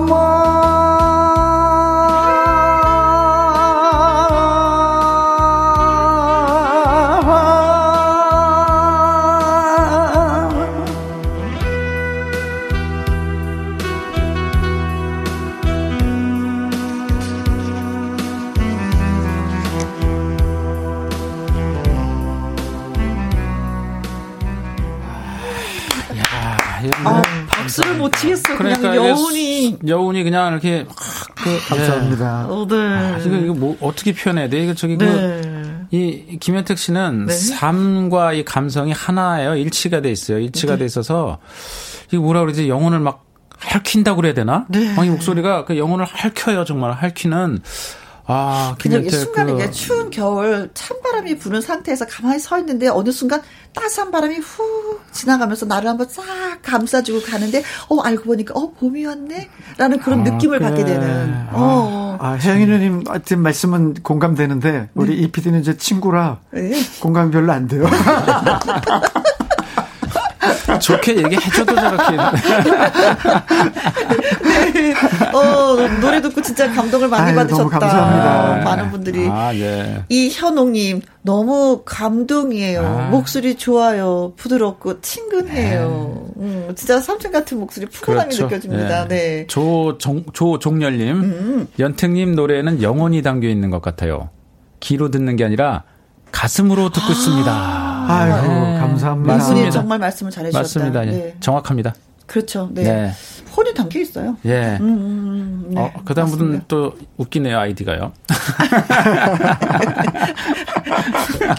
[28.01, 28.57] 못 치겠어.
[28.57, 29.77] 그러니까 그냥 여운이.
[29.87, 30.85] 여운이 그냥 이렇게.
[31.35, 31.59] 그, 네.
[31.67, 32.47] 감사합니다.
[32.49, 32.75] 어, 네.
[32.75, 34.63] 아, 이거, 이거 뭐, 어떻게 표현해야 돼?
[34.63, 35.41] 이거 저기 그 네.
[35.89, 37.33] 그, 이, 김현택 씨는 네.
[37.33, 39.55] 삶과 이 감성이 하나예요.
[39.55, 40.39] 일치가 돼 있어요.
[40.39, 40.79] 일치가 네.
[40.79, 41.39] 돼 있어서.
[42.11, 42.69] 이거 뭐라 그러지?
[42.69, 43.25] 영혼을 막
[43.59, 44.65] 핥힌다고 그래야 되나?
[44.69, 44.93] 네.
[44.97, 46.65] 아, 이 목소리가 그 영혼을 핥혀요.
[46.65, 47.59] 정말 핥히는.
[48.25, 49.71] 아, 그냥 이 순간에 그...
[49.71, 53.41] 추운 겨울 찬바람이 부는 상태에서 가만히 서 있는데 어느 순간
[53.73, 56.23] 따스한 바람이 후 지나가면서 나를 한번 싹
[56.61, 60.69] 감싸주고 가는데 어 알고 보니까 어 봄이 왔네라는 그런 아, 느낌을 그래.
[60.69, 61.47] 받게 되는.
[61.51, 62.17] 어.
[62.19, 65.21] 아 혜영이 누님 하여튼 말씀은 공감되는데 우리 네.
[65.23, 66.71] 이 PD는 제 친구라 네.
[67.01, 67.85] 공감이 별로 안 돼요.
[70.81, 72.17] 좋게 얘기해줘도 저렇게.
[74.43, 74.93] 네.
[75.33, 77.79] 어, 노래 듣고 진짜 감동을 많이 아유, 받으셨다.
[77.79, 78.63] 감사합니다.
[78.63, 79.27] 많은 분들이.
[79.29, 80.03] 아, 예.
[80.09, 82.81] 이현옥님, 너무 감동이에요.
[82.81, 83.09] 아.
[83.09, 84.33] 목소리 좋아요.
[84.35, 86.31] 부드럽고 친근해요.
[86.35, 86.43] 네.
[86.43, 88.45] 음, 진짜 삼촌 같은 목소리 푸근함이 그렇죠.
[88.45, 89.07] 느껴집니다.
[89.07, 89.15] 네.
[89.15, 89.47] 네.
[89.47, 91.67] 조종, 조종렬님, 음.
[91.79, 94.29] 연택님 노래는 영혼이 담겨 있는 것 같아요.
[94.79, 95.83] 귀로 듣는 게 아니라
[96.31, 97.11] 가슴으로 듣고 아.
[97.11, 97.80] 있습니다.
[98.07, 98.79] 아이고, 네.
[98.79, 99.33] 감사합니다.
[99.33, 99.69] 맞습니다.
[99.71, 100.63] 정말 말씀을 잘해 주셨다.
[100.63, 101.07] 맞습니다.
[101.07, 101.11] 예.
[101.11, 101.35] 네.
[101.39, 101.93] 정확합니다.
[102.25, 102.69] 그렇죠.
[102.71, 102.83] 네.
[102.83, 103.11] 네.
[103.55, 104.37] 혼이 담겨 있어요.
[104.45, 104.77] 예.
[104.79, 105.81] 음, 음, 음 네.
[105.81, 108.13] 어, 그 다음부터는 또 웃기네요, 아이디가요.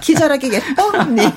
[0.01, 1.31] 기절하게 예뻐님.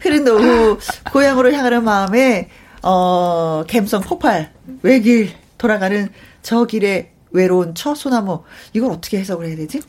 [0.00, 0.78] 흐린 오후,
[1.12, 2.48] 고향으로 향하는 마음에,
[2.82, 4.50] 어, 갬성 폭발,
[4.82, 6.08] 외길 돌아가는
[6.42, 8.42] 저 길에 외로운 처소나무
[8.72, 9.82] 이걸 어떻게 해석을 해야 되지?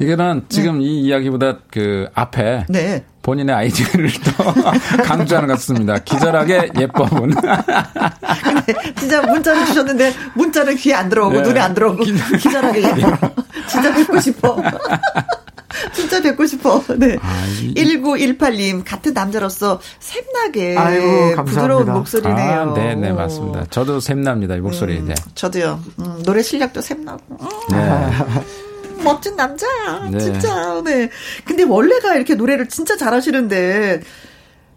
[0.00, 0.86] 이거는 지금 네.
[0.86, 3.04] 이 이야기보다 그 앞에 네.
[3.22, 4.44] 본인의 아이디어를 또
[5.04, 5.98] 강조하는 것 같습니다.
[5.98, 7.34] 기절하게 예뻐본.
[7.34, 11.42] 근데 진짜 문자를 주셨는데 문자는 귀에 안 들어오고 네.
[11.42, 12.04] 눈에 안 들어오고
[12.38, 13.18] 기절하게 예뻐.
[13.68, 14.56] 진짜 뵙고 싶어.
[15.92, 16.82] 진짜 뵙고 싶어.
[16.96, 17.16] 네.
[17.20, 17.74] 아, 이...
[17.74, 22.60] 1918님, 같은 남자로서 샘나게 아이고, 부드러운 목소리네요.
[22.60, 23.66] 아, 네, 네, 맞습니다.
[23.70, 24.98] 저도 샘납니다, 이 목소리.
[24.98, 25.14] 음, 네.
[25.34, 25.80] 저도요.
[26.00, 27.38] 음, 노래 실력도 샘나고.
[27.70, 28.10] 네.
[29.04, 30.08] 멋진 남자야.
[30.10, 30.18] 네.
[30.18, 30.82] 진짜.
[30.84, 31.10] 네.
[31.44, 34.00] 근데 원래가 이렇게 노래를 진짜 잘하시는데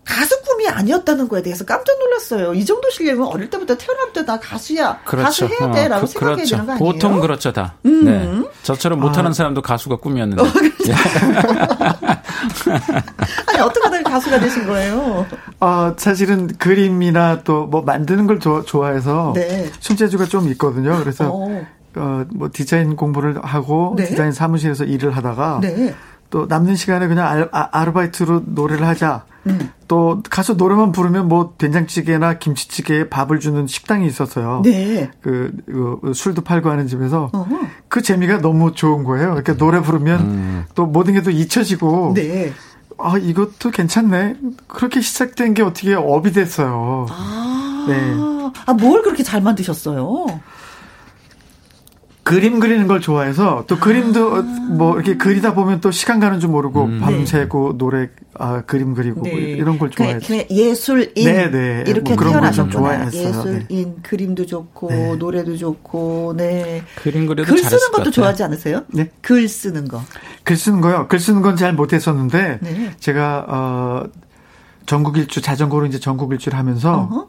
[0.03, 2.53] 가수 꿈이 아니었다는 거에 대해서 깜짝 놀랐어요.
[2.53, 4.99] 이 정도 실력은 어릴 때부터 태어날 때나 가수야.
[5.05, 5.25] 그렇죠.
[5.25, 5.87] 가수 해야 돼.
[5.87, 6.49] 라고 어, 그, 생각해야 그렇죠.
[6.55, 6.91] 되는 거 아니에요?
[6.93, 7.75] 보통 그렇죠, 다.
[7.85, 8.05] 음.
[8.05, 8.49] 네.
[8.63, 9.33] 저처럼 못하는 아.
[9.33, 10.41] 사람도 가수가 꿈이었는데.
[10.41, 10.93] 어, 그렇죠.
[13.47, 15.25] 아니, 어떻게 하다 가수가 되신 거예요?
[15.59, 19.31] 어, 사실은 그림이나 또 뭐 만드는 걸 조, 좋아해서.
[19.35, 19.69] 네.
[19.79, 20.97] 손재주가 좀 있거든요.
[20.99, 21.29] 그래서.
[21.31, 21.65] 어.
[21.93, 24.05] 어, 뭐 디자인 공부를 하고 네.
[24.05, 25.93] 디자인 사무실에서 일을 하다가 네.
[26.31, 29.25] 또 남는 시간에 그냥 알, 아, 르바이트로 노래를 하자.
[29.47, 29.71] 음.
[29.87, 34.61] 또 가서 노래만 부르면 뭐 된장찌개나 김치찌개에 밥을 주는 식당이 있었어요.
[34.63, 35.11] 네.
[35.21, 37.59] 그, 그 술도 팔고 하는 집에서 어허.
[37.89, 39.29] 그 재미가 너무 좋은 거예요.
[39.29, 40.65] 그러니까 노래 부르면 음.
[40.73, 42.13] 또 모든 게 또 잊혀지고.
[42.15, 42.53] 네.
[42.97, 44.35] 아 이것도 괜찮네.
[44.67, 47.07] 그렇게 시작된 게 어떻게 업이 됐어요.
[47.09, 47.85] 아.
[47.89, 48.13] 네.
[48.67, 50.25] 아뭘 그렇게 잘 만드셨어요?
[52.23, 54.41] 그림 그리는 걸 좋아해서 또 그림도 아.
[54.41, 56.99] 뭐 이렇게 그리다 보면 또 시간 가는 줄 모르고 음.
[56.99, 57.77] 밤새고 네.
[57.77, 59.31] 노래 아 그림 그리고 네.
[59.31, 61.83] 이런 걸 좋아해서 그냥 예술인 네, 네.
[61.87, 63.95] 이렇게 뭐 태어나셨구나 예술인 네.
[64.03, 65.15] 그림도 좋고 네.
[65.15, 68.83] 노래도 좋고 네 그림 그려도 글 쓰는 것도 좋아하지 않으세요?
[68.89, 69.09] 네.
[69.21, 70.01] 글 쓰는 거.
[70.43, 71.07] 글 쓰는 거요.
[71.07, 72.91] 글 쓰는 건 잘 못했었는데 네.
[72.99, 74.03] 제가 어
[74.85, 77.27] 전국 일주 자전거로 이제 전국 일주를 하면서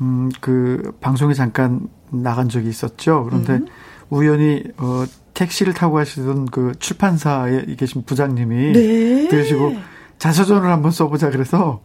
[0.00, 3.24] 음그 방송에 잠깐 나간 적이 있었죠.
[3.28, 3.66] 그런데 음.
[4.10, 5.04] 우연히 어
[5.34, 9.28] 택시를 타고 가시던 그 출판사에 계신 부장님이 네.
[9.28, 9.76] 들으시고
[10.18, 11.80] 자서전을 한번 써보자 그래서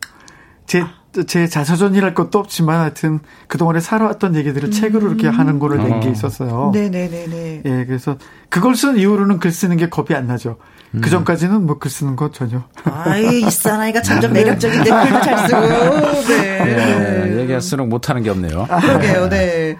[0.65, 0.83] 제,
[1.27, 4.71] 제 자서전이랄 것도 없지만 하여튼 그동안에 살아왔던 얘기들을 음.
[4.71, 6.71] 책으로 이렇게 하는 거를 낸 게 있었어요.
[6.73, 7.61] 네네네네.
[7.63, 8.17] 예, 그래서
[8.49, 10.57] 그걸 쓴 이후로는 글 쓰는 게 겁이 안 나죠.
[10.95, 11.01] 음.
[11.01, 12.63] 그 전까지는 뭐 글 쓰는 거 전혀.
[12.83, 14.41] 아이, 이 사나이가 점점 네.
[14.43, 15.61] 매력적인데 글도 잘 쓰고.
[16.33, 16.63] 네.
[16.65, 17.41] 네.
[17.41, 18.65] 얘기할수록 못하는 게 없네요.
[18.69, 19.77] 아, 그러게요, 네.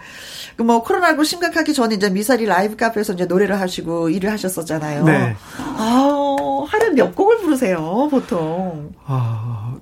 [0.57, 5.03] 그뭐 코로나19 심각하기 전에 이제 미사리 라이브 카페에서 이제 노래를 하시고 일을 하셨었잖아요.
[5.03, 5.35] 네.
[5.77, 8.91] 아, 하루에 몇 곡을 부르세요, 보통?
[9.05, 9.75] 아,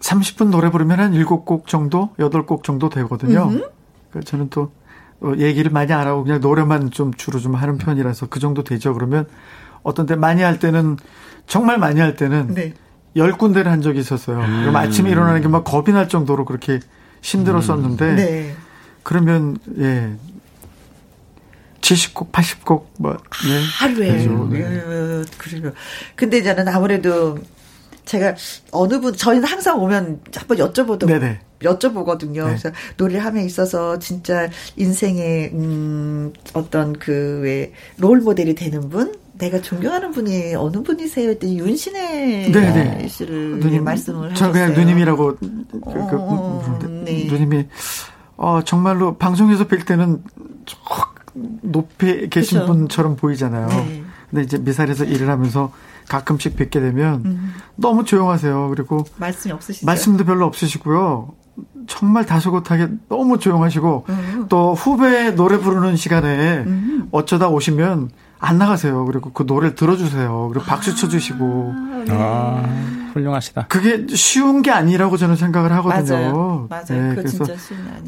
[0.00, 3.50] 30분 노래 부르면 한 7곡 정도, 8곡 정도 되거든요.
[4.10, 4.72] 그 저는 또
[5.20, 8.92] 어, 얘기를 많이 안 하고 그냥 노래만 좀 주로 좀 하는 편이라서 그 정도 되죠.
[8.92, 9.26] 그러면
[9.82, 10.98] 어떤 때 많이 할 때는
[11.46, 12.74] 정말 많이 할 때는 네.
[13.16, 14.38] 열 군데를 한 적이 있었어요.
[14.40, 14.60] 음.
[14.62, 16.80] 그럼 아침에 일어나는 게 막 겁이 날 정도로 그렇게
[17.22, 18.16] 힘들었었는데 음.
[18.16, 18.54] 네.
[19.04, 20.10] 그러면 예
[21.80, 23.62] 70곡, 80곡 뭐 네.
[23.78, 25.22] 하루에 네.
[25.38, 25.72] 그래요.
[26.16, 27.38] 근데 저는 아무래도
[28.06, 28.34] 제가
[28.72, 31.40] 어느 분 저희는 항상 오면 한번 여쭤보도 네네.
[31.60, 32.34] 여쭤보거든요.
[32.36, 32.42] 네.
[32.44, 40.12] 그래서 노래함에 있어서 진짜 인생의 음 어떤 그 왜 롤 모델이 되는 분 내가 존경하는
[40.12, 41.30] 분이 어느 분이세요?
[41.30, 42.50] 했더니 윤신혜.
[43.08, 44.34] 씨를 누님, 말씀을 하셨어요.
[44.34, 47.24] 저 그냥 누님이라고 그, 그, 어, 그, 네.
[47.26, 47.66] 누님이
[48.36, 50.22] 어, 정말로 방송에서 뵐 때는
[50.66, 50.78] 쭉
[51.62, 52.72] 높이 계신 그쵸?
[52.72, 53.68] 분처럼 보이잖아요.
[53.68, 54.04] 네.
[54.30, 55.72] 근데 이제 미사일에서 일을 하면서
[56.08, 57.54] 가끔씩 뵙게 되면 음.
[57.76, 58.68] 너무 조용하세요.
[58.70, 59.86] 그리고 말씀이 없으시죠?
[59.86, 61.32] 말씀도 별로 없으시고요.
[61.86, 64.46] 정말 다소곳하게 너무 조용하시고 음.
[64.48, 67.08] 또 후배 노래 부르는 시간에 음.
[67.10, 69.04] 어쩌다 오시면 안 나가세요.
[69.06, 70.50] 그리고 그 노래를 들어주세요.
[70.52, 71.74] 그리고 박수 아, 쳐주시고.
[72.06, 72.12] 네.
[72.12, 72.62] 아,
[73.14, 73.66] 훌륭하시다.
[73.68, 76.16] 그게 쉬운 게 아니라고 저는 생각을 하거든요.
[76.16, 76.66] 맞아요.
[76.68, 76.84] 맞아요.
[76.88, 77.44] 네, 그래서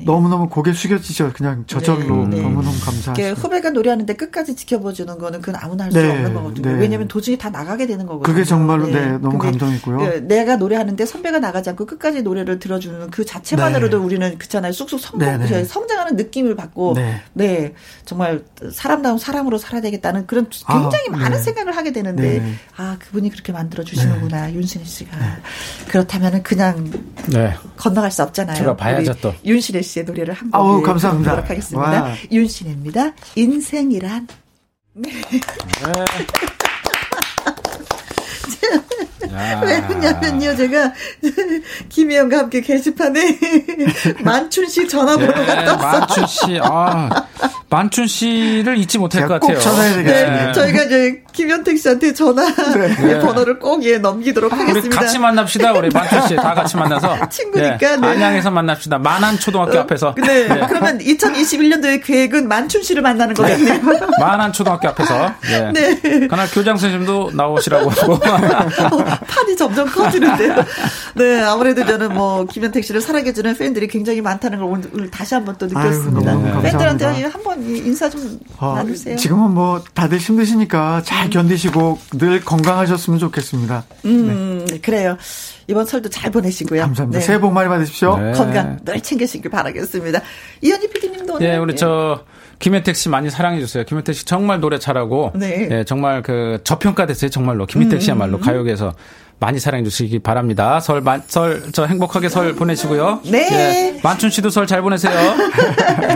[0.05, 1.33] 너무너무 고개 숙여지죠.
[1.33, 2.43] 그냥 저절로 네, 네.
[2.43, 3.41] 너무너무 감사하죠.
[3.41, 6.73] 후배가 노래하는데 끝까지 지켜봐주는 거는 그건 아무나 할수 네, 없는 거거든요.
[6.73, 6.81] 네.
[6.81, 8.35] 왜냐하면 도중에 다 나가게 되는 거거든요.
[8.35, 10.27] 그게 정말로 네, 너무 감동있고요.
[10.27, 14.73] 내가 노래하는데 선배가 나가지 않고 끝까지 노래를 들어주는 그 자체만으로도 우리는 그렇잖아요.
[14.73, 16.95] 쑥쑥 성공, 성장하는 느낌을 받고
[17.35, 17.75] 네.
[18.05, 18.43] 정말
[18.73, 21.43] 사람다운 사람으로 살아야 되겠다는 그런 굉장히 아, 많은 네.
[21.43, 22.55] 생각을 하게 되는데 네.
[22.77, 24.55] 아 그분이 그렇게 만들어 주시는구나 네.
[24.55, 25.27] 윤신혜 씨가 네.
[25.89, 26.91] 그렇다면은 그냥
[27.29, 27.55] 네.
[27.77, 28.57] 건너갈 수 없잖아요.
[28.57, 31.43] 제가 봐야죠 또 윤신혜 씨의 노래를 한곡 감사합니다.
[31.43, 32.15] 하겠습니다.
[32.31, 33.13] 윤신혜입니다.
[33.35, 34.29] 인생이란.
[34.95, 35.11] 네.
[39.63, 40.93] 왜냐면요, 제가
[41.89, 43.39] 김혜영과 함께 게시판에
[44.23, 45.79] 만춘 씨 전화번호가 네, 떴어요.
[46.01, 47.25] 만춘 씨, 아,
[47.69, 49.59] 만춘 씨를 잊지 못할 것 같아요.
[49.59, 50.47] 전화해야.
[50.47, 53.19] 네, 저희가 이제 김현택 씨한테 전화 네.
[53.21, 54.81] 번호를 꼭 예, 넘기도록 하겠습니다.
[54.87, 56.37] 우리 같이 만납시다, 우리 만춘 씨.
[56.37, 57.29] 다 같이 만나서.
[57.29, 57.97] 친구니까.
[57.97, 58.99] 네, 안양에서 만납시다.
[58.99, 60.15] 만안 초등학교 어, 앞에서.
[60.17, 60.47] 네.
[60.49, 60.67] 네.
[60.69, 63.81] 그러면 2021년도의 계획은 만춘 씨를 만나는 거겠네요.
[64.21, 65.35] 만안 초등학교 앞에서.
[65.43, 65.73] 네.
[65.73, 66.27] 네.
[66.29, 68.19] 그날 교장 선생님도 나오시라고 하고.
[68.87, 70.55] 어, 판이 점점 커지는데요.
[71.15, 75.67] 네, 아무래도 저는 뭐 김현택 씨를 사랑해주는 팬들이 굉장히 많다는 걸 오늘 다시 한번 또
[75.67, 76.31] 느꼈습니다.
[76.31, 79.17] 아유, 팬들한테 한번 인사 좀 어, 나누세요.
[79.17, 83.85] 지금은 뭐 다들 힘드시니까 잘 견디시고 늘 건강하셨으면 좋겠습니다.
[84.05, 84.79] 음, 네.
[84.81, 85.17] 그래요.
[85.69, 86.81] 이번 설도 잘 보내시고요.
[86.83, 87.19] 감사합니다.
[87.19, 87.25] 네.
[87.25, 88.17] 새해 복 많이 받으십시오.
[88.19, 88.33] 네.
[88.33, 90.21] 건강 늘 챙기시길 바라겠습니다.
[90.63, 92.21] 이현희 PD님도 네, 우리 저
[92.59, 93.85] 김혜택 씨 많이 사랑해 주세요.
[93.85, 95.69] 김혜택 씨 정말 노래 잘하고 네.
[95.71, 97.31] 예, 정말 그 저평가됐어요.
[97.31, 98.41] 정말로 김혜택 씨야말로 음.
[98.41, 98.95] 가요계에서
[99.39, 100.81] 많이 사랑해 주시기 바랍니다.
[100.81, 103.21] 설, 만, 설, 저 행복하게 설 보내시고요.
[103.31, 103.49] 네.
[103.53, 105.13] 예, 만춘 씨도 설 잘 보내세요.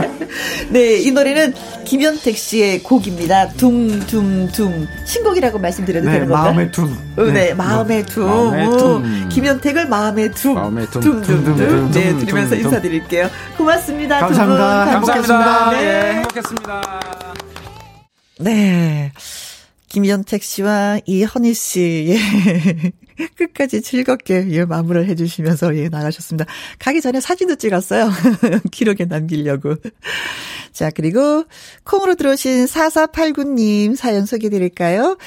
[0.71, 1.53] 네, 이 노래는
[1.85, 3.49] 김현택 씨의 곡입니다.
[3.51, 4.87] 둥둥둥.
[5.05, 6.45] 신곡이라고 말씀드려도 네, 되는 건가요?
[6.45, 6.97] 마음의 둥.
[7.17, 8.27] 어, 네, 네, 마음의 둥.
[8.27, 9.29] 마음의 둥.
[9.31, 10.55] 김현택을 마음의 둥.
[10.55, 11.01] 마음의 둥.
[11.03, 11.91] 둥둥둥.
[11.91, 13.29] 네, 드리면서 인사드릴게요.
[13.57, 14.21] 고맙습니다.
[14.21, 14.85] 감사합니다.
[14.85, 15.71] 감사합니다.
[15.73, 17.01] 네, 행복했습니다.
[18.39, 19.13] 네.
[19.89, 22.93] 김연택 씨와 이헌희 씨, 예.
[23.37, 26.47] 끝까지 즐겁게, 예, 마무리를 해주시면서, 예, 나가셨습니다.
[26.79, 28.11] 가기 전에 사진도 찍었어요.
[28.71, 29.77] 기록에 남기려고.
[30.73, 31.45] 자, 그리고
[31.85, 35.19] 콩으로 들어오신 4489님 사연 소개드릴까요?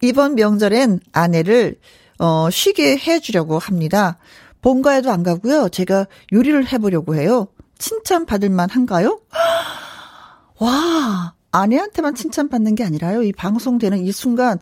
[0.00, 1.76] 이번 명절엔 아내를,
[2.18, 4.18] 어, 쉬게 해주려고 합니다.
[4.60, 5.68] 본가에도 안 가고요.
[5.68, 7.48] 제가 요리를 해보려고 해요.
[7.78, 9.20] 칭찬 받을만 한가요?
[10.60, 13.24] 와, 아내한테만 칭찬받는 게 아니라요.
[13.24, 14.58] 이 방송되는 이 순간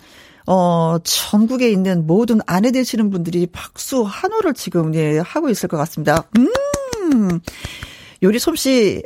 [0.53, 6.25] 어, 전국에 있는 모든 아내 되시는 분들이 박수 한호를 지금 예, 하고 있을 것 같습니다.
[6.37, 7.39] 음.
[8.21, 9.05] 요리 솜씨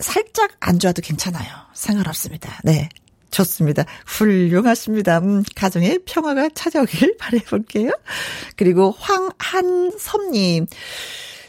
[0.00, 1.48] 살짝 안 좋아도 괜찮아요.
[1.72, 2.60] 상관없습니다.
[2.64, 2.88] 네.
[3.30, 3.84] 좋습니다.
[4.06, 5.18] 훌륭하십니다.
[5.18, 7.92] 음, 가정의 평화가 찾아오길 바라볼게요.
[8.56, 10.66] 그리고 황한섭님.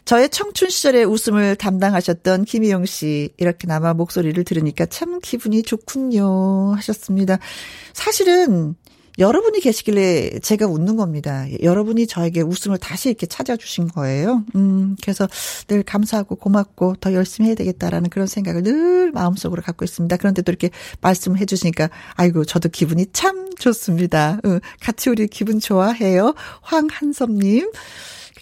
[0.06, 7.40] 저의 청춘 시절의 웃음을 담당하셨던 김희영 씨 이렇게나마 목소리를 들으니까 참 기분이 좋군요 하셨습니다.
[7.94, 8.76] 사실은
[9.20, 11.46] 여러분이 계시길래 제가 웃는 겁니다.
[11.62, 14.44] 여러분이 저에게 웃음을 다시 이렇게 찾아주신 거예요.
[14.56, 15.28] 음, 그래서
[15.68, 20.18] 늘 감사하고 고맙고 더 열심히 해야 되겠다라는 그런 생각을 늘 마음속으로 갖고 있습니다.
[20.18, 20.72] 그런데 또 이렇게
[21.02, 24.40] 말씀을 해주시니까, 아이고, 저도 기분이 참 좋습니다.
[24.46, 26.34] 응, 같이 우리 기분 좋아해요.
[26.62, 27.72] 황한섭님.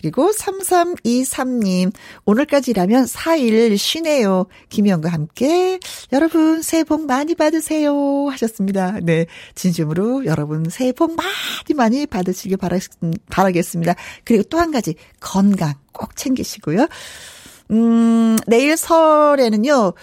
[0.02, 1.94] 그리고 3323님,
[2.26, 4.48] 오늘까지 라면 4일 쉬네요.
[4.69, 5.80] 김영과 함께
[6.11, 8.28] 여러분 새해 복 많이 받으세요.
[8.30, 8.98] 하셨습니다.
[9.03, 9.28] 네.
[9.53, 12.80] 진심으로 여러분 새해 복 많이 많이 받으시길 바라,
[13.30, 13.95] 바라겠습니다.
[14.23, 16.88] 그리고 또 한 가지, 건강 꼭 챙기시고요.
[17.72, 19.94] 음, 내일 설에는요,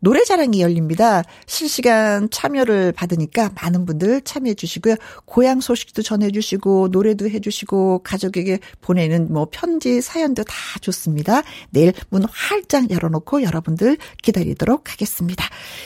[0.00, 1.22] 노래자랑이 열립니다.
[1.46, 4.96] 실시간 참여를 받으니까 많은 분들 참여해 주시고요.
[5.24, 11.42] 고향 소식도 전해 주시고 노래도 해 주시고 가족에게 보내는 뭐 편지 사연도 다 좋습니다.
[11.70, 15.44] 내일 문 활짝 열어놓고 여러분들 기다리도록 하겠습니다.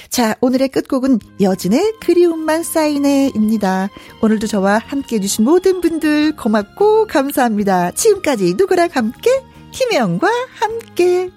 [0.09, 3.89] 자, 오늘의 끝곡은 여진의 그리움만 쌓이네입니다.
[4.23, 7.93] 오늘도 저와 함께 해주신 모든 분들 고맙고 감사합니다.
[7.93, 9.31] 지금까지 누구랑 함께
[9.73, 10.29] 김혜영과
[10.61, 11.31] 함께